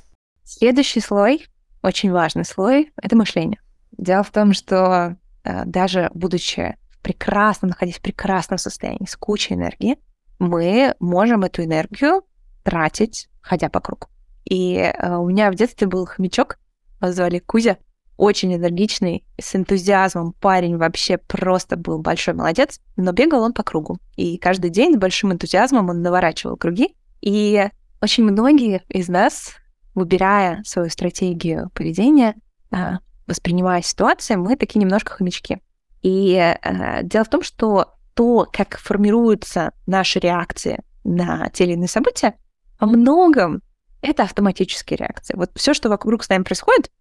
Следующий 0.43 1.01
слой, 1.01 1.45
очень 1.83 2.11
важный 2.11 2.45
слой, 2.45 2.91
это 3.01 3.15
мышление. 3.15 3.59
Дело 3.97 4.23
в 4.23 4.31
том, 4.31 4.53
что 4.53 5.17
э, 5.43 5.65
даже 5.65 6.09
будучи 6.13 6.77
прекрасно, 7.01 7.69
находясь 7.69 7.97
в 7.97 8.01
прекрасном 8.01 8.57
состоянии, 8.57 9.07
с 9.07 9.15
кучей 9.15 9.55
энергии, 9.55 9.97
мы 10.39 10.95
можем 10.99 11.43
эту 11.43 11.63
энергию 11.63 12.23
тратить, 12.63 13.29
ходя 13.41 13.69
по 13.69 13.79
кругу. 13.79 14.07
И 14.45 14.75
э, 14.75 15.15
у 15.15 15.27
меня 15.27 15.51
в 15.51 15.55
детстве 15.55 15.87
был 15.87 16.05
хомячок, 16.05 16.59
его 17.01 17.11
звали 17.11 17.39
Кузя, 17.39 17.77
очень 18.17 18.55
энергичный, 18.55 19.23
с 19.39 19.55
энтузиазмом 19.55 20.33
парень 20.33 20.77
вообще 20.77 21.17
просто 21.17 21.77
был 21.77 21.99
большой 21.99 22.33
молодец, 22.33 22.79
но 22.95 23.11
бегал 23.11 23.43
он 23.43 23.53
по 23.53 23.63
кругу. 23.63 23.99
И 24.15 24.37
каждый 24.37 24.71
день 24.71 24.95
с 24.95 24.97
большим 24.97 25.31
энтузиазмом 25.31 25.89
он 25.89 26.01
наворачивал 26.01 26.57
круги. 26.57 26.95
И 27.21 27.69
очень 28.01 28.23
многие 28.23 28.83
из 28.89 29.07
нас, 29.07 29.53
выбирая 29.93 30.61
свою 30.65 30.89
стратегию 30.89 31.69
поведения, 31.73 32.35
э, 32.71 32.97
воспринимая 33.27 33.81
ситуацию, 33.81 34.39
мы 34.39 34.55
такие 34.55 34.79
немножко 34.79 35.13
хомячки. 35.13 35.59
И 36.01 36.33
э, 36.35 37.03
дело 37.03 37.23
в 37.23 37.29
том, 37.29 37.43
что 37.43 37.93
то, 38.15 38.47
как 38.51 38.79
формируются 38.79 39.73
наши 39.85 40.19
реакции 40.19 40.79
на 41.03 41.49
те 41.49 41.65
или 41.65 41.73
иные 41.73 41.87
события, 41.87 42.33
во 42.79 42.87
многом 42.87 43.61
это 44.01 44.23
автоматические 44.23 44.97
реакции. 44.97 45.35
Вот 45.35 45.51
все, 45.55 45.73
что 45.73 45.89
вокруг 45.89 46.23
с 46.23 46.29
нами 46.29 46.43
происходит, 46.43 46.91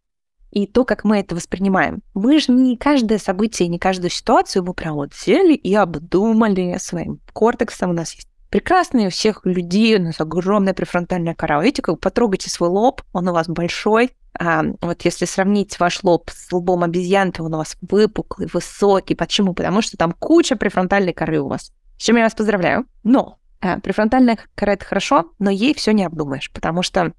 и 0.50 0.66
то, 0.66 0.84
как 0.84 1.04
мы 1.04 1.18
это 1.20 1.34
воспринимаем. 1.34 2.02
Мы 2.14 2.38
же 2.38 2.52
не 2.52 2.76
каждое 2.76 3.18
событие, 3.18 3.68
не 3.68 3.78
каждую 3.78 4.10
ситуацию 4.10 4.64
мы 4.64 4.74
прям 4.74 4.94
вот 4.94 5.12
сели 5.14 5.54
и 5.54 5.74
обдумали 5.74 6.76
своим 6.78 7.20
кортексом. 7.32 7.90
У 7.90 7.92
нас 7.92 8.14
есть 8.14 8.28
прекрасные 8.50 9.08
у 9.08 9.10
всех 9.10 9.44
людей, 9.44 9.96
у 9.96 10.02
нас 10.02 10.20
огромная 10.20 10.74
префронтальная 10.74 11.34
кора. 11.34 11.62
Видите, 11.62 11.82
как 11.82 12.00
потрогайте 12.00 12.48
свой 12.50 12.68
лоб, 12.68 13.02
он 13.12 13.28
у 13.28 13.32
вас 13.32 13.48
большой. 13.48 14.12
А 14.38 14.62
вот 14.80 15.02
если 15.02 15.24
сравнить 15.24 15.78
ваш 15.78 16.02
лоб 16.04 16.30
с 16.30 16.52
лбом 16.52 16.82
обезьян, 16.82 17.32
то 17.32 17.42
он 17.42 17.54
у 17.54 17.58
вас 17.58 17.76
выпуклый, 17.80 18.48
высокий. 18.52 19.14
Почему? 19.14 19.54
Потому 19.54 19.82
что 19.82 19.96
там 19.96 20.12
куча 20.12 20.56
префронтальной 20.56 21.12
коры 21.12 21.40
у 21.40 21.48
вас. 21.48 21.72
С 21.98 22.02
чем 22.02 22.16
я 22.16 22.24
вас 22.24 22.34
поздравляю. 22.34 22.86
Но 23.02 23.38
а, 23.60 23.80
префронтальная 23.80 24.38
кора— 24.54 24.72
это 24.74 24.84
хорошо, 24.84 25.30
но 25.38 25.50
ей 25.50 25.74
все 25.74 25.92
не 25.92 26.04
обдумаешь, 26.04 26.50
потому 26.52 26.82
что 26.82 27.12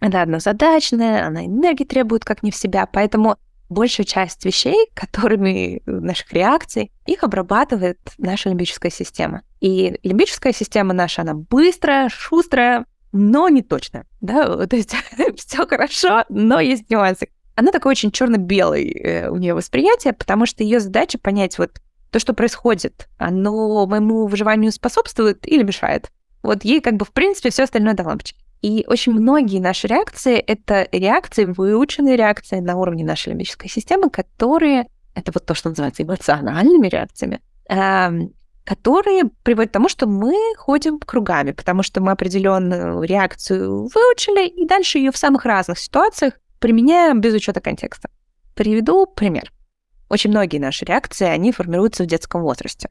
она 0.00 0.22
однозадачная, 0.22 1.26
она 1.26 1.46
энергии 1.46 1.84
требует 1.84 2.24
как 2.24 2.42
не 2.42 2.50
в 2.50 2.56
себя, 2.56 2.86
поэтому 2.86 3.36
большая 3.68 4.06
часть 4.06 4.44
вещей, 4.44 4.88
которыми 4.94 5.82
наших 5.86 6.32
реакций, 6.32 6.92
их 7.06 7.24
обрабатывает 7.24 7.98
наша 8.18 8.48
лимбическая 8.48 8.90
система. 8.90 9.42
И 9.60 9.98
лимбическая 10.02 10.52
система 10.52 10.92
наша, 10.92 11.22
она 11.22 11.34
быстрая, 11.34 12.08
шустрая, 12.08 12.86
но 13.12 13.48
не 13.48 13.62
точно. 13.62 14.04
Да? 14.20 14.66
То 14.66 14.76
есть 14.76 14.94
все 15.36 15.66
хорошо, 15.66 16.24
но 16.28 16.60
есть 16.60 16.90
нюансы. 16.90 17.28
Она 17.54 17.72
такой 17.72 17.92
очень 17.92 18.10
черно-белый 18.10 18.90
э, 18.90 19.30
у 19.30 19.36
нее 19.36 19.54
восприятие, 19.54 20.12
потому 20.12 20.44
что 20.44 20.62
ее 20.62 20.78
задача 20.78 21.18
понять 21.18 21.58
вот 21.58 21.80
то, 22.10 22.18
что 22.18 22.34
происходит, 22.34 23.08
оно 23.18 23.86
моему 23.86 24.26
выживанию 24.26 24.70
способствует 24.72 25.46
или 25.48 25.62
мешает. 25.62 26.10
Вот 26.42 26.64
ей 26.64 26.80
как 26.80 26.94
бы 26.94 27.04
в 27.04 27.12
принципе 27.12 27.50
все 27.50 27.64
остальное 27.64 27.94
до 27.94 28.04
лампочки. 28.04 28.45
И 28.62 28.84
очень 28.88 29.12
многие 29.12 29.60
наши 29.60 29.86
реакции— 29.86 30.36
это 30.46 30.88
реакции, 30.90 31.44
выученные 31.44 32.16
реакции 32.16 32.60
на 32.60 32.76
уровне 32.76 33.04
нашей 33.04 33.30
лимбической 33.30 33.68
системы, 33.68 34.10
которые, 34.10 34.86
это 35.14 35.30
вот 35.32 35.44
то, 35.44 35.54
что 35.54 35.68
называется 35.68 36.02
эмоциональными 36.02 36.88
реакциями, 36.88 37.40
э, 37.68 38.10
которые 38.64 39.24
приводят 39.44 39.70
к 39.70 39.74
тому, 39.74 39.88
что 39.88 40.06
мы 40.06 40.34
ходим 40.56 40.98
кругами, 40.98 41.52
потому 41.52 41.82
что 41.82 42.00
мы 42.00 42.12
определенную 42.12 43.02
реакцию 43.02 43.88
выучили, 43.94 44.48
и 44.48 44.66
дальше 44.66 44.98
ее 44.98 45.12
в 45.12 45.16
самых 45.16 45.44
разных 45.44 45.78
ситуациях 45.78 46.34
применяем 46.58 47.20
без 47.20 47.34
учета 47.34 47.60
контекста. 47.60 48.10
Приведу 48.54 49.06
пример. 49.06 49.52
Очень 50.08 50.30
многие 50.30 50.58
наши 50.58 50.84
реакции, 50.84 51.26
они 51.26 51.52
формируются 51.52 52.04
в 52.04 52.06
детском 52.06 52.42
возрасте. 52.42 52.88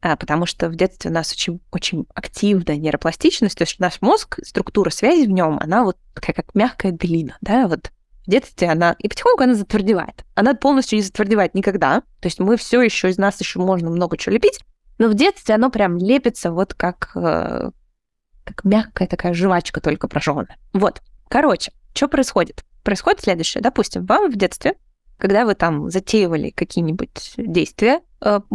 А, 0.00 0.16
потому 0.16 0.46
что 0.46 0.68
в 0.68 0.76
детстве 0.76 1.10
у 1.10 1.14
нас 1.14 1.32
очень, 1.32 1.60
очень 1.72 2.06
активная 2.14 2.76
нейропластичность, 2.76 3.58
то 3.58 3.62
есть 3.62 3.80
наш 3.80 4.00
мозг, 4.00 4.38
структура 4.44 4.90
связи 4.90 5.26
в 5.26 5.30
нем, 5.30 5.58
она 5.60 5.82
вот 5.82 5.96
такая 6.14 6.34
как 6.34 6.54
мягкая 6.54 6.92
глина, 6.92 7.36
да, 7.40 7.66
вот 7.66 7.90
в 8.24 8.30
детстве 8.30 8.68
она, 8.68 8.94
и 8.98 9.08
потихоньку 9.08 9.42
она 9.42 9.54
затвердевает. 9.54 10.24
Она 10.34 10.54
полностью 10.54 10.98
не 10.98 11.02
затвердевает 11.02 11.54
никогда, 11.54 12.02
то 12.20 12.26
есть 12.26 12.38
мы 12.38 12.56
все 12.56 12.80
еще 12.80 13.10
из 13.10 13.18
нас 13.18 13.40
еще 13.40 13.58
можно 13.58 13.90
много 13.90 14.16
чего 14.16 14.34
лепить, 14.34 14.60
но 14.98 15.08
в 15.08 15.14
детстве 15.14 15.54
оно 15.54 15.70
прям 15.70 15.96
лепится 15.96 16.52
вот 16.52 16.74
как, 16.74 17.10
э, 17.16 17.70
как 18.44 18.64
мягкая 18.64 19.08
такая 19.08 19.34
жвачка, 19.34 19.80
только 19.80 20.06
прожженная. 20.06 20.58
Вот. 20.72 21.02
Короче, 21.28 21.72
что 21.92 22.06
происходит? 22.06 22.64
Происходит 22.84 23.22
следующее. 23.22 23.62
Допустим, 23.62 24.06
вам 24.06 24.30
в 24.30 24.36
детстве 24.36 24.74
когда 25.18 25.44
вы 25.44 25.54
там 25.54 25.90
затеивали 25.90 26.50
какие-нибудь 26.50 27.34
действия, 27.36 28.00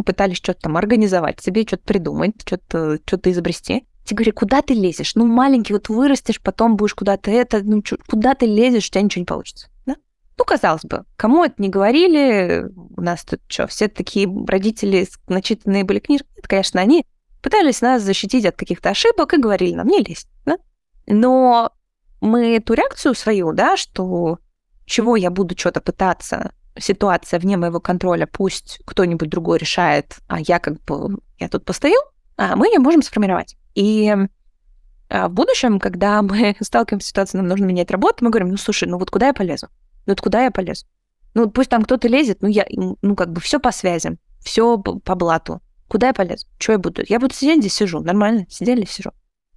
пытались 0.04 0.36
что-то 0.36 0.62
там 0.62 0.76
организовать 0.76 1.40
себе, 1.40 1.62
что-то 1.62 1.84
придумать, 1.84 2.34
что-то 2.44 2.98
что 3.06 3.30
изобрести, 3.30 3.86
тебе 4.04 4.16
говорят, 4.16 4.34
куда 4.34 4.62
ты 4.62 4.74
лезешь? 4.74 5.14
Ну, 5.14 5.26
маленький, 5.26 5.72
вот 5.72 5.88
вырастешь, 5.88 6.40
потом 6.40 6.76
будешь 6.76 6.94
куда-то 6.94 7.30
это, 7.30 7.62
ну, 7.62 7.82
чё, 7.82 7.96
куда 8.06 8.34
ты 8.34 8.46
лезешь, 8.46 8.88
у 8.88 8.90
тебя 8.90 9.02
ничего 9.02 9.20
не 9.20 9.26
получится. 9.26 9.68
Да? 9.86 9.96
Ну, 10.38 10.44
казалось 10.44 10.84
бы, 10.84 11.04
кому 11.16 11.44
это 11.44 11.54
не 11.58 11.68
говорили, 11.68 12.66
у 12.74 13.00
нас 13.00 13.24
тут 13.24 13.40
что, 13.48 13.66
все 13.66 13.88
такие 13.88 14.28
родители 14.46 15.06
начитанные 15.28 15.84
были 15.84 16.00
книжки, 16.00 16.26
это, 16.36 16.48
конечно, 16.48 16.80
они 16.80 17.06
пытались 17.42 17.80
нас 17.80 18.02
защитить 18.02 18.46
от 18.46 18.56
каких-то 18.56 18.90
ошибок 18.90 19.34
и 19.34 19.40
говорили 19.40 19.74
нам, 19.74 19.88
не 19.88 20.00
лезь, 20.00 20.26
да? 20.44 20.58
Но 21.06 21.72
мы 22.20 22.56
эту 22.56 22.74
реакцию 22.74 23.14
свою, 23.14 23.52
да, 23.52 23.76
что 23.76 24.38
чего 24.86 25.16
я 25.16 25.30
буду 25.30 25.56
что-то 25.58 25.80
пытаться, 25.80 26.52
ситуация 26.78 27.38
вне 27.38 27.56
моего 27.56 27.80
контроля, 27.80 28.26
пусть 28.26 28.80
кто-нибудь 28.84 29.28
другой 29.28 29.58
решает, 29.58 30.16
а 30.26 30.40
я 30.40 30.58
как 30.58 30.82
бы, 30.84 31.18
я 31.38 31.48
тут 31.48 31.64
постою, 31.64 31.98
а 32.36 32.56
мы 32.56 32.66
ее 32.68 32.78
можем 32.78 33.02
сформировать. 33.02 33.56
И 33.74 34.14
а, 35.08 35.28
в 35.28 35.32
будущем, 35.32 35.78
когда 35.78 36.22
мы 36.22 36.56
сталкиваемся 36.60 37.06
с 37.06 37.10
ситуацией, 37.10 37.40
нам 37.40 37.48
нужно 37.48 37.64
менять 37.64 37.90
работу, 37.90 38.24
мы 38.24 38.30
говорим, 38.30 38.50
ну, 38.50 38.56
слушай, 38.56 38.88
ну 38.88 38.98
вот 38.98 39.10
куда 39.10 39.28
я 39.28 39.34
полезу? 39.34 39.68
Ну 40.06 40.12
вот 40.12 40.20
куда 40.20 40.44
я 40.44 40.50
полезу? 40.50 40.86
Ну 41.34 41.50
пусть 41.50 41.70
там 41.70 41.82
кто-то 41.82 42.08
лезет, 42.08 42.42
ну 42.42 42.48
я, 42.48 42.66
ну 42.70 43.16
как 43.16 43.32
бы 43.32 43.40
все 43.40 43.58
по 43.58 43.72
связям, 43.72 44.18
все 44.40 44.78
по 44.78 45.14
блату. 45.14 45.60
Куда 45.88 46.08
я 46.08 46.14
полезу? 46.14 46.46
Что 46.58 46.72
я 46.72 46.78
буду? 46.78 47.02
Я 47.06 47.18
буду 47.18 47.34
сидеть 47.34 47.60
здесь, 47.60 47.74
сижу. 47.74 48.00
Нормально, 48.00 48.46
сидели, 48.48 48.84
сижу. 48.84 49.10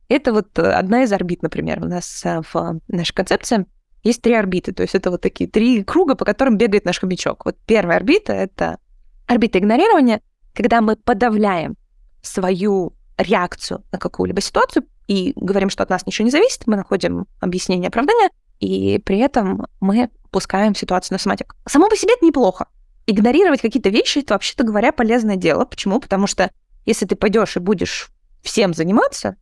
Это 0.09 0.33
вот 0.33 0.57
э, 0.59 0.61
одна 0.61 1.03
из 1.03 1.11
орбит, 1.11 1.41
например, 1.41 1.83
у 1.83 1.87
нас 1.87 2.21
э, 2.25 2.41
в 2.53 2.79
нашей 2.87 3.13
концепции 3.13 3.65
есть 4.07 4.21
три 4.21 4.33
орбиты, 4.33 4.71
то 4.71 4.81
есть 4.83 4.95
это 4.95 5.11
вот 5.11 5.21
такие 5.21 5.49
три 5.49 5.83
круга, 5.83 6.15
по 6.15 6.25
которым 6.25 6.57
бегает 6.57 6.85
наш 6.85 6.99
хомячок. 6.99 7.45
Вот 7.45 7.57
первая 7.65 7.97
орбита— 7.97 8.33
это 8.33 8.77
орбита 9.27 9.59
игнорирования, 9.59 10.21
когда 10.53 10.81
мы 10.81 10.95
подавляем 10.95 11.75
свою 12.21 12.93
реакцию 13.17 13.83
на 13.91 13.99
какую-либо 13.99 14.41
ситуацию 14.41 14.85
и 15.07 15.33
говорим, 15.35 15.69
что 15.69 15.83
от 15.83 15.89
нас 15.89 16.05
ничего 16.05 16.25
не 16.25 16.31
зависит, 16.31 16.67
мы 16.67 16.75
находим 16.75 17.25
объяснение, 17.39 17.89
оправдание, 17.89 18.29
и 18.59 18.99
при 18.99 19.19
этом 19.19 19.67
мы 19.79 20.09
пускаем 20.31 20.73
ситуацию 20.75 21.15
на 21.15 21.19
соматик. 21.19 21.55
Само 21.67 21.89
по 21.89 21.95
себе 21.95 22.13
это 22.13 22.25
неплохо. 22.25 22.67
Игнорировать 23.05 23.61
какие-то 23.61 23.89
вещи— 23.89 24.19
это, 24.19 24.33
вообще-то 24.33 24.63
говоря, 24.63 24.91
полезное 24.91 25.35
дело. 25.35 25.65
Почему? 25.65 25.99
Потому 25.99 26.27
что 26.27 26.51
если 26.85 27.05
ты 27.05 27.15
пойдешь 27.15 27.55
и 27.55 27.59
будешь 27.59 28.09
всем 28.41 28.73
заниматься, 28.73 29.35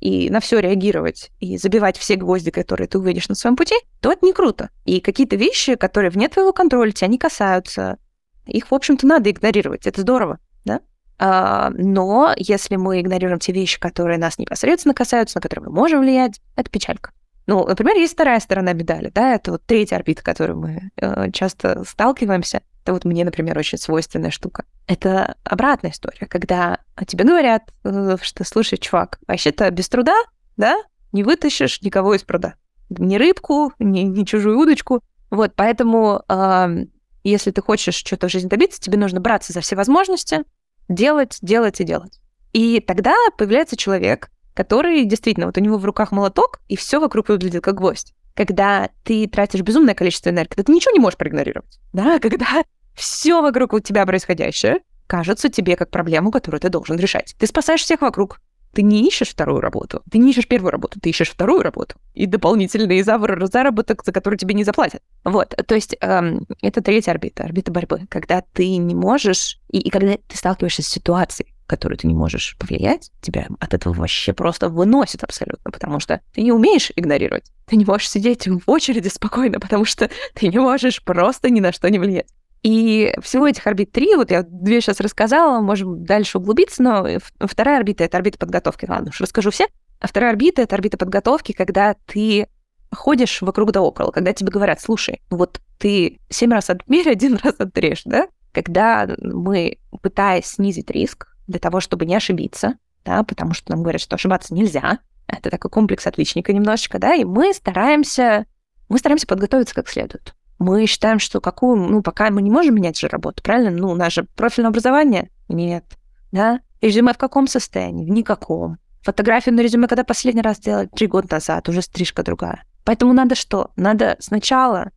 и 0.00 0.30
на 0.30 0.40
все 0.40 0.60
реагировать, 0.60 1.30
и 1.40 1.56
забивать 1.58 1.96
все 1.96 2.16
гвозди, 2.16 2.50
которые 2.50 2.88
ты 2.88 2.98
увидишь 2.98 3.28
на 3.28 3.34
своем 3.34 3.56
пути, 3.56 3.74
то 4.00 4.12
это 4.12 4.24
не 4.24 4.32
круто. 4.32 4.70
И 4.84 5.00
какие-то 5.00 5.36
вещи, 5.36 5.74
которые 5.74 6.10
вне 6.10 6.28
твоего 6.28 6.52
контроля, 6.52 6.92
тебя 6.92 7.08
не 7.08 7.18
касаются, 7.18 7.98
их, 8.46 8.70
в 8.70 8.74
общем-то, 8.74 9.06
надо 9.06 9.30
игнорировать. 9.30 9.86
Это 9.86 10.00
здорово, 10.00 10.38
да? 10.64 10.80
А, 11.18 11.70
но 11.74 12.32
если 12.36 12.76
мы 12.76 13.00
игнорируем 13.00 13.38
те 13.38 13.52
вещи, 13.52 13.78
которые 13.78 14.18
нас 14.18 14.38
непосредственно 14.38 14.94
касаются, 14.94 15.38
на 15.38 15.42
которые 15.42 15.66
мы 15.66 15.74
можем 15.74 16.00
влиять, 16.00 16.40
это 16.56 16.70
печалька. 16.70 17.12
Ну, 17.46 17.66
например, 17.66 17.96
есть 17.96 18.12
вторая 18.12 18.40
сторона 18.40 18.72
медали, 18.74 19.10
да, 19.14 19.34
это 19.34 19.52
вот 19.52 19.62
третья 19.64 19.96
орбита, 19.96 20.22
которую 20.22 20.58
мы 20.58 20.90
э, 20.96 21.30
часто 21.32 21.82
сталкиваемся. 21.84 22.62
Это 22.88 22.94
вот 22.94 23.04
мне, 23.04 23.22
например, 23.22 23.58
очень 23.58 23.76
свойственная 23.76 24.30
штука. 24.30 24.64
Это 24.86 25.36
обратная 25.44 25.90
история, 25.90 26.24
когда 26.26 26.78
тебе 27.06 27.26
говорят, 27.26 27.64
э, 27.84 28.16
что, 28.22 28.44
слушай, 28.44 28.78
чувак, 28.78 29.18
вообще-то 29.26 29.70
без 29.70 29.90
труда, 29.90 30.16
да, 30.56 30.74
не 31.12 31.22
вытащишь 31.22 31.82
никого 31.82 32.14
из 32.14 32.22
пруда. 32.22 32.54
Ни 32.88 33.16
рыбку, 33.16 33.74
ни, 33.78 34.04
ни 34.04 34.24
чужую 34.24 34.58
удочку. 34.58 35.02
Вот, 35.28 35.52
поэтому 35.54 36.22
э, 36.30 36.86
если 37.24 37.50
ты 37.50 37.60
хочешь 37.60 37.94
что-то 37.94 38.28
в 38.28 38.32
жизни 38.32 38.48
добиться, 38.48 38.80
тебе 38.80 38.96
нужно 38.96 39.20
браться 39.20 39.52
за 39.52 39.60
все 39.60 39.76
возможности, 39.76 40.44
делать, 40.88 41.36
делать 41.42 41.82
и 41.82 41.84
делать. 41.84 42.20
И 42.54 42.80
тогда 42.80 43.14
появляется 43.36 43.76
человек, 43.76 44.30
который 44.54 45.04
действительно, 45.04 45.44
вот 45.44 45.58
у 45.58 45.60
него 45.60 45.76
в 45.76 45.84
руках 45.84 46.10
молоток, 46.10 46.60
и 46.68 46.76
все 46.76 47.00
вокруг 47.00 47.28
выглядит 47.28 47.62
как 47.62 47.74
гвоздь. 47.74 48.14
Когда 48.34 48.88
ты 49.04 49.26
тратишь 49.26 49.60
безумное 49.60 49.94
количество 49.94 50.30
энергии, 50.30 50.50
когда 50.50 50.62
ты 50.62 50.72
ничего 50.72 50.92
не 50.92 51.00
можешь 51.00 51.18
проигнорировать, 51.18 51.78
да, 51.92 52.18
когда 52.20 52.64
все 52.98 53.40
вокруг 53.40 53.72
у 53.72 53.80
тебя 53.80 54.04
происходящее 54.04 54.80
кажется 55.06 55.48
тебе 55.48 55.76
как 55.76 55.90
проблему, 55.90 56.30
которую 56.30 56.60
ты 56.60 56.68
должен 56.68 56.98
решать. 56.98 57.34
Ты 57.38 57.46
спасаешь 57.46 57.80
всех 57.80 58.02
вокруг. 58.02 58.40
Ты 58.74 58.82
не 58.82 59.06
ищешь 59.08 59.30
вторую 59.30 59.60
работу, 59.60 60.02
ты 60.10 60.18
не 60.18 60.30
ищешь 60.30 60.46
первую 60.46 60.70
работу, 60.70 61.00
ты 61.00 61.08
ищешь 61.08 61.30
вторую 61.30 61.62
работу 61.62 61.96
и 62.12 62.26
дополнительный 62.26 63.02
заработок, 63.02 64.04
за 64.04 64.12
который 64.12 64.36
тебе 64.36 64.54
не 64.54 64.62
заплатят. 64.62 65.02
Вот, 65.24 65.54
то 65.66 65.74
есть 65.74 65.96
эм, 66.00 66.46
это 66.60 66.82
третья 66.82 67.12
орбита, 67.12 67.44
орбита 67.44 67.72
борьбы, 67.72 68.02
когда 68.10 68.42
ты 68.52 68.76
не 68.76 68.94
можешь, 68.94 69.58
и, 69.70 69.78
и 69.78 69.88
когда 69.88 70.18
ты 70.18 70.36
сталкиваешься 70.36 70.82
с 70.82 70.86
ситуацией, 70.86 71.54
которую 71.66 71.98
ты 71.98 72.06
не 72.06 72.14
можешь 72.14 72.56
повлиять, 72.58 73.10
тебя 73.20 73.46
от 73.58 73.74
этого 73.74 73.94
вообще 73.94 74.32
просто 74.32 74.68
выносит 74.68 75.24
абсолютно, 75.24 75.70
потому 75.70 75.98
что 75.98 76.20
ты 76.34 76.42
не 76.42 76.52
умеешь 76.52 76.92
игнорировать. 76.94 77.50
Ты 77.66 77.76
не 77.76 77.84
можешь 77.84 78.10
сидеть 78.10 78.46
в 78.46 78.62
очереди 78.66 79.08
спокойно, 79.08 79.60
потому 79.60 79.84
что 79.86 80.10
ты 80.34 80.48
не 80.48 80.58
можешь 80.58 81.02
просто 81.02 81.50
ни 81.50 81.60
на 81.60 81.72
что 81.72 81.88
не 81.90 81.98
влиять. 81.98 82.28
И 82.62 83.14
всего 83.22 83.46
этих 83.46 83.66
орбит 83.66 83.92
три, 83.92 84.16
вот 84.16 84.30
я 84.30 84.42
две 84.42 84.80
сейчас 84.80 85.00
рассказала, 85.00 85.60
можем 85.60 86.04
дальше 86.04 86.38
углубиться, 86.38 86.82
но 86.82 87.06
вторая 87.40 87.78
орбита— 87.78 88.04
это 88.04 88.16
орбита 88.16 88.38
подготовки. 88.38 88.86
Ладно, 88.88 89.10
уж 89.10 89.20
расскажу 89.20 89.50
все. 89.50 89.68
А 90.00 90.08
вторая 90.08 90.30
орбита— 90.30 90.62
это 90.62 90.74
орбита 90.74 90.96
подготовки, 90.96 91.52
когда 91.52 91.94
ты 92.06 92.48
ходишь 92.90 93.42
вокруг 93.42 93.72
да 93.72 93.82
около, 93.82 94.10
когда 94.10 94.32
тебе 94.32 94.50
говорят, 94.50 94.80
слушай, 94.80 95.20
вот 95.30 95.60
ты 95.78 96.20
семь 96.28 96.52
раз 96.52 96.70
отмерь, 96.70 97.08
один 97.10 97.36
раз 97.36 97.54
отрежь, 97.58 98.02
да? 98.04 98.28
Когда 98.52 99.08
мы, 99.18 99.78
пытаясь 100.02 100.46
снизить 100.46 100.90
риск, 100.90 101.28
для 101.46 101.58
того, 101.58 101.80
чтобы 101.80 102.06
не 102.06 102.14
ошибиться, 102.14 102.74
да, 103.04 103.24
потому 103.24 103.54
что 103.54 103.72
нам 103.72 103.82
говорят, 103.82 104.00
что 104.00 104.14
ошибаться 104.14 104.54
нельзя. 104.54 104.98
Это 105.26 105.50
такой 105.50 105.70
комплекс 105.70 106.06
отличника 106.06 106.52
немножечко, 106.52 106.98
да, 106.98 107.14
и 107.14 107.24
мы 107.24 107.52
стараемся, 107.52 108.46
мы 108.88 108.98
стараемся 108.98 109.26
подготовиться 109.26 109.74
как 109.74 109.88
следует. 109.88 110.34
Мы 110.58 110.86
считаем, 110.86 111.18
что 111.18 111.40
какую, 111.40 111.76
ну, 111.76 112.02
пока 112.02 112.30
мы 112.30 112.42
не 112.42 112.50
можем 112.50 112.74
менять 112.74 112.98
же 112.98 113.08
работу, 113.08 113.42
правильно? 113.42 113.70
Ну, 113.70 113.90
у 113.90 113.94
нас 113.94 114.12
же 114.12 114.24
профильное 114.24 114.70
образование? 114.70 115.30
Нет. 115.48 115.84
Да? 116.32 116.60
Резюме 116.80 117.12
в 117.12 117.18
каком 117.18 117.46
состоянии? 117.46 118.04
В 118.04 118.10
никаком. 118.10 118.78
Фотографию 119.02 119.54
на 119.54 119.60
резюме, 119.60 119.86
когда 119.86 120.04
последний 120.04 120.42
раз 120.42 120.58
делали? 120.58 120.88
Три 120.88 121.06
года 121.06 121.28
назад, 121.30 121.68
уже 121.68 121.82
стрижка 121.82 122.22
другая. 122.22 122.64
Поэтому 122.84 123.12
надо 123.12 123.34
что? 123.34 123.70
Надо 123.76 124.16
сначала 124.18 124.90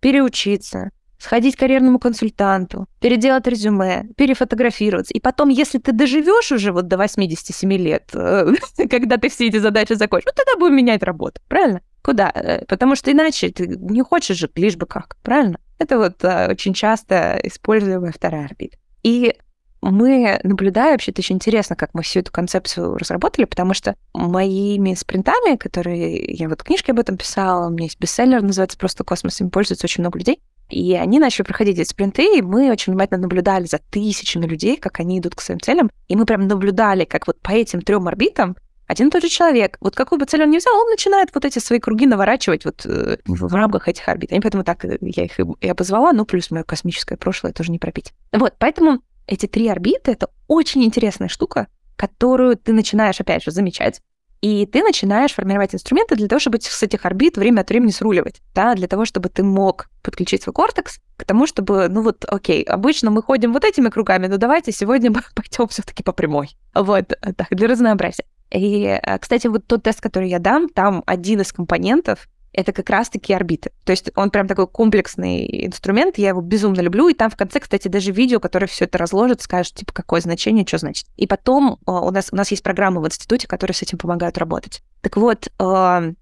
переучиться, 0.00 0.90
сходить 1.18 1.56
к 1.56 1.58
карьерному 1.58 1.98
консультанту, 1.98 2.86
переделать 3.00 3.46
резюме, 3.46 4.08
перефотографироваться. 4.16 5.12
И 5.12 5.20
потом, 5.20 5.50
если 5.50 5.78
ты 5.78 5.92
доживешь 5.92 6.52
уже 6.52 6.72
вот 6.72 6.88
до 6.88 6.96
87 6.96 7.72
лет, 7.74 8.10
э, 8.14 8.54
когда 8.90 9.16
ты 9.18 9.28
все 9.28 9.48
эти 9.48 9.58
задачи 9.58 9.92
закончишь, 9.92 10.26
ну 10.26 10.32
тогда 10.34 10.58
будем 10.58 10.76
менять 10.76 11.02
работу, 11.02 11.40
правильно? 11.48 11.82
Куда? 12.02 12.30
Э, 12.34 12.64
потому 12.66 12.96
что 12.96 13.12
иначе 13.12 13.50
ты 13.50 13.66
не 13.66 14.02
хочешь 14.02 14.38
же, 14.38 14.50
лишь 14.54 14.76
бы 14.76 14.86
как, 14.86 15.16
правильно? 15.22 15.58
Это 15.78 15.98
вот 15.98 16.24
а, 16.24 16.48
очень 16.50 16.74
часто 16.74 17.40
используемая 17.42 18.12
вторая 18.12 18.46
орбита. 18.46 18.76
И 19.02 19.34
мы 19.82 20.38
наблюдаем, 20.42 20.92
вообще 20.92 21.10
это 21.10 21.20
очень 21.20 21.36
интересно, 21.36 21.74
как 21.74 21.94
мы 21.94 22.02
всю 22.02 22.20
эту 22.20 22.30
концепцию 22.30 22.96
разработали, 22.96 23.46
потому 23.46 23.72
что 23.72 23.96
моими 24.12 24.94
спринтами, 24.94 25.56
которые 25.56 26.22
я 26.34 26.48
вот 26.48 26.62
книжки 26.62 26.90
об 26.90 26.98
этом 26.98 27.16
писала, 27.16 27.68
у 27.68 27.70
меня 27.70 27.84
есть 27.84 27.98
бестселлер, 27.98 28.42
называется 28.42 28.78
«Просто 28.78 29.04
космос», 29.04 29.40
им 29.40 29.50
пользуется 29.50 29.86
очень 29.86 30.02
много 30.02 30.18
людей, 30.18 30.40
и 30.68 30.94
они 30.94 31.18
начали 31.18 31.44
проходить 31.44 31.78
эти 31.78 31.88
спринты, 31.88 32.38
и 32.38 32.42
мы 32.42 32.70
очень 32.70 32.92
внимательно 32.92 33.20
наблюдали 33.20 33.64
за 33.64 33.78
тысячами 33.78 34.46
людей, 34.46 34.76
как 34.76 35.00
они 35.00 35.18
идут 35.18 35.34
к 35.34 35.40
своим 35.40 35.60
целям, 35.60 35.90
и 36.08 36.16
мы 36.16 36.26
прям 36.26 36.46
наблюдали, 36.46 37.04
как 37.04 37.26
вот 37.26 37.40
по 37.40 37.52
этим 37.52 37.80
трем 37.80 38.06
орбитам 38.06 38.56
один 38.90 39.06
и 39.06 39.10
тот 39.12 39.22
же 39.22 39.28
человек, 39.28 39.76
вот 39.80 39.94
какую 39.94 40.18
бы 40.18 40.26
цель 40.26 40.42
он 40.42 40.50
ни 40.50 40.58
взял, 40.58 40.74
он 40.74 40.90
начинает 40.90 41.28
вот 41.32 41.44
эти 41.44 41.60
свои 41.60 41.78
круги 41.78 42.06
наворачивать 42.06 42.64
вот 42.64 42.84
э, 42.86 43.18
в 43.24 43.54
рамках 43.54 43.86
этих 43.86 44.08
орбит. 44.08 44.32
И 44.32 44.40
поэтому 44.40 44.64
так 44.64 44.84
я 45.00 45.24
их 45.24 45.38
и 45.38 45.68
обозвала, 45.68 46.12
ну, 46.12 46.24
плюс 46.24 46.50
мое 46.50 46.64
космическое 46.64 47.16
прошлое 47.16 47.52
тоже 47.52 47.70
не 47.70 47.78
пропить. 47.78 48.12
Вот, 48.32 48.54
поэтому 48.58 49.00
эти 49.28 49.46
три 49.46 49.68
орбиты— 49.68 50.10
это 50.12 50.28
очень 50.48 50.82
интересная 50.82 51.28
штука, 51.28 51.68
которую 51.94 52.56
ты 52.56 52.72
начинаешь, 52.72 53.20
опять 53.20 53.44
же, 53.44 53.52
замечать, 53.52 54.02
и 54.40 54.66
ты 54.66 54.82
начинаешь 54.82 55.34
формировать 55.34 55.72
инструменты 55.72 56.16
для 56.16 56.26
того, 56.26 56.40
чтобы 56.40 56.58
с 56.60 56.82
этих 56.82 57.06
орбит 57.06 57.36
время 57.36 57.60
от 57.60 57.68
времени 57.68 57.92
сруливать, 57.92 58.40
да, 58.56 58.74
для 58.74 58.88
того, 58.88 59.04
чтобы 59.04 59.28
ты 59.28 59.44
мог 59.44 59.88
подключить 60.02 60.42
свой 60.42 60.52
кортекс 60.52 60.98
к 61.16 61.24
тому, 61.24 61.46
чтобы, 61.46 61.86
ну 61.88 62.02
вот, 62.02 62.24
окей, 62.26 62.64
обычно 62.64 63.12
мы 63.12 63.22
ходим 63.22 63.52
вот 63.52 63.64
этими 63.64 63.88
кругами, 63.88 64.26
но 64.26 64.36
давайте 64.36 64.72
сегодня 64.72 65.12
пойдем 65.36 65.68
все 65.68 65.82
таки 65.82 66.02
по 66.02 66.12
прямой. 66.12 66.56
Вот, 66.74 67.12
так, 67.36 67.46
для 67.50 67.68
разнообразия. 67.68 68.24
И, 68.50 68.84
э, 68.84 69.18
кстати, 69.18 69.46
вот 69.46 69.66
тот 69.66 69.82
тест, 69.82 70.00
который 70.00 70.28
я 70.28 70.38
дам, 70.38 70.68
там 70.68 71.02
один 71.06 71.40
из 71.40 71.52
компонентов 71.52 72.28
это 72.52 72.72
как 72.72 72.90
раз-таки 72.90 73.32
орбиты. 73.32 73.70
То 73.84 73.92
есть 73.92 74.10
он 74.16 74.30
прям 74.30 74.48
такой 74.48 74.66
комплексный 74.66 75.66
инструмент, 75.66 76.18
я 76.18 76.30
его 76.30 76.40
безумно 76.40 76.80
люблю, 76.80 77.08
и 77.08 77.14
там 77.14 77.30
в 77.30 77.36
конце, 77.36 77.60
кстати, 77.60 77.88
даже 77.88 78.12
видео, 78.12 78.40
которое 78.40 78.66
все 78.66 78.86
это 78.86 78.98
разложит, 78.98 79.40
скажет, 79.40 79.74
типа, 79.74 79.92
какое 79.92 80.20
значение, 80.20 80.66
что 80.66 80.78
значит. 80.78 81.06
И 81.16 81.26
потом 81.26 81.78
э, 81.86 81.90
у 81.90 82.10
нас, 82.10 82.28
у 82.32 82.36
нас 82.36 82.50
есть 82.50 82.62
программы 82.62 83.00
в 83.00 83.06
институте, 83.06 83.46
которые 83.46 83.74
с 83.74 83.82
этим 83.82 83.98
помогают 83.98 84.38
работать. 84.38 84.82
Так 85.00 85.16
вот, 85.16 85.48
э, 85.58 86.12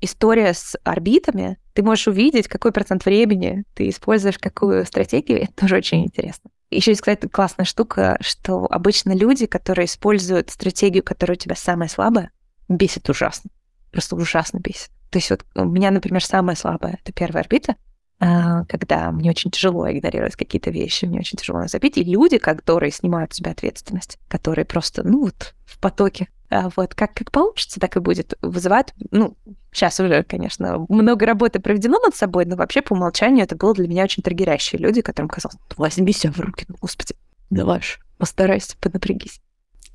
история 0.00 0.54
с 0.54 0.76
орбитами, 0.84 1.58
ты 1.72 1.82
можешь 1.82 2.06
увидеть, 2.06 2.48
какой 2.48 2.72
процент 2.72 3.04
времени 3.04 3.64
ты 3.74 3.88
используешь 3.88 4.38
какую 4.38 4.86
стратегию, 4.86 5.42
это 5.42 5.52
тоже 5.52 5.76
очень 5.76 6.04
интересно. 6.04 6.50
Еще 6.70 6.90
есть, 6.90 7.00
кстати, 7.00 7.26
классная 7.28 7.64
штука, 7.64 8.16
что 8.20 8.66
обычно 8.70 9.12
люди, 9.12 9.46
которые 9.46 9.86
используют 9.86 10.50
стратегию, 10.50 11.04
которая 11.04 11.36
у 11.36 11.38
тебя 11.38 11.54
самая 11.54 11.88
слабая, 11.88 12.30
бесит 12.68 13.08
ужасно. 13.08 13.50
Просто 13.92 14.16
ужасно 14.16 14.58
бесит. 14.58 14.90
То 15.10 15.18
есть 15.18 15.30
вот 15.30 15.44
у 15.54 15.64
меня, 15.64 15.90
например, 15.90 16.24
самая 16.24 16.56
слабая— 16.56 16.98
это 17.02 17.12
первая 17.12 17.44
орбита, 17.44 17.76
а, 18.18 18.64
когда 18.64 19.10
мне 19.12 19.30
очень 19.30 19.50
тяжело 19.50 19.90
игнорировать 19.90 20.36
какие-то 20.36 20.70
вещи, 20.70 21.04
мне 21.04 21.20
очень 21.20 21.38
тяжело 21.38 21.66
забить. 21.68 21.98
И 21.98 22.04
люди, 22.04 22.38
которые 22.38 22.90
снимают 22.90 23.32
с 23.32 23.36
себя 23.36 23.52
ответственность, 23.52 24.18
которые 24.28 24.64
просто, 24.64 25.02
ну 25.02 25.20
вот, 25.20 25.54
в 25.66 25.78
потоке, 25.78 26.28
вот 26.50 26.94
как, 26.94 27.14
как 27.14 27.30
получится, 27.30 27.80
так 27.80 27.96
и 27.96 28.00
будет. 28.00 28.34
Вызывать, 28.42 28.94
ну, 29.10 29.36
сейчас 29.72 29.98
уже, 30.00 30.22
конечно, 30.22 30.86
много 30.88 31.26
работы 31.26 31.60
проведено 31.60 31.98
над 31.98 32.14
собой, 32.14 32.44
но 32.46 32.56
вообще 32.56 32.82
по 32.82 32.94
умолчанию 32.94 33.44
это 33.44 33.56
было 33.56 33.74
для 33.74 33.88
меня 33.88 34.04
очень 34.04 34.22
триггерящие 34.22 34.80
люди, 34.80 35.02
которым 35.02 35.28
казалось, 35.28 35.56
возьми 35.76 36.12
себя 36.12 36.32
в 36.32 36.40
руки, 36.40 36.64
ну, 36.68 36.76
господи, 36.80 37.14
давай 37.50 37.80
же, 37.80 37.98
постарайся, 38.18 38.76
поднапрягись. 38.80 39.40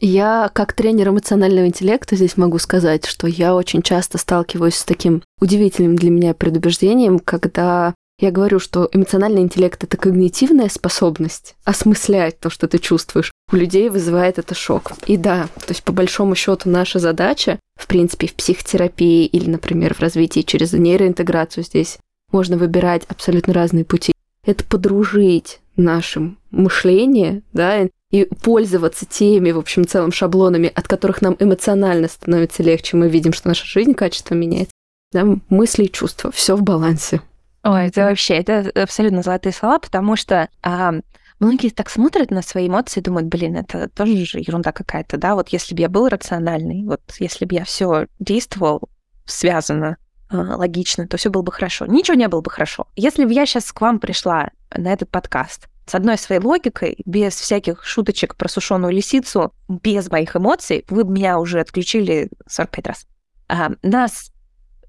Я, 0.04 0.50
как 0.52 0.74
тренер 0.74 1.10
эмоционального 1.10 1.68
интеллекта, 1.68 2.16
здесь 2.16 2.36
могу 2.36 2.58
сказать, 2.58 3.06
что 3.06 3.28
я 3.28 3.54
очень 3.54 3.84
часто 3.84 4.18
сталкиваюсь 4.18 4.76
с 4.76 4.84
таким 4.84 5.22
удивительным 5.40 5.96
для 5.96 6.10
меня 6.10 6.34
предубеждением, 6.34 7.20
когда 7.20 7.94
я 8.22 8.30
говорю, 8.30 8.60
что 8.60 8.88
эмоциональный 8.94 9.42
интеллект— 9.42 9.84
это 9.84 9.98
когнитивная 9.98 10.70
способность 10.70 11.56
осмыслять 11.64 12.40
то, 12.40 12.52
что 12.52 12.68
ты 12.68 12.78
чувствуешь. 12.78 13.32
У 13.52 13.56
людей 13.56 13.90
вызывает 13.90 14.38
это 14.38 14.54
шок. 14.54 14.92
И 15.08 15.18
да, 15.18 15.50
то 15.56 15.70
есть 15.70 15.84
по 15.84 15.92
большому 15.92 16.36
счету 16.36 16.70
наша 16.70 17.00
задача, 17.00 17.60
в 17.76 17.88
принципе, 17.88 18.28
в 18.28 18.36
психотерапии 18.36 19.26
или, 19.26 19.50
например, 19.50 19.96
в 19.96 20.02
развитии 20.02 20.42
через 20.42 20.72
нейроинтеграцию 20.72 21.64
здесь 21.64 21.98
можно 22.32 22.58
выбирать 22.58 23.04
абсолютно 23.08 23.54
разные 23.54 23.86
пути. 23.86 24.14
Это 24.46 24.64
подружить 24.66 25.60
нашим 25.76 26.38
мышление, 26.52 27.42
да, 27.54 27.90
и 28.12 28.26
пользоваться 28.26 29.08
теми, 29.08 29.52
в 29.52 29.58
общем, 29.58 29.88
целым 29.88 30.12
шаблонами, 30.12 30.72
от 30.74 30.88
которых 30.88 31.24
нам 31.24 31.36
эмоционально 31.40 32.08
становится 32.08 32.62
легче, 32.62 32.98
мы 32.98 33.10
видим, 33.10 33.34
что 33.34 33.48
наша 33.48 33.66
жизнь 33.66 33.96
качество 33.96 34.36
меняется. 34.36 34.74
Да, 35.12 35.26
мысли 35.50 35.86
и 35.86 35.92
чувства, 35.92 36.32
все 36.32 36.56
в 36.56 36.62
балансе. 36.62 37.22
Ой, 37.64 37.88
это 37.88 38.06
вообще, 38.06 38.36
это 38.36 38.72
абсолютно 38.82 39.22
золотые 39.22 39.54
слова, 39.54 39.78
потому 39.78 40.16
что 40.16 40.50
а, 40.64 40.94
многие 41.40 41.70
так 41.70 41.92
смотрят 41.92 42.32
на 42.32 42.42
свои 42.42 42.68
эмоции 42.68 43.02
и 43.02 43.04
думают, 43.04 43.28
блин, 43.28 43.56
это 43.56 43.88
тоже 43.88 44.26
же 44.26 44.40
ерунда 44.40 44.72
какая-то, 44.72 45.18
да, 45.18 45.36
вот 45.36 45.50
если 45.50 45.76
бы 45.76 45.82
я 45.82 45.90
был 45.90 46.10
рациональный, 46.10 46.84
вот 46.86 47.02
если 47.20 47.46
бы 47.46 47.54
я 47.54 47.64
все 47.64 48.08
действовал 48.18 48.90
связано, 49.26 49.98
а, 50.30 50.56
логично, 50.56 51.08
то 51.08 51.18
все 51.18 51.30
было 51.30 51.44
бы 51.44 51.52
хорошо. 51.52 51.86
Ничего 51.86 52.16
не 52.16 52.28
было 52.28 52.42
бы 52.42 52.50
хорошо. 52.50 52.88
Если 52.96 53.26
бы 53.26 53.34
я 53.34 53.46
сейчас 53.46 53.72
к 53.72 53.80
вам 53.80 54.00
пришла 54.00 54.50
на 54.76 54.92
этот 54.92 55.10
подкаст 55.10 55.68
с 55.86 55.94
одной 55.94 56.18
своей 56.18 56.42
логикой, 56.42 56.98
без 57.06 57.36
всяких 57.36 57.86
шуточек 57.86 58.38
про 58.38 58.48
сушеную 58.48 58.92
лисицу, 58.92 59.54
без 59.68 60.10
моих 60.10 60.36
эмоций, 60.36 60.84
вы 60.90 61.04
бы 61.04 61.14
меня 61.14 61.38
уже 61.38 61.60
отключили 61.60 62.30
45 62.48 62.88
раз. 62.88 63.06
А, 63.50 63.70
нас 63.84 64.32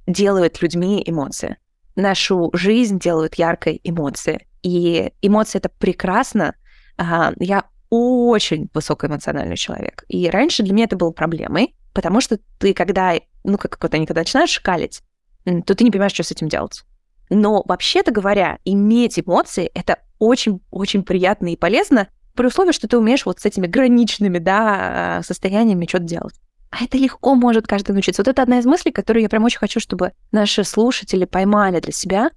делают 0.07 0.63
людьми 0.63 1.03
эмоции 1.05 1.59
нашу 1.97 2.51
жизнь 2.55 2.99
делают 2.99 3.35
яркой 3.35 3.81
эмоции. 3.85 4.47
И 4.63 5.13
эмоции 5.23 5.59
это 5.59 5.69
прекрасно. 5.69 6.55
Я 6.99 7.65
очень 7.91 8.71
высокоэмоциональный 8.73 9.57
человек. 9.57 10.05
И 10.09 10.31
раньше 10.31 10.63
для 10.63 10.73
меня 10.73 10.85
это 10.85 10.97
было 10.97 11.11
проблемой, 11.11 11.75
потому 11.93 12.21
что 12.21 12.39
ты, 12.59 12.73
когда, 12.73 13.15
ну, 13.45 13.59
как 13.59 13.79
вот 13.83 13.93
они, 13.95 14.07
когда 14.07 14.23
начинаешь 14.23 14.51
шкалить, 14.51 15.03
то 15.45 15.75
ты 15.75 15.85
не 15.85 15.91
понимаешь, 15.91 16.13
что 16.13 16.23
с 16.23 16.31
этим 16.31 16.49
делать. 16.49 16.85
Но 17.29 17.63
вообще-то 17.67 18.13
говоря, 18.13 18.59
иметь 18.65 19.19
эмоции— 19.19 19.71
это 19.75 19.99
очень-очень 20.19 21.03
приятно 21.03 21.53
и 21.53 21.57
полезно, 21.57 22.09
при 22.35 22.47
условии, 22.47 22.73
что 22.73 22.89
ты 22.89 22.97
умеешь 22.97 23.27
вот 23.27 23.41
с 23.41 23.45
этими 23.45 23.67
граничными, 23.67 24.39
да, 24.39 25.21
состояниями 25.23 25.87
что-то 25.87 26.05
делать. 26.05 26.41
А 26.73 26.85
это 26.85 26.97
легко 26.97 27.35
может 27.35 27.67
каждый 27.67 27.93
научиться. 27.93 28.23
Вот 28.23 28.29
это 28.29 28.41
одна 28.41 28.59
из 28.59 28.65
мыслей, 28.65 28.93
которую 28.93 29.23
я 29.23 29.29
прям 29.29 29.45
очень 29.45 29.59
хочу, 29.59 29.79
чтобы 29.79 30.13
наши 30.33 30.65
слушатели 30.65 31.27
поймали 31.27 31.81
для 31.81 31.93
себя. 31.93 32.31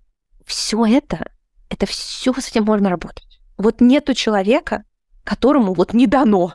Все 0.46 0.86
это, 0.86 1.32
это 1.70 1.86
все 1.86 2.34
с 2.34 2.50
этим 2.50 2.66
можно 2.66 2.90
работать. 2.90 3.40
Вот 3.58 3.80
нету 3.80 4.14
человека, 4.14 4.84
которому 5.24 5.74
вот 5.74 5.94
не 5.94 6.06
дано. 6.06 6.54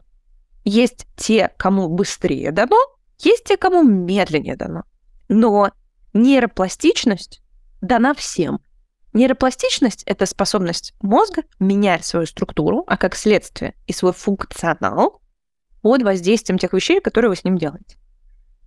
Есть 0.62 1.06
те, 1.16 1.52
кому 1.56 1.88
быстрее 1.88 2.52
дано, 2.52 2.76
есть 3.18 3.44
те, 3.44 3.56
кому 3.56 3.82
медленнее 3.82 4.56
дано. 4.56 4.82
Но 5.30 5.70
нейропластичность 6.12 7.40
дана 7.80 8.12
всем. 8.12 8.60
Нейропластичность— 9.14 10.02
это 10.06 10.26
способность 10.26 10.92
мозга 11.00 11.44
менять 11.58 12.04
свою 12.04 12.26
структуру, 12.26 12.84
а 12.86 12.98
как 12.98 13.16
следствие 13.16 13.74
и 13.86 13.94
свой 13.94 14.12
функционал 14.12 15.19
под 15.82 16.02
воздействием 16.02 16.58
тех 16.58 16.72
вещей, 16.72 17.00
которые 17.00 17.30
вы 17.30 17.36
с 17.36 17.44
ним 17.44 17.58
делаете. 17.58 17.96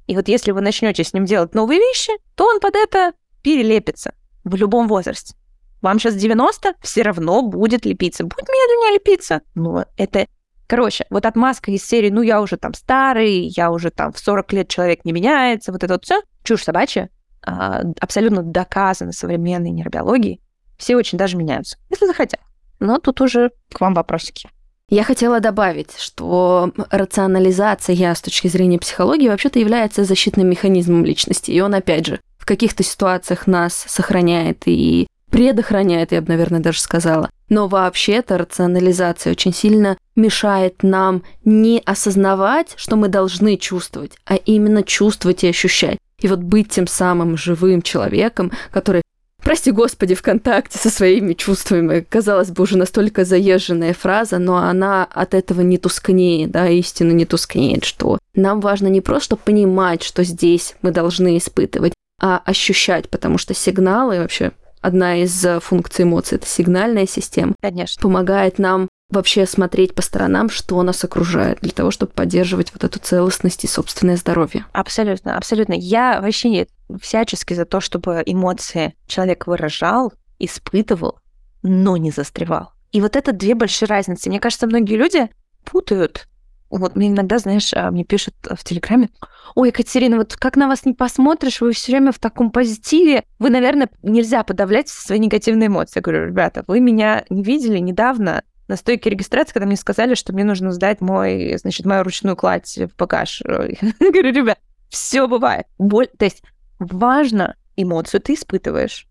И 0.07 0.15
вот 0.15 0.27
если 0.27 0.51
вы 0.51 0.61
начнете 0.61 1.03
с 1.03 1.13
ним 1.13 1.25
делать 1.25 1.53
новые 1.53 1.79
вещи, 1.79 2.11
то 2.35 2.45
он 2.45 2.59
под 2.59 2.75
это 2.75 3.13
перелепится 3.41 4.13
в 4.43 4.55
любом 4.55 4.87
возрасте. 4.87 5.35
Вам 5.81 5.99
сейчас 5.99 6.15
90, 6.15 6.75
все 6.81 7.01
равно 7.01 7.41
будет 7.41 7.85
лепиться. 7.85 8.23
Будет 8.23 8.47
медленнее 8.47 8.95
лепиться. 8.95 9.41
Ну, 9.53 9.83
это... 9.97 10.27
Короче, 10.65 11.05
вот 11.09 11.25
отмазка 11.25 11.71
из 11.71 11.85
серии 11.85 12.09
«ну, 12.09 12.21
я 12.21 12.41
уже 12.41 12.55
там 12.55 12.73
старый, 12.73 13.47
я 13.55 13.69
уже 13.69 13.91
там 13.91 14.13
в 14.13 14.17
40 14.17 14.53
лет 14.53 14.69
человек 14.69 15.03
не 15.03 15.11
меняется», 15.11 15.73
вот 15.73 15.83
это 15.83 15.93
вот 15.93 16.05
все, 16.05 16.21
чушь 16.43 16.63
собачья, 16.63 17.09
а, 17.45 17.81
абсолютно 17.99 18.41
доказано 18.43 19.11
современной 19.11 19.71
нейробиологией. 19.71 20.41
Все 20.77 20.95
очень 20.95 21.17
даже 21.17 21.35
меняются, 21.35 21.77
если 21.89 22.07
захотят. 22.07 22.39
Но 22.79 22.97
тут 22.97 23.19
уже 23.19 23.51
к 23.71 23.81
вам 23.81 23.93
вопросики. 23.93 24.49
Я 24.89 25.03
хотела 25.03 25.39
добавить, 25.39 25.97
что 25.97 26.71
рационализация 26.91 28.13
с 28.13 28.21
точки 28.21 28.47
зрения 28.47 28.79
психологии 28.79 29.29
вообще-то 29.29 29.59
является 29.59 30.03
защитным 30.03 30.49
механизмом 30.49 31.05
личности. 31.05 31.51
И 31.51 31.61
он, 31.61 31.73
опять 31.73 32.05
же, 32.05 32.19
в 32.37 32.45
каких-то 32.45 32.83
ситуациях 32.83 33.47
нас 33.47 33.73
сохраняет 33.73 34.63
и 34.65 35.07
предохраняет, 35.31 36.11
я 36.11 36.21
бы, 36.21 36.27
наверное, 36.27 36.59
даже 36.59 36.79
сказала. 36.79 37.29
Но 37.49 37.67
вообще-то 37.67 38.37
рационализация 38.37 39.31
очень 39.31 39.53
сильно 39.53 39.97
мешает 40.15 40.83
нам 40.83 41.23
не 41.43 41.81
осознавать, 41.85 42.73
что 42.75 42.95
мы 42.95 43.07
должны 43.07 43.57
чувствовать, 43.57 44.11
а 44.25 44.35
именно 44.35 44.83
чувствовать 44.83 45.43
и 45.43 45.49
ощущать. 45.49 45.97
И 46.19 46.27
вот 46.27 46.39
быть 46.39 46.69
тем 46.69 46.87
самым 46.87 47.35
живым 47.37 47.81
человеком, 47.81 48.51
который 48.71 49.01
Прости 49.43 49.71
господи, 49.71 50.15
в 50.15 50.21
контакте 50.21 50.79
со 50.79 50.89
своими 50.89 51.33
чувствами. 51.33 52.05
Казалось 52.07 52.49
бы, 52.49 52.63
уже 52.63 52.77
настолько 52.77 53.25
заезженная 53.25 53.93
фраза, 53.93 54.39
но 54.39 54.57
она 54.57 55.03
от 55.03 55.33
этого 55.33 55.61
не 55.61 55.77
тускнеет, 55.77 56.51
да, 56.51 56.69
истина 56.69 57.11
не 57.11 57.25
тускнеет, 57.25 57.83
что 57.83 58.19
нам 58.33 58.61
важно 58.61 58.87
не 58.87 59.01
просто 59.01 59.35
понимать, 59.35 60.01
что 60.01 60.23
здесь 60.23 60.75
мы 60.81 60.91
должны 60.91 61.37
испытывать, 61.37 61.93
а 62.21 62.41
ощущать, 62.45 63.09
потому 63.09 63.37
что 63.37 63.53
сигналы 63.53 64.19
вообще 64.19 64.53
одна 64.81 65.21
из 65.21 65.45
функций 65.61 66.03
эмоций 66.03 66.37
это 66.37 66.47
сигнальная 66.47 67.05
система. 67.05 67.53
Конечно. 67.61 68.01
Помогает 68.01 68.59
нам 68.59 68.87
вообще 69.13 69.45
смотреть 69.45 69.95
по 69.95 70.01
сторонам, 70.01 70.49
что 70.49 70.81
нас 70.83 71.03
окружает, 71.03 71.59
для 71.61 71.71
того, 71.71 71.91
чтобы 71.91 72.11
поддерживать 72.11 72.73
вот 72.73 72.83
эту 72.83 72.99
целостность 72.99 73.63
и 73.63 73.67
собственное 73.67 74.17
здоровье. 74.17 74.65
Абсолютно, 74.73 75.37
абсолютно. 75.37 75.73
Я 75.73 76.19
вообще 76.21 76.49
не 76.49 76.67
всячески 77.01 77.53
за 77.53 77.65
то, 77.65 77.79
чтобы 77.79 78.21
эмоции 78.25 78.95
человек 79.07 79.47
выражал, 79.47 80.13
испытывал, 80.39 81.19
но 81.61 81.97
не 81.97 82.11
застревал. 82.11 82.73
И 82.91 83.01
вот 83.01 83.15
это 83.15 83.31
две 83.31 83.55
большие 83.55 83.87
разницы. 83.87 84.29
Мне 84.29 84.39
кажется, 84.39 84.67
многие 84.67 84.95
люди 84.95 85.29
путают. 85.63 86.27
Вот 86.69 86.95
мне 86.95 87.09
иногда, 87.09 87.37
знаешь, 87.37 87.71
а, 87.73 87.91
мне 87.91 88.03
пишут 88.03 88.33
в 88.43 88.63
Телеграме, 88.63 89.09
ой, 89.53 89.67
Екатерина, 89.67 90.17
вот 90.17 90.35
как 90.35 90.55
на 90.55 90.67
вас 90.67 90.85
не 90.85 90.93
посмотришь, 90.93 91.61
вы 91.61 91.71
все 91.71 91.91
время 91.91 92.11
в 92.11 92.17
таком 92.17 92.49
позитиве, 92.49 93.23
вы, 93.37 93.51
наверное, 93.51 93.89
нельзя 94.01 94.43
подавлять 94.43 94.89
свои 94.89 95.19
негативные 95.19 95.67
эмоции. 95.67 95.99
Я 95.99 96.01
говорю, 96.01 96.25
ребята, 96.25 96.63
вы 96.65 96.79
меня 96.79 97.25
не 97.29 97.43
видели 97.43 97.77
недавно, 97.77 98.43
на 98.73 98.77
стойке 98.77 99.11
регистрации, 99.11 99.53
когда 99.53 99.67
мне 99.67 99.77
сказали, 99.77 100.15
что 100.15 100.33
мне 100.33 100.43
нужно 100.43 100.71
сдать 100.71 100.99
мой, 100.99 101.55
значит, 101.59 101.85
мою 101.85 102.01
ручную 102.01 102.35
кладь 102.35 102.75
в 102.75 102.95
багаж. 102.97 103.43
Я 103.47 103.91
говорю, 103.99 104.31
ребят, 104.33 104.57
все 104.89 105.27
бывает. 105.27 105.67
Боль... 105.77 106.07
То 106.17 106.25
есть 106.25 106.41
важно, 106.79 107.55
эмоцию 107.75 108.19
ты 108.19 108.33
испытываешь, 108.33 109.07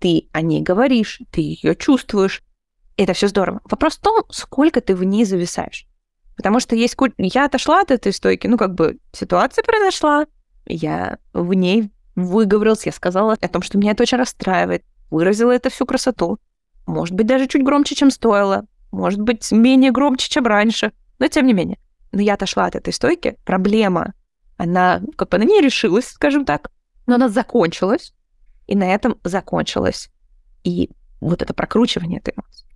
ты 0.00 0.28
о 0.32 0.40
ней 0.40 0.62
говоришь, 0.62 1.20
ты 1.30 1.42
ее 1.42 1.76
чувствуешь. 1.76 2.42
Это 2.96 3.12
все 3.12 3.28
здорово. 3.28 3.60
Вопрос 3.70 3.98
в 3.98 4.00
том, 4.00 4.24
сколько 4.30 4.80
ты 4.80 4.96
в 4.96 5.04
ней 5.04 5.24
зависаешь. 5.24 5.86
Потому 6.36 6.58
что 6.58 6.74
есть... 6.74 6.96
Я 7.16 7.44
отошла 7.44 7.82
от 7.82 7.92
этой 7.92 8.12
стойки, 8.12 8.48
ну, 8.48 8.58
как 8.58 8.74
бы 8.74 8.98
ситуация 9.12 9.62
произошла, 9.62 10.26
я 10.66 11.18
в 11.32 11.54
ней 11.54 11.92
выговорилась, 12.16 12.84
я 12.84 12.90
сказала 12.90 13.36
о 13.40 13.48
том, 13.48 13.62
что 13.62 13.78
меня 13.78 13.92
это 13.92 14.02
очень 14.02 14.18
расстраивает, 14.18 14.82
выразила 15.08 15.52
это 15.52 15.70
всю 15.70 15.86
красоту. 15.86 16.38
Может 16.84 17.14
быть, 17.14 17.28
даже 17.28 17.46
чуть 17.46 17.62
громче, 17.62 17.94
чем 17.94 18.10
стоило 18.10 18.66
может 18.94 19.20
быть, 19.20 19.50
менее 19.52 19.90
громче, 19.90 20.28
чем 20.28 20.46
раньше, 20.46 20.92
но 21.18 21.28
тем 21.28 21.46
не 21.46 21.52
менее. 21.52 21.78
Но 22.12 22.20
я 22.20 22.34
отошла 22.34 22.66
от 22.66 22.76
этой 22.76 22.92
стойки. 22.92 23.36
Проблема, 23.44 24.14
она 24.56 25.02
как 25.16 25.28
бы 25.30 25.36
она 25.36 25.44
не 25.44 25.60
решилась, 25.60 26.08
скажем 26.08 26.44
так, 26.44 26.70
но 27.06 27.16
она 27.16 27.28
закончилась, 27.28 28.14
и 28.66 28.76
на 28.76 28.84
этом 28.94 29.18
закончилась. 29.24 30.10
И 30.62 30.90
вот 31.20 31.42
это 31.42 31.54
прокручивание 31.54 32.20
этой 32.20 32.34
эмоции. 32.34 32.66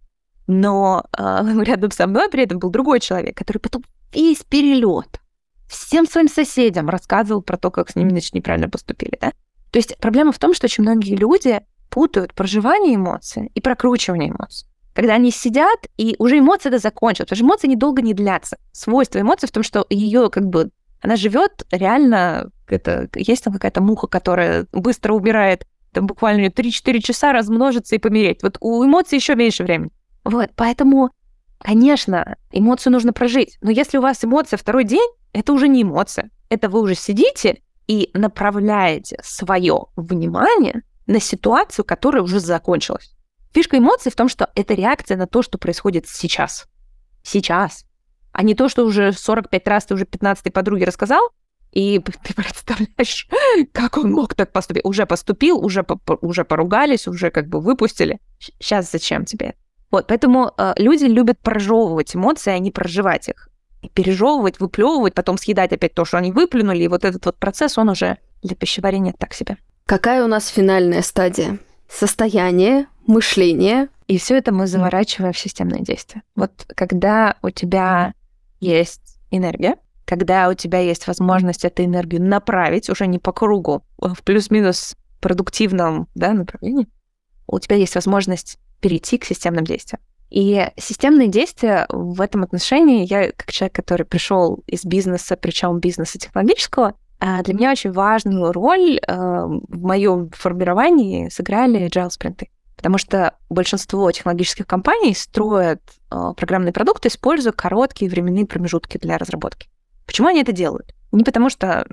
Но 0.46 1.04
э, 1.16 1.62
рядом 1.64 1.90
со 1.90 2.06
мной 2.06 2.28
при 2.30 2.44
этом 2.44 2.58
был 2.58 2.70
другой 2.70 3.00
человек, 3.00 3.36
который 3.36 3.58
потом 3.58 3.84
весь 4.12 4.42
перелет 4.42 5.20
всем 5.68 6.06
своим 6.06 6.28
соседям 6.28 6.88
рассказывал 6.88 7.42
про 7.42 7.58
то, 7.58 7.70
как 7.70 7.90
с 7.90 7.96
ними 7.96 8.10
значит, 8.10 8.34
неправильно 8.34 8.68
поступили, 8.70 9.18
да? 9.20 9.32
То 9.70 9.78
есть 9.78 9.98
проблема 9.98 10.32
в 10.32 10.38
том, 10.38 10.54
что 10.54 10.64
очень 10.64 10.82
многие 10.82 11.14
люди 11.14 11.60
путают 11.90 12.34
проживание 12.34 12.94
эмоций 12.94 13.50
и 13.54 13.60
прокручивание 13.60 14.30
эмоций 14.30 14.66
когда 14.98 15.14
они 15.14 15.30
сидят, 15.30 15.86
и 15.96 16.16
уже 16.18 16.40
эмоции 16.40 16.70
это 16.70 16.78
закончилась, 16.78 17.28
потому 17.28 17.36
что 17.36 17.44
эмоции 17.44 17.68
недолго 17.68 18.02
не 18.02 18.14
длятся. 18.14 18.58
Свойство 18.72 19.20
эмоций 19.20 19.48
в 19.48 19.52
том, 19.52 19.62
что 19.62 19.86
ее 19.90 20.28
как 20.28 20.48
бы 20.48 20.72
она 21.00 21.14
живет 21.14 21.64
реально, 21.70 22.50
это, 22.66 23.08
есть 23.14 23.44
там 23.44 23.52
какая-то 23.52 23.80
муха, 23.80 24.08
которая 24.08 24.66
быстро 24.72 25.12
убирает, 25.12 25.68
там 25.92 26.08
буквально 26.08 26.46
3-4 26.46 26.98
часа 26.98 27.32
размножится 27.32 27.94
и 27.94 28.00
помереть. 28.00 28.42
Вот 28.42 28.58
у 28.60 28.84
эмоций 28.84 29.14
еще 29.14 29.36
меньше 29.36 29.62
времени. 29.62 29.92
Вот, 30.24 30.50
поэтому, 30.56 31.10
конечно, 31.58 32.36
эмоцию 32.50 32.92
нужно 32.92 33.12
прожить. 33.12 33.56
Но 33.60 33.70
если 33.70 33.98
у 33.98 34.02
вас 34.02 34.24
эмоция 34.24 34.56
второй 34.56 34.82
день, 34.82 35.08
это 35.32 35.52
уже 35.52 35.68
не 35.68 35.82
эмоция. 35.82 36.28
Это 36.48 36.68
вы 36.68 36.80
уже 36.80 36.96
сидите 36.96 37.62
и 37.86 38.10
направляете 38.14 39.20
свое 39.22 39.78
внимание 39.94 40.82
на 41.06 41.20
ситуацию, 41.20 41.84
которая 41.84 42.24
уже 42.24 42.40
закончилась. 42.40 43.14
Фишка 43.52 43.78
эмоций 43.78 44.12
в 44.12 44.16
том, 44.16 44.28
что 44.28 44.50
это 44.54 44.74
реакция 44.74 45.16
на 45.16 45.26
то, 45.26 45.42
что 45.42 45.58
происходит 45.58 46.06
сейчас. 46.08 46.66
Сейчас. 47.22 47.84
А 48.32 48.42
не 48.42 48.54
то, 48.54 48.68
что 48.68 48.84
уже 48.84 49.12
45 49.12 49.68
раз 49.68 49.86
ты 49.86 49.94
уже 49.94 50.04
15 50.04 50.52
подруге 50.52 50.84
рассказал, 50.84 51.30
и 51.72 51.98
ты 52.22 52.34
представляешь, 52.34 53.28
как 53.72 53.98
он 53.98 54.12
мог 54.12 54.34
так 54.34 54.52
поступить. 54.52 54.84
Уже 54.84 55.06
поступил, 55.06 55.58
уже, 55.58 55.84
уже 56.20 56.44
поругались, 56.44 57.08
уже 57.08 57.30
как 57.30 57.48
бы 57.48 57.60
выпустили. 57.60 58.20
Сейчас 58.38 58.90
зачем 58.90 59.24
тебе? 59.24 59.54
Вот, 59.90 60.06
поэтому 60.06 60.52
э, 60.56 60.74
люди 60.76 61.04
любят 61.04 61.38
прожевывать 61.38 62.14
эмоции, 62.14 62.50
а 62.50 62.58
не 62.58 62.70
проживать 62.70 63.28
их. 63.28 63.48
Пережевывать, 63.94 64.60
выплевывать, 64.60 65.14
потом 65.14 65.38
съедать 65.38 65.72
опять 65.72 65.94
то, 65.94 66.04
что 66.04 66.18
они 66.18 66.30
выплюнули. 66.30 66.82
И 66.82 66.88
вот 66.88 67.04
этот 67.04 67.24
вот 67.24 67.38
процесс, 67.38 67.78
он 67.78 67.88
уже 67.88 68.18
для 68.42 68.54
пищеварения 68.54 69.14
так 69.18 69.32
себе. 69.32 69.56
Какая 69.86 70.22
у 70.24 70.26
нас 70.26 70.48
финальная 70.48 71.00
стадия? 71.00 71.58
Состояние, 71.88 72.86
мышление. 73.06 73.88
И 74.06 74.18
все 74.18 74.36
это 74.36 74.52
мы 74.52 74.66
заворачиваем 74.66 75.32
в 75.32 75.38
системное 75.38 75.80
действие. 75.80 76.22
Вот 76.34 76.66
когда 76.74 77.36
у 77.42 77.50
тебя 77.50 78.14
есть 78.60 79.18
энергия, 79.30 79.76
когда 80.04 80.48
у 80.48 80.54
тебя 80.54 80.78
есть 80.78 81.06
возможность 81.06 81.64
эту 81.64 81.84
энергию 81.84 82.22
направить 82.22 82.88
уже 82.88 83.06
не 83.06 83.18
по 83.18 83.32
кругу, 83.32 83.82
а 84.00 84.14
в 84.14 84.22
плюс-минус 84.22 84.96
продуктивном 85.20 86.08
да, 86.14 86.32
направлении, 86.32 86.88
у 87.46 87.58
тебя 87.58 87.76
есть 87.76 87.94
возможность 87.94 88.58
перейти 88.80 89.18
к 89.18 89.24
системным 89.24 89.64
действиям. 89.64 90.00
И 90.30 90.66
системные 90.76 91.28
действия 91.28 91.86
в 91.88 92.20
этом 92.20 92.42
отношении, 92.42 93.06
я 93.06 93.32
как 93.32 93.50
человек, 93.50 93.74
который 93.74 94.04
пришел 94.06 94.62
из 94.66 94.84
бизнеса, 94.84 95.36
причем 95.36 95.78
бизнеса 95.80 96.18
технологического, 96.18 96.94
для 97.20 97.54
меня 97.54 97.72
очень 97.72 97.92
важную 97.92 98.52
роль 98.52 98.98
а, 99.06 99.46
в 99.46 99.82
моем 99.82 100.30
формировании 100.30 101.28
сыграли 101.28 101.86
agile 101.88 102.10
спринты. 102.10 102.48
Потому 102.78 102.96
что 102.96 103.34
большинство 103.50 104.10
технологических 104.12 104.64
компаний 104.64 105.12
строят 105.12 105.82
э, 106.12 106.32
программные 106.36 106.72
продукты, 106.72 107.08
используя 107.08 107.52
короткие 107.52 108.08
временные 108.08 108.46
промежутки 108.46 108.98
для 108.98 109.18
разработки. 109.18 109.68
Почему 110.06 110.28
они 110.28 110.42
это 110.42 110.52
делают? 110.52 110.94
Не 111.10 111.24
потому 111.24 111.50
что 111.50 111.84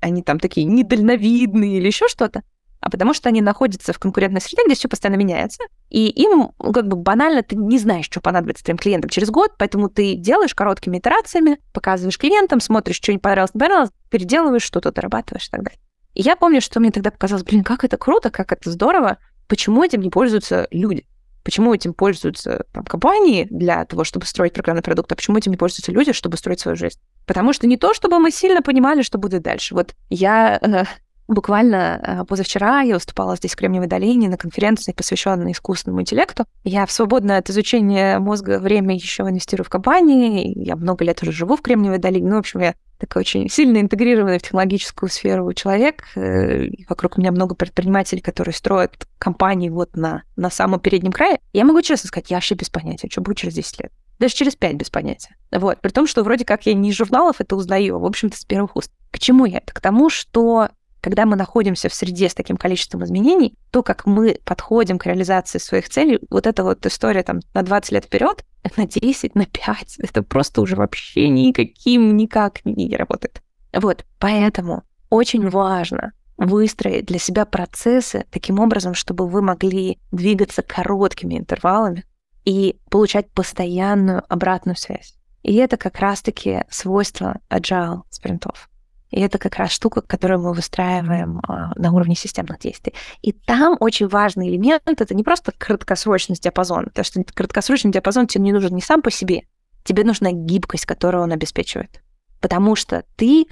они 0.00 0.22
там 0.22 0.40
такие 0.40 0.64
недальновидные 0.64 1.76
или 1.76 1.86
еще 1.86 2.08
что-то, 2.08 2.42
а 2.80 2.88
потому 2.88 3.12
что 3.12 3.28
они 3.28 3.42
находятся 3.42 3.92
в 3.92 3.98
конкурентной 3.98 4.40
среде, 4.40 4.62
где 4.64 4.74
все 4.74 4.88
постоянно 4.88 5.18
меняется, 5.18 5.62
и 5.90 6.08
им 6.08 6.52
ну, 6.58 6.72
как 6.72 6.88
бы 6.88 6.96
банально 6.96 7.42
ты 7.42 7.56
не 7.56 7.78
знаешь, 7.78 8.06
что 8.06 8.20
понадобится 8.20 8.64
твоим 8.64 8.78
клиентам 8.78 9.10
через 9.10 9.30
год, 9.30 9.52
поэтому 9.58 9.88
ты 9.88 10.14
делаешь 10.14 10.54
короткими 10.54 10.98
итерациями, 10.98 11.58
показываешь 11.72 12.18
клиентам, 12.18 12.60
смотришь, 12.60 12.96
что 12.96 13.12
не 13.12 13.18
понравилось, 13.18 13.54
не 13.54 13.58
понравилось, 13.58 13.90
переделываешь 14.08 14.62
что-то, 14.62 14.92
дорабатываешь 14.92 15.48
и 15.48 15.50
так 15.50 15.62
далее. 15.64 15.80
И 16.14 16.22
я 16.22 16.36
помню, 16.36 16.60
что 16.60 16.80
мне 16.80 16.90
тогда 16.90 17.10
показалось, 17.10 17.44
блин, 17.44 17.62
как 17.62 17.84
это 17.84 17.96
круто, 17.96 18.30
как 18.30 18.52
это 18.52 18.70
здорово, 18.70 19.18
Почему 19.50 19.82
этим 19.82 20.00
не 20.00 20.10
пользуются 20.10 20.68
люди? 20.70 21.04
Почему 21.42 21.74
этим 21.74 21.92
пользуются 21.92 22.66
там, 22.72 22.84
компании 22.84 23.48
для 23.50 23.84
того, 23.84 24.04
чтобы 24.04 24.24
строить 24.24 24.52
программный 24.52 24.82
продукт, 24.82 25.10
а 25.10 25.16
почему 25.16 25.38
этим 25.38 25.50
не 25.50 25.56
пользуются 25.56 25.90
люди, 25.90 26.12
чтобы 26.12 26.36
строить 26.36 26.60
свою 26.60 26.76
жизнь? 26.76 27.00
Потому 27.26 27.52
что 27.52 27.66
не 27.66 27.76
то, 27.76 27.92
чтобы 27.92 28.20
мы 28.20 28.30
сильно 28.30 28.62
понимали, 28.62 29.02
что 29.02 29.18
будет 29.18 29.42
дальше. 29.42 29.74
Вот 29.74 29.96
я 30.08 30.56
э, 30.62 30.84
буквально 31.34 32.00
э, 32.02 32.24
позавчера 32.24 32.82
я 32.82 32.94
выступала 32.94 33.36
здесь 33.36 33.52
в 33.52 33.56
Кремниевой 33.56 33.88
долине 33.88 34.28
на 34.28 34.36
конференции, 34.36 34.92
посвященной 34.92 35.52
искусственному 35.52 36.02
интеллекту. 36.02 36.44
Я 36.64 36.86
в 36.86 36.92
свободное 36.92 37.38
от 37.38 37.48
изучения 37.50 38.18
мозга 38.18 38.58
время 38.58 38.94
еще 38.94 39.22
инвестирую 39.22 39.64
в 39.64 39.70
компании. 39.70 40.52
Я 40.56 40.76
много 40.76 41.04
лет 41.04 41.22
уже 41.22 41.32
живу 41.32 41.56
в 41.56 41.62
Кремниевой 41.62 41.98
долине. 41.98 42.28
Ну, 42.28 42.36
в 42.36 42.40
общем, 42.40 42.60
я 42.60 42.74
такой 42.98 43.20
очень 43.20 43.48
сильно 43.48 43.80
интегрированный 43.80 44.38
в 44.38 44.42
технологическую 44.42 45.08
сферу 45.08 45.52
человек. 45.54 46.04
Э, 46.16 46.66
вокруг 46.88 47.16
меня 47.16 47.32
много 47.32 47.54
предпринимателей, 47.54 48.20
которые 48.20 48.54
строят 48.54 49.06
компании 49.18 49.70
вот 49.70 49.96
на, 49.96 50.24
на 50.36 50.50
самом 50.50 50.80
переднем 50.80 51.12
крае. 51.12 51.38
Я 51.52 51.64
могу 51.64 51.80
честно 51.82 52.08
сказать, 52.08 52.30
я 52.30 52.36
вообще 52.36 52.54
без 52.54 52.70
понятия, 52.70 53.08
что 53.10 53.20
будет 53.20 53.38
через 53.38 53.54
10 53.54 53.80
лет. 53.80 53.92
Даже 54.18 54.34
через 54.34 54.54
5 54.54 54.74
без 54.74 54.90
понятия. 54.90 55.34
Вот. 55.50 55.80
При 55.80 55.90
том, 55.90 56.06
что 56.06 56.22
вроде 56.22 56.44
как 56.44 56.66
я 56.66 56.74
не 56.74 56.90
из 56.90 56.94
журналов 56.94 57.36
это 57.38 57.56
узнаю, 57.56 57.96
а, 57.96 57.98
в 58.00 58.04
общем-то, 58.04 58.36
с 58.36 58.44
первых 58.44 58.76
уст. 58.76 58.92
К 59.10 59.18
чему 59.18 59.46
я 59.46 59.58
это? 59.58 59.72
К 59.72 59.80
тому, 59.80 60.10
что 60.10 60.68
когда 61.00 61.26
мы 61.26 61.36
находимся 61.36 61.88
в 61.88 61.94
среде 61.94 62.28
с 62.28 62.34
таким 62.34 62.56
количеством 62.56 63.04
изменений, 63.04 63.54
то, 63.70 63.82
как 63.82 64.06
мы 64.06 64.38
подходим 64.44 64.98
к 64.98 65.06
реализации 65.06 65.58
своих 65.58 65.88
целей, 65.88 66.20
вот 66.30 66.46
эта 66.46 66.62
вот 66.62 66.84
история 66.86 67.22
там 67.22 67.40
на 67.54 67.62
20 67.62 67.92
лет 67.92 68.04
вперед, 68.04 68.44
на 68.76 68.86
10, 68.86 69.34
на 69.34 69.46
5, 69.46 69.96
это 69.98 70.22
просто 70.22 70.60
уже 70.60 70.76
вообще 70.76 71.28
никаким, 71.28 72.16
никак 72.16 72.64
не, 72.64 72.96
работает. 72.96 73.42
Вот, 73.72 74.04
поэтому 74.18 74.82
очень 75.10 75.48
важно 75.48 76.12
выстроить 76.36 77.04
для 77.04 77.18
себя 77.18 77.44
процессы 77.44 78.24
таким 78.30 78.58
образом, 78.60 78.94
чтобы 78.94 79.28
вы 79.28 79.42
могли 79.42 79.98
двигаться 80.10 80.62
короткими 80.62 81.36
интервалами 81.38 82.04
и 82.46 82.78
получать 82.90 83.30
постоянную 83.30 84.22
обратную 84.28 84.76
связь. 84.76 85.14
И 85.42 85.54
это 85.56 85.76
как 85.76 85.98
раз-таки 85.98 86.64
свойство 86.70 87.40
agile 87.50 88.02
спринтов. 88.08 88.69
И 89.10 89.20
это 89.20 89.38
как 89.38 89.56
раз 89.56 89.70
штука, 89.70 90.00
которую 90.00 90.40
мы 90.40 90.52
выстраиваем 90.52 91.40
а, 91.46 91.72
на 91.76 91.92
уровне 91.92 92.14
системных 92.14 92.58
действий. 92.58 92.94
И 93.22 93.32
там 93.32 93.76
очень 93.80 94.08
важный 94.08 94.48
элемент— 94.48 94.82
это 94.86 95.14
не 95.14 95.24
просто 95.24 95.52
краткосрочность 95.56 96.42
диапазона, 96.42 96.86
потому 96.86 97.04
что 97.04 97.24
краткосрочный 97.34 97.92
диапазон 97.92 98.26
тебе 98.26 98.44
не 98.44 98.52
нужен 98.52 98.74
не 98.74 98.82
сам 98.82 99.02
по 99.02 99.10
себе, 99.10 99.42
тебе 99.84 100.04
нужна 100.04 100.32
гибкость, 100.32 100.86
которую 100.86 101.24
он 101.24 101.32
обеспечивает. 101.32 102.02
Потому 102.40 102.76
что 102.76 103.04
ты 103.16 103.46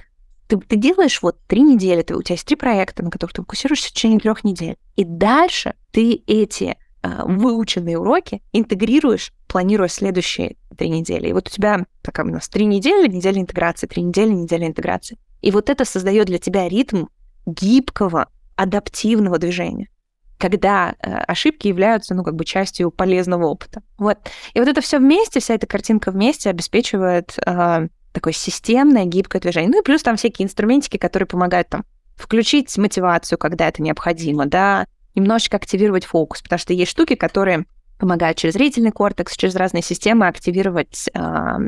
Ты, 0.49 0.57
ты 0.57 0.77
делаешь 0.77 1.21
вот 1.21 1.37
три 1.47 1.61
недели, 1.61 2.01
ты, 2.01 2.15
у 2.15 2.23
тебя 2.23 2.33
есть 2.33 2.47
три 2.47 2.55
проекта, 2.55 3.03
на 3.03 3.11
которых 3.11 3.33
ты 3.33 3.41
фокусируешься 3.43 3.89
в 3.89 3.91
течение 3.91 4.19
трех 4.19 4.43
недель. 4.43 4.77
И 4.95 5.03
дальше 5.03 5.75
ты 5.91 6.23
эти 6.25 6.75
э, 7.03 7.21
выученные 7.25 7.99
уроки 7.99 8.41
интегрируешь, 8.51 9.31
планируя 9.47 9.89
следующие 9.89 10.55
три 10.75 10.89
недели. 10.89 11.27
И 11.27 11.33
вот 11.33 11.49
у 11.49 11.51
тебя, 11.51 11.85
такая 12.01 12.25
у 12.25 12.29
нас 12.29 12.49
три 12.49 12.65
недели, 12.65 13.07
неделя 13.07 13.39
интеграции, 13.39 13.85
три 13.85 14.01
недели, 14.01 14.31
неделя 14.31 14.65
интеграции. 14.65 15.19
И 15.41 15.51
вот 15.51 15.69
это 15.69 15.85
создает 15.85 16.27
для 16.27 16.37
тебя 16.37 16.67
ритм 16.67 17.05
гибкого, 17.45 18.27
адаптивного 18.55 19.37
движения 19.37 19.89
когда 20.39 20.95
э, 21.01 21.17
ошибки 21.27 21.67
являются, 21.67 22.15
ну, 22.15 22.23
как 22.23 22.35
бы 22.35 22.45
частью 22.45 22.91
полезного 22.91 23.45
опыта. 23.45 23.81
Вот. 23.97 24.17
И 24.53 24.59
вот 24.59 24.69
это 24.69 24.79
все 24.79 24.97
вместе, 24.97 25.41
вся 25.41 25.53
эта 25.55 25.67
картинка 25.67 26.11
вместе 26.11 26.49
обеспечивает 26.49 27.37
э, 27.45 27.87
такое 28.13 28.33
системное, 28.33 29.03
гибкое 29.03 29.41
движение. 29.41 29.69
Ну 29.69 29.81
и 29.81 29.83
плюс 29.83 30.01
там 30.01 30.15
всякие 30.15 30.45
инструментики, 30.45 30.97
которые 30.97 31.27
помогают 31.27 31.67
там 31.67 31.83
включить 32.15 32.75
мотивацию, 32.77 33.37
когда 33.37 33.67
это 33.67 33.81
необходимо, 33.81 34.45
да, 34.45 34.87
немножечко 35.13 35.57
активировать 35.57 36.05
фокус, 36.05 36.41
потому 36.41 36.59
что 36.59 36.73
есть 36.73 36.91
штуки, 36.91 37.15
которые 37.15 37.65
помогают 37.97 38.37
через 38.37 38.53
зрительный 38.53 38.91
кортекс, 38.91 39.35
через 39.35 39.55
разные 39.55 39.83
системы 39.83 40.27
активировать 40.27 41.09
э, 41.13 41.19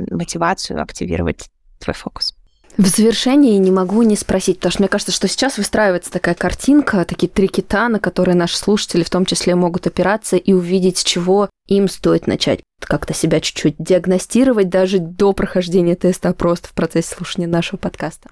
мотивацию, 0.09 0.82
активировать 0.82 1.49
твой 1.80 1.93
фокус. 1.93 2.36
В 2.78 2.88
завершении 2.88 3.57
не 3.57 3.72
могу 3.72 4.01
не 4.03 4.15
спросить, 4.15 4.57
потому 4.57 4.72
что 4.72 4.82
мне 4.82 4.89
кажется, 4.89 5.11
что 5.11 5.28
сейчас 5.28 5.57
выстраивается 5.57 6.11
такая 6.11 6.36
картинка, 6.36 7.03
такие 7.05 7.28
три 7.28 7.47
кита, 7.47 7.89
на 7.89 7.99
которые 7.99 8.36
наши 8.36 8.57
слушатели 8.57 9.03
в 9.03 9.09
том 9.09 9.26
числе 9.26 9.55
могут 9.55 9.88
опираться 9.88 10.38
и 10.38 10.53
увидеть, 10.53 10.97
с 10.97 11.03
чего 11.03 11.49
им 11.67 11.89
стоит 11.89 12.28
начать 12.28 12.61
как-то 12.80 13.13
себя 13.13 13.39
чуть-чуть 13.39 13.76
диагностировать 13.78 14.69
даже 14.69 14.99
до 14.99 15.34
прохождения 15.34 15.95
теста, 15.95 16.30
а 16.30 16.34
просто 16.34 16.69
в 16.69 16.74
процессе 16.74 17.13
слушания 17.15 17.47
нашего 17.47 17.78
подкаста. 17.78 18.30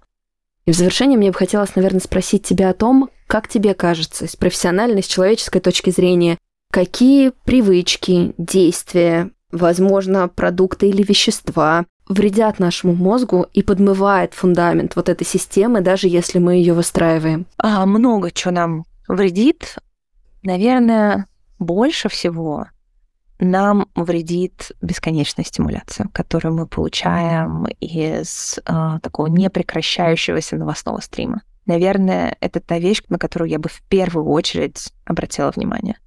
И 0.65 0.71
в 0.71 0.75
завершение 0.75 1.17
мне 1.17 1.31
бы 1.31 1.37
хотелось, 1.37 1.75
наверное, 1.75 2.01
спросить 2.01 2.43
тебя 2.43 2.69
о 2.69 2.73
том, 2.73 3.09
как 3.27 3.47
тебе 3.47 3.73
кажется, 3.73 4.27
с 4.27 4.35
профессиональной, 4.35 5.03
с 5.03 5.07
человеческой 5.07 5.59
точки 5.61 5.89
зрения, 5.89 6.37
какие 6.71 7.31
привычки, 7.45 8.33
действия, 8.37 9.31
возможно, 9.51 10.27
продукты 10.27 10.89
или 10.89 11.03
вещества 11.03 11.85
вредят 12.09 12.59
нашему 12.59 12.93
мозгу 12.93 13.45
и 13.53 13.63
подмывает 13.63 14.33
фундамент 14.33 14.95
вот 14.95 15.07
этой 15.07 15.25
системы, 15.25 15.81
даже 15.81 16.07
если 16.07 16.39
мы 16.39 16.55
ее 16.55 16.73
выстраиваем? 16.73 17.45
А, 17.57 17.85
много 17.85 18.31
чего 18.31 18.51
нам 18.51 18.85
вредит. 19.07 19.77
Наверное, 20.43 21.27
больше 21.59 22.09
всего 22.09 22.67
нам 23.39 23.87
вредит 23.95 24.71
бесконечная 24.81 25.45
стимуляция, 25.45 26.09
которую 26.11 26.55
мы 26.55 26.67
получаем 26.67 27.65
из 27.79 28.59
э, 28.65 28.99
такого 29.01 29.27
непрекращающегося 29.27 30.57
новостного 30.57 30.99
стрима. 30.99 31.41
Наверное, 31.65 32.35
это 32.41 32.59
та 32.59 32.79
вещь, 32.79 33.01
на 33.09 33.17
которую 33.17 33.49
я 33.49 33.59
бы 33.59 33.69
в 33.69 33.81
первую 33.87 34.25
очередь 34.25 34.91
обратила 35.05 35.51
внимание. 35.55 35.97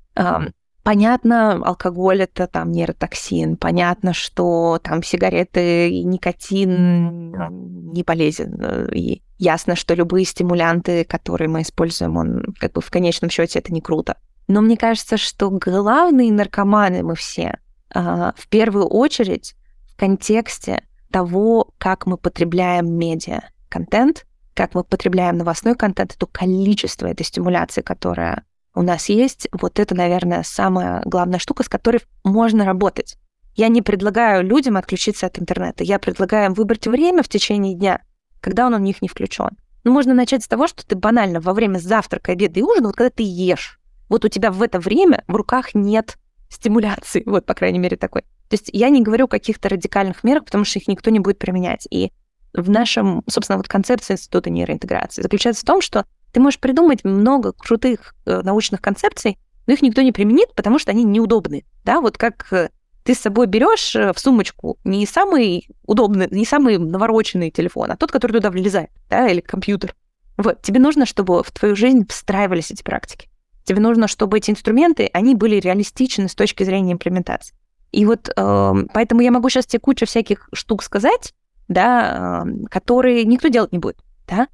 Понятно, 0.82 1.64
алкоголь 1.64 2.22
это 2.22 2.48
там 2.48 2.72
нейротоксин, 2.72 3.56
понятно, 3.56 4.12
что 4.12 4.80
там 4.82 5.02
сигареты 5.04 5.90
и 5.90 6.02
никотин 6.02 7.92
не 7.92 8.02
полезен. 8.02 8.88
И 8.92 9.22
ясно, 9.38 9.76
что 9.76 9.94
любые 9.94 10.24
стимулянты, 10.24 11.04
которые 11.04 11.48
мы 11.48 11.62
используем, 11.62 12.16
он 12.16 12.42
как 12.58 12.72
бы 12.72 12.80
в 12.80 12.90
конечном 12.90 13.30
счете 13.30 13.60
это 13.60 13.72
не 13.72 13.80
круто. 13.80 14.16
Но 14.48 14.60
мне 14.60 14.76
кажется, 14.76 15.16
что 15.16 15.50
главные 15.50 16.32
наркоманы 16.32 17.04
мы 17.04 17.14
все 17.14 17.58
а, 17.94 18.34
в 18.36 18.48
первую 18.48 18.86
очередь 18.86 19.54
в 19.86 19.96
контексте 19.96 20.82
того, 21.12 21.72
как 21.78 22.06
мы 22.06 22.16
потребляем 22.16 22.92
медиа, 22.92 23.42
контент, 23.68 24.26
как 24.54 24.74
мы 24.74 24.82
потребляем 24.82 25.38
новостной 25.38 25.74
контент, 25.74 26.16
то 26.18 26.26
количество 26.26 27.06
этой 27.06 27.24
стимуляции, 27.24 27.82
которая 27.82 28.44
у 28.74 28.82
нас 28.82 29.08
есть, 29.08 29.48
вот 29.52 29.78
это, 29.78 29.94
наверное, 29.94 30.42
самая 30.42 31.02
главная 31.04 31.38
штука, 31.38 31.62
с 31.62 31.68
которой 31.68 32.00
можно 32.24 32.64
работать. 32.64 33.16
Я 33.54 33.68
не 33.68 33.82
предлагаю 33.82 34.44
людям 34.44 34.76
отключиться 34.76 35.26
от 35.26 35.38
интернета. 35.38 35.84
Я 35.84 35.98
предлагаю 35.98 36.46
им 36.46 36.54
выбрать 36.54 36.86
время 36.86 37.22
в 37.22 37.28
течение 37.28 37.74
дня, 37.74 38.00
когда 38.40 38.66
он 38.66 38.74
у 38.74 38.78
них 38.78 39.02
не 39.02 39.08
включен. 39.08 39.50
Ну, 39.84 39.92
можно 39.92 40.14
начать 40.14 40.44
с 40.44 40.48
того, 40.48 40.66
что 40.66 40.86
ты 40.86 40.96
банально 40.96 41.40
во 41.40 41.52
время 41.52 41.78
завтрака, 41.78 42.32
обеда 42.32 42.60
и 42.60 42.62
ужина, 42.62 42.88
вот 42.88 42.96
когда 42.96 43.10
ты 43.10 43.24
ешь, 43.24 43.78
вот 44.08 44.24
у 44.24 44.28
тебя 44.28 44.50
в 44.50 44.62
это 44.62 44.78
время 44.78 45.24
в 45.26 45.34
руках 45.34 45.74
нет 45.74 46.16
стимуляции, 46.48 47.22
вот, 47.26 47.44
по 47.46 47.54
крайней 47.54 47.78
мере, 47.78 47.96
такой. 47.96 48.22
То 48.48 48.54
есть 48.54 48.70
я 48.72 48.90
не 48.90 49.02
говорю 49.02 49.24
о 49.24 49.28
каких-то 49.28 49.68
радикальных 49.68 50.22
мерах, 50.24 50.44
потому 50.44 50.64
что 50.64 50.78
их 50.78 50.86
никто 50.86 51.10
не 51.10 51.18
будет 51.18 51.38
применять. 51.38 51.86
И 51.90 52.12
в 52.52 52.68
нашем, 52.70 53.22
собственно, 53.28 53.56
вот 53.56 53.68
концепции 53.68 54.14
Института 54.14 54.50
нейроинтеграции 54.50 55.22
заключается 55.22 55.62
в 55.62 55.66
том, 55.66 55.80
что 55.80 56.04
ты 56.32 56.40
можешь 56.40 56.60
придумать 56.60 57.04
много 57.04 57.52
крутых 57.52 58.14
э, 58.26 58.40
научных 58.42 58.80
концепций, 58.80 59.38
но 59.66 59.74
их 59.74 59.82
никто 59.82 60.02
не 60.02 60.12
применит, 60.12 60.54
потому 60.54 60.78
что 60.78 60.90
они 60.90 61.04
неудобны. 61.04 61.64
Да, 61.84 62.00
вот 62.00 62.18
как 62.18 62.52
э, 62.52 62.70
ты 63.04 63.14
с 63.14 63.18
собой 63.18 63.46
берешь 63.46 63.94
э, 63.94 64.12
в 64.12 64.18
сумочку 64.18 64.78
не 64.84 65.06
самый 65.06 65.68
удобный, 65.86 66.28
не 66.30 66.44
самый 66.44 66.78
навороченный 66.78 67.50
телефон, 67.50 67.90
а 67.90 67.96
тот, 67.96 68.10
который 68.10 68.32
туда 68.32 68.50
влезает, 68.50 68.90
да, 69.08 69.28
или 69.28 69.40
компьютер. 69.40 69.94
Вот, 70.36 70.62
тебе 70.62 70.80
нужно, 70.80 71.06
чтобы 71.06 71.42
в 71.42 71.50
твою 71.50 71.76
жизнь 71.76 72.06
встраивались 72.08 72.70
эти 72.70 72.82
практики. 72.82 73.28
Тебе 73.64 73.80
нужно, 73.80 74.08
чтобы 74.08 74.38
эти 74.38 74.50
инструменты, 74.50 75.08
они 75.12 75.34
были 75.34 75.56
реалистичны 75.56 76.28
с 76.28 76.34
точки 76.34 76.64
зрения 76.64 76.92
имплементации. 76.92 77.54
И 77.92 78.06
вот 78.06 78.30
э, 78.34 78.72
поэтому 78.92 79.20
я 79.20 79.30
могу 79.30 79.48
сейчас 79.50 79.66
тебе 79.66 79.80
кучу 79.80 80.06
всяких 80.06 80.48
штук 80.52 80.82
сказать, 80.82 81.34
да, 81.68 82.44
э, 82.44 82.64
которые 82.70 83.24
никто 83.24 83.48
делать 83.48 83.72
не 83.72 83.78
будет, 83.78 83.98
да, 84.26 84.48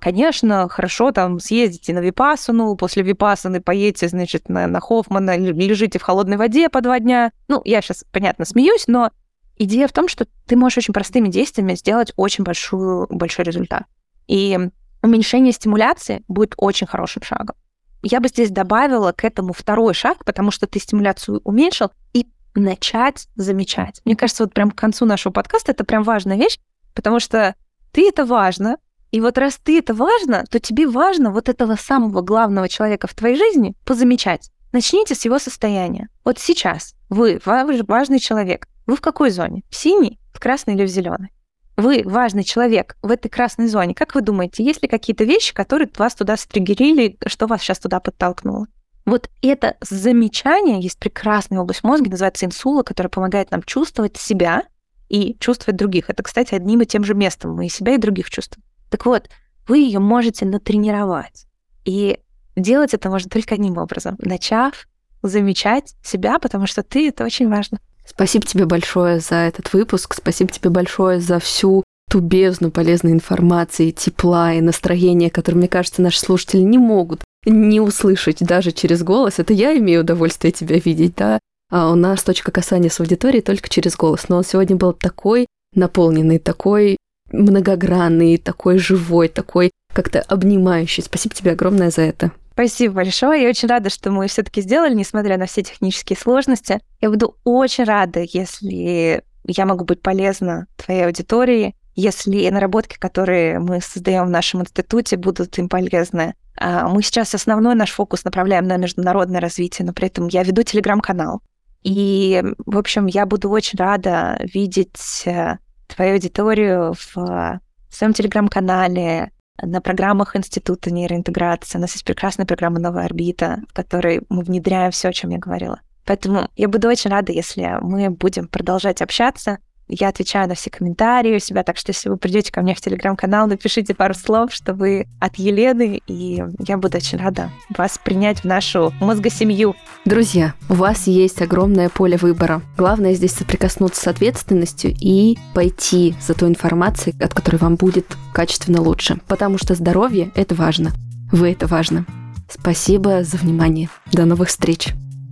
конечно, 0.00 0.68
хорошо 0.68 1.10
там 1.10 1.40
съездите 1.40 1.92
на 1.92 1.98
Випасану, 1.98 2.76
после 2.76 3.02
Випасаны 3.02 3.60
поедете, 3.60 4.08
значит, 4.08 4.48
на, 4.48 4.66
на 4.66 4.80
Хоффмана, 4.80 5.36
лежите 5.36 5.98
в 5.98 6.02
холодной 6.02 6.36
воде 6.36 6.68
по 6.68 6.80
два 6.80 7.00
дня. 7.00 7.32
Ну, 7.48 7.60
я 7.64 7.82
сейчас, 7.82 8.04
понятно, 8.12 8.44
смеюсь, 8.44 8.84
но 8.86 9.10
идея 9.56 9.88
в 9.88 9.92
том, 9.92 10.08
что 10.08 10.26
ты 10.46 10.56
можешь 10.56 10.78
очень 10.78 10.94
простыми 10.94 11.28
действиями 11.28 11.74
сделать 11.74 12.12
очень 12.16 12.44
большую, 12.44 13.06
большой 13.10 13.44
результат. 13.44 13.84
И 14.26 14.58
уменьшение 15.02 15.52
стимуляции 15.52 16.22
будет 16.28 16.54
очень 16.56 16.86
хорошим 16.86 17.22
шагом. 17.22 17.56
Я 18.02 18.20
бы 18.20 18.28
здесь 18.28 18.50
добавила 18.50 19.12
к 19.12 19.24
этому 19.24 19.52
второй 19.52 19.94
шаг, 19.94 20.24
потому 20.24 20.50
что 20.50 20.66
ты 20.66 20.78
стимуляцию 20.78 21.40
уменьшил, 21.44 21.90
и 22.12 22.28
начать 22.54 23.28
замечать. 23.34 24.00
Мне 24.04 24.14
кажется, 24.14 24.44
вот 24.44 24.54
прям 24.54 24.70
к 24.70 24.76
концу 24.76 25.06
нашего 25.06 25.32
подкаста 25.32 25.72
это 25.72 25.84
прям 25.84 26.02
важная 26.02 26.36
вещь, 26.36 26.58
потому 26.94 27.18
что 27.18 27.54
ты 27.92 28.08
это 28.08 28.24
важно, 28.24 28.76
и 29.14 29.20
вот 29.20 29.38
раз 29.38 29.60
ты 29.62 29.78
это 29.78 29.94
важно, 29.94 30.42
то 30.50 30.58
тебе 30.58 30.88
важно 30.88 31.30
вот 31.30 31.48
этого 31.48 31.76
самого 31.76 32.20
главного 32.20 32.68
человека 32.68 33.06
в 33.06 33.14
твоей 33.14 33.36
жизни 33.36 33.76
позамечать. 33.84 34.50
Начните 34.72 35.14
с 35.14 35.24
его 35.24 35.38
состояния. 35.38 36.08
Вот 36.24 36.40
сейчас 36.40 36.96
вы, 37.08 37.40
важный 37.44 38.18
человек. 38.18 38.66
Вы 38.86 38.96
в 38.96 39.00
какой 39.00 39.30
зоне? 39.30 39.62
В 39.70 39.76
синей, 39.76 40.18
в 40.32 40.40
красной 40.40 40.74
или 40.74 40.84
в 40.84 40.88
зеленой? 40.88 41.32
Вы 41.76 42.02
важный 42.04 42.42
человек 42.42 42.96
в 43.02 43.10
этой 43.12 43.28
красной 43.28 43.68
зоне. 43.68 43.94
Как 43.94 44.16
вы 44.16 44.20
думаете, 44.20 44.64
есть 44.64 44.82
ли 44.82 44.88
какие-то 44.88 45.22
вещи, 45.22 45.54
которые 45.54 45.88
вас 45.96 46.16
туда 46.16 46.36
стригерили, 46.36 47.16
что 47.24 47.46
вас 47.46 47.62
сейчас 47.62 47.78
туда 47.78 48.00
подтолкнуло? 48.00 48.66
Вот 49.06 49.30
это 49.42 49.76
замечание, 49.80 50.80
есть 50.80 50.98
прекрасная 50.98 51.60
область 51.60 51.84
мозга, 51.84 52.10
называется 52.10 52.46
инсула, 52.46 52.82
которая 52.82 53.10
помогает 53.10 53.52
нам 53.52 53.62
чувствовать 53.62 54.16
себя 54.16 54.64
и 55.08 55.36
чувствовать 55.38 55.78
других. 55.78 56.10
Это, 56.10 56.24
кстати, 56.24 56.52
одним 56.52 56.80
и 56.80 56.84
тем 56.84 57.04
же 57.04 57.14
местом 57.14 57.54
мы 57.54 57.66
и 57.66 57.68
себя, 57.68 57.94
и 57.94 57.98
других 57.98 58.28
чувствуем. 58.28 58.64
Так 58.90 59.06
вот, 59.06 59.28
вы 59.66 59.78
ее 59.78 59.98
можете 59.98 60.44
натренировать. 60.44 61.46
И 61.84 62.18
делать 62.56 62.94
это 62.94 63.10
можно 63.10 63.30
только 63.30 63.54
одним 63.54 63.78
образом, 63.78 64.16
начав 64.18 64.86
замечать 65.22 65.94
себя, 66.02 66.38
потому 66.38 66.66
что 66.66 66.82
ты 66.82 67.08
это 67.08 67.24
очень 67.24 67.48
важно. 67.48 67.78
Спасибо 68.06 68.46
тебе 68.46 68.66
большое 68.66 69.20
за 69.20 69.36
этот 69.36 69.72
выпуск, 69.72 70.14
спасибо 70.14 70.50
тебе 70.52 70.70
большое 70.70 71.20
за 71.20 71.38
всю 71.38 71.82
ту 72.10 72.20
бездну 72.20 72.70
полезной 72.70 73.12
информации, 73.12 73.90
тепла 73.90 74.52
и 74.52 74.60
настроения, 74.60 75.30
которые, 75.30 75.60
мне 75.60 75.68
кажется, 75.68 76.02
наши 76.02 76.20
слушатели 76.20 76.60
не 76.60 76.78
могут 76.78 77.22
не 77.46 77.80
услышать 77.80 78.38
даже 78.38 78.72
через 78.72 79.02
голос. 79.02 79.38
Это 79.38 79.52
я 79.52 79.76
имею 79.78 80.02
удовольствие 80.02 80.52
тебя 80.52 80.78
видеть, 80.78 81.14
да? 81.16 81.38
А 81.70 81.90
у 81.90 81.94
нас 81.94 82.22
точка 82.22 82.50
касания 82.52 82.90
с 82.90 83.00
аудиторией 83.00 83.42
только 83.42 83.68
через 83.68 83.96
голос. 83.96 84.28
Но 84.28 84.36
он 84.36 84.44
сегодня 84.44 84.76
был 84.76 84.92
такой 84.92 85.46
наполненный, 85.74 86.38
такой 86.38 86.96
многогранный, 87.34 88.38
такой 88.38 88.78
живой, 88.78 89.28
такой 89.28 89.70
как-то 89.92 90.20
обнимающий. 90.20 91.02
Спасибо 91.02 91.34
тебе 91.34 91.52
огромное 91.52 91.90
за 91.90 92.02
это. 92.02 92.32
Спасибо 92.52 92.94
большое. 92.94 93.42
Я 93.42 93.48
очень 93.48 93.68
рада, 93.68 93.90
что 93.90 94.10
мы 94.10 94.28
все-таки 94.28 94.60
сделали, 94.60 94.94
несмотря 94.94 95.36
на 95.38 95.46
все 95.46 95.62
технические 95.62 96.16
сложности. 96.16 96.80
Я 97.00 97.10
буду 97.10 97.36
очень 97.44 97.84
рада, 97.84 98.20
если 98.20 99.22
я 99.46 99.66
могу 99.66 99.84
быть 99.84 100.00
полезна 100.00 100.66
твоей 100.76 101.06
аудитории, 101.06 101.74
если 101.96 102.48
наработки, 102.48 102.96
которые 102.98 103.58
мы 103.58 103.80
создаем 103.80 104.26
в 104.26 104.30
нашем 104.30 104.62
институте, 104.62 105.16
будут 105.16 105.58
им 105.58 105.68
полезны. 105.68 106.34
А, 106.56 106.88
мы 106.88 107.02
сейчас 107.02 107.34
основной 107.34 107.74
наш 107.74 107.90
фокус 107.90 108.24
направляем 108.24 108.66
на 108.66 108.76
международное 108.76 109.40
развитие, 109.40 109.86
но 109.86 109.92
при 109.92 110.06
этом 110.06 110.28
я 110.28 110.42
веду 110.42 110.62
телеграм-канал. 110.62 111.42
И, 111.82 112.42
в 112.64 112.78
общем, 112.78 113.06
я 113.06 113.26
буду 113.26 113.50
очень 113.50 113.78
рада 113.78 114.40
видеть 114.40 115.22
э, 115.26 115.58
твою 115.94 116.14
аудиторию 116.14 116.94
в 116.94 117.60
в 117.94 117.96
своем 117.96 118.12
телеграм-канале, 118.12 119.30
на 119.62 119.80
программах 119.80 120.34
Института 120.34 120.92
нейроинтеграции. 120.92 121.78
У 121.78 121.80
нас 121.80 121.92
есть 121.92 122.04
прекрасная 122.04 122.44
программа 122.44 122.80
«Новая 122.80 123.04
орбита», 123.04 123.62
в 123.68 123.72
которой 123.72 124.22
мы 124.28 124.42
внедряем 124.42 124.90
все, 124.90 125.10
о 125.10 125.12
чем 125.12 125.30
я 125.30 125.38
говорила. 125.38 125.80
Поэтому 126.04 126.48
я 126.56 126.68
буду 126.68 126.88
очень 126.88 127.10
рада, 127.10 127.30
если 127.30 127.78
мы 127.80 128.10
будем 128.10 128.48
продолжать 128.48 129.00
общаться. 129.00 129.58
Я 129.96 130.08
отвечаю 130.08 130.48
на 130.48 130.54
все 130.56 130.70
комментарии 130.70 131.36
у 131.36 131.38
себя, 131.38 131.62
так 131.62 131.76
что 131.76 131.90
если 131.90 132.08
вы 132.08 132.16
придете 132.16 132.50
ко 132.50 132.62
мне 132.62 132.74
в 132.74 132.80
телеграм-канал, 132.80 133.46
напишите 133.46 133.94
пару 133.94 134.12
слов, 134.14 134.52
что 134.52 134.74
вы 134.74 135.06
от 135.20 135.36
Елены, 135.36 136.02
и 136.08 136.42
я 136.66 136.78
буду 136.78 136.96
очень 136.96 137.16
рада 137.18 137.50
вас 137.76 138.00
принять 138.02 138.40
в 138.40 138.44
нашу 138.44 138.92
мозгосемью. 139.00 139.76
Друзья, 140.04 140.54
у 140.68 140.74
вас 140.74 141.06
есть 141.06 141.40
огромное 141.42 141.88
поле 141.88 142.16
выбора. 142.16 142.60
Главное 142.76 143.14
здесь 143.14 143.34
соприкоснуться 143.34 144.00
с 144.02 144.06
ответственностью 144.08 144.96
и 145.00 145.38
пойти 145.54 146.16
за 146.20 146.34
той 146.34 146.48
информацией, 146.48 147.14
от 147.22 147.32
которой 147.32 147.56
вам 147.56 147.76
будет 147.76 148.16
качественно 148.32 148.82
лучше. 148.82 149.20
Потому 149.28 149.58
что 149.58 149.76
здоровье— 149.76 150.32
это 150.34 150.56
важно. 150.56 150.90
Вы— 151.30 151.52
это 151.52 151.68
важно. 151.68 152.04
Спасибо 152.50 153.22
за 153.22 153.36
внимание. 153.36 153.88
До 154.12 154.24
новых 154.24 154.48
встреч. 154.48 154.88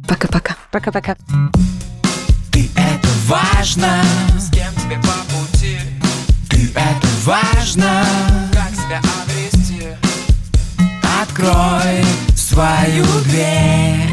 Пока-пока. 0.08 0.56
Пока-пока. 0.70 1.16
Ты 2.62 2.70
это 2.80 3.08
важно. 3.26 4.04
С 4.38 4.48
кем 4.50 4.72
тебе 4.76 4.96
по 5.00 5.34
пути? 5.34 5.80
Ты 6.48 6.70
это 6.76 7.08
важно. 7.24 8.04
Как 8.52 8.70
себя 8.70 9.00
обрести? 9.24 9.88
Открой 11.20 12.04
свою 12.36 13.04
дверь. 13.24 14.11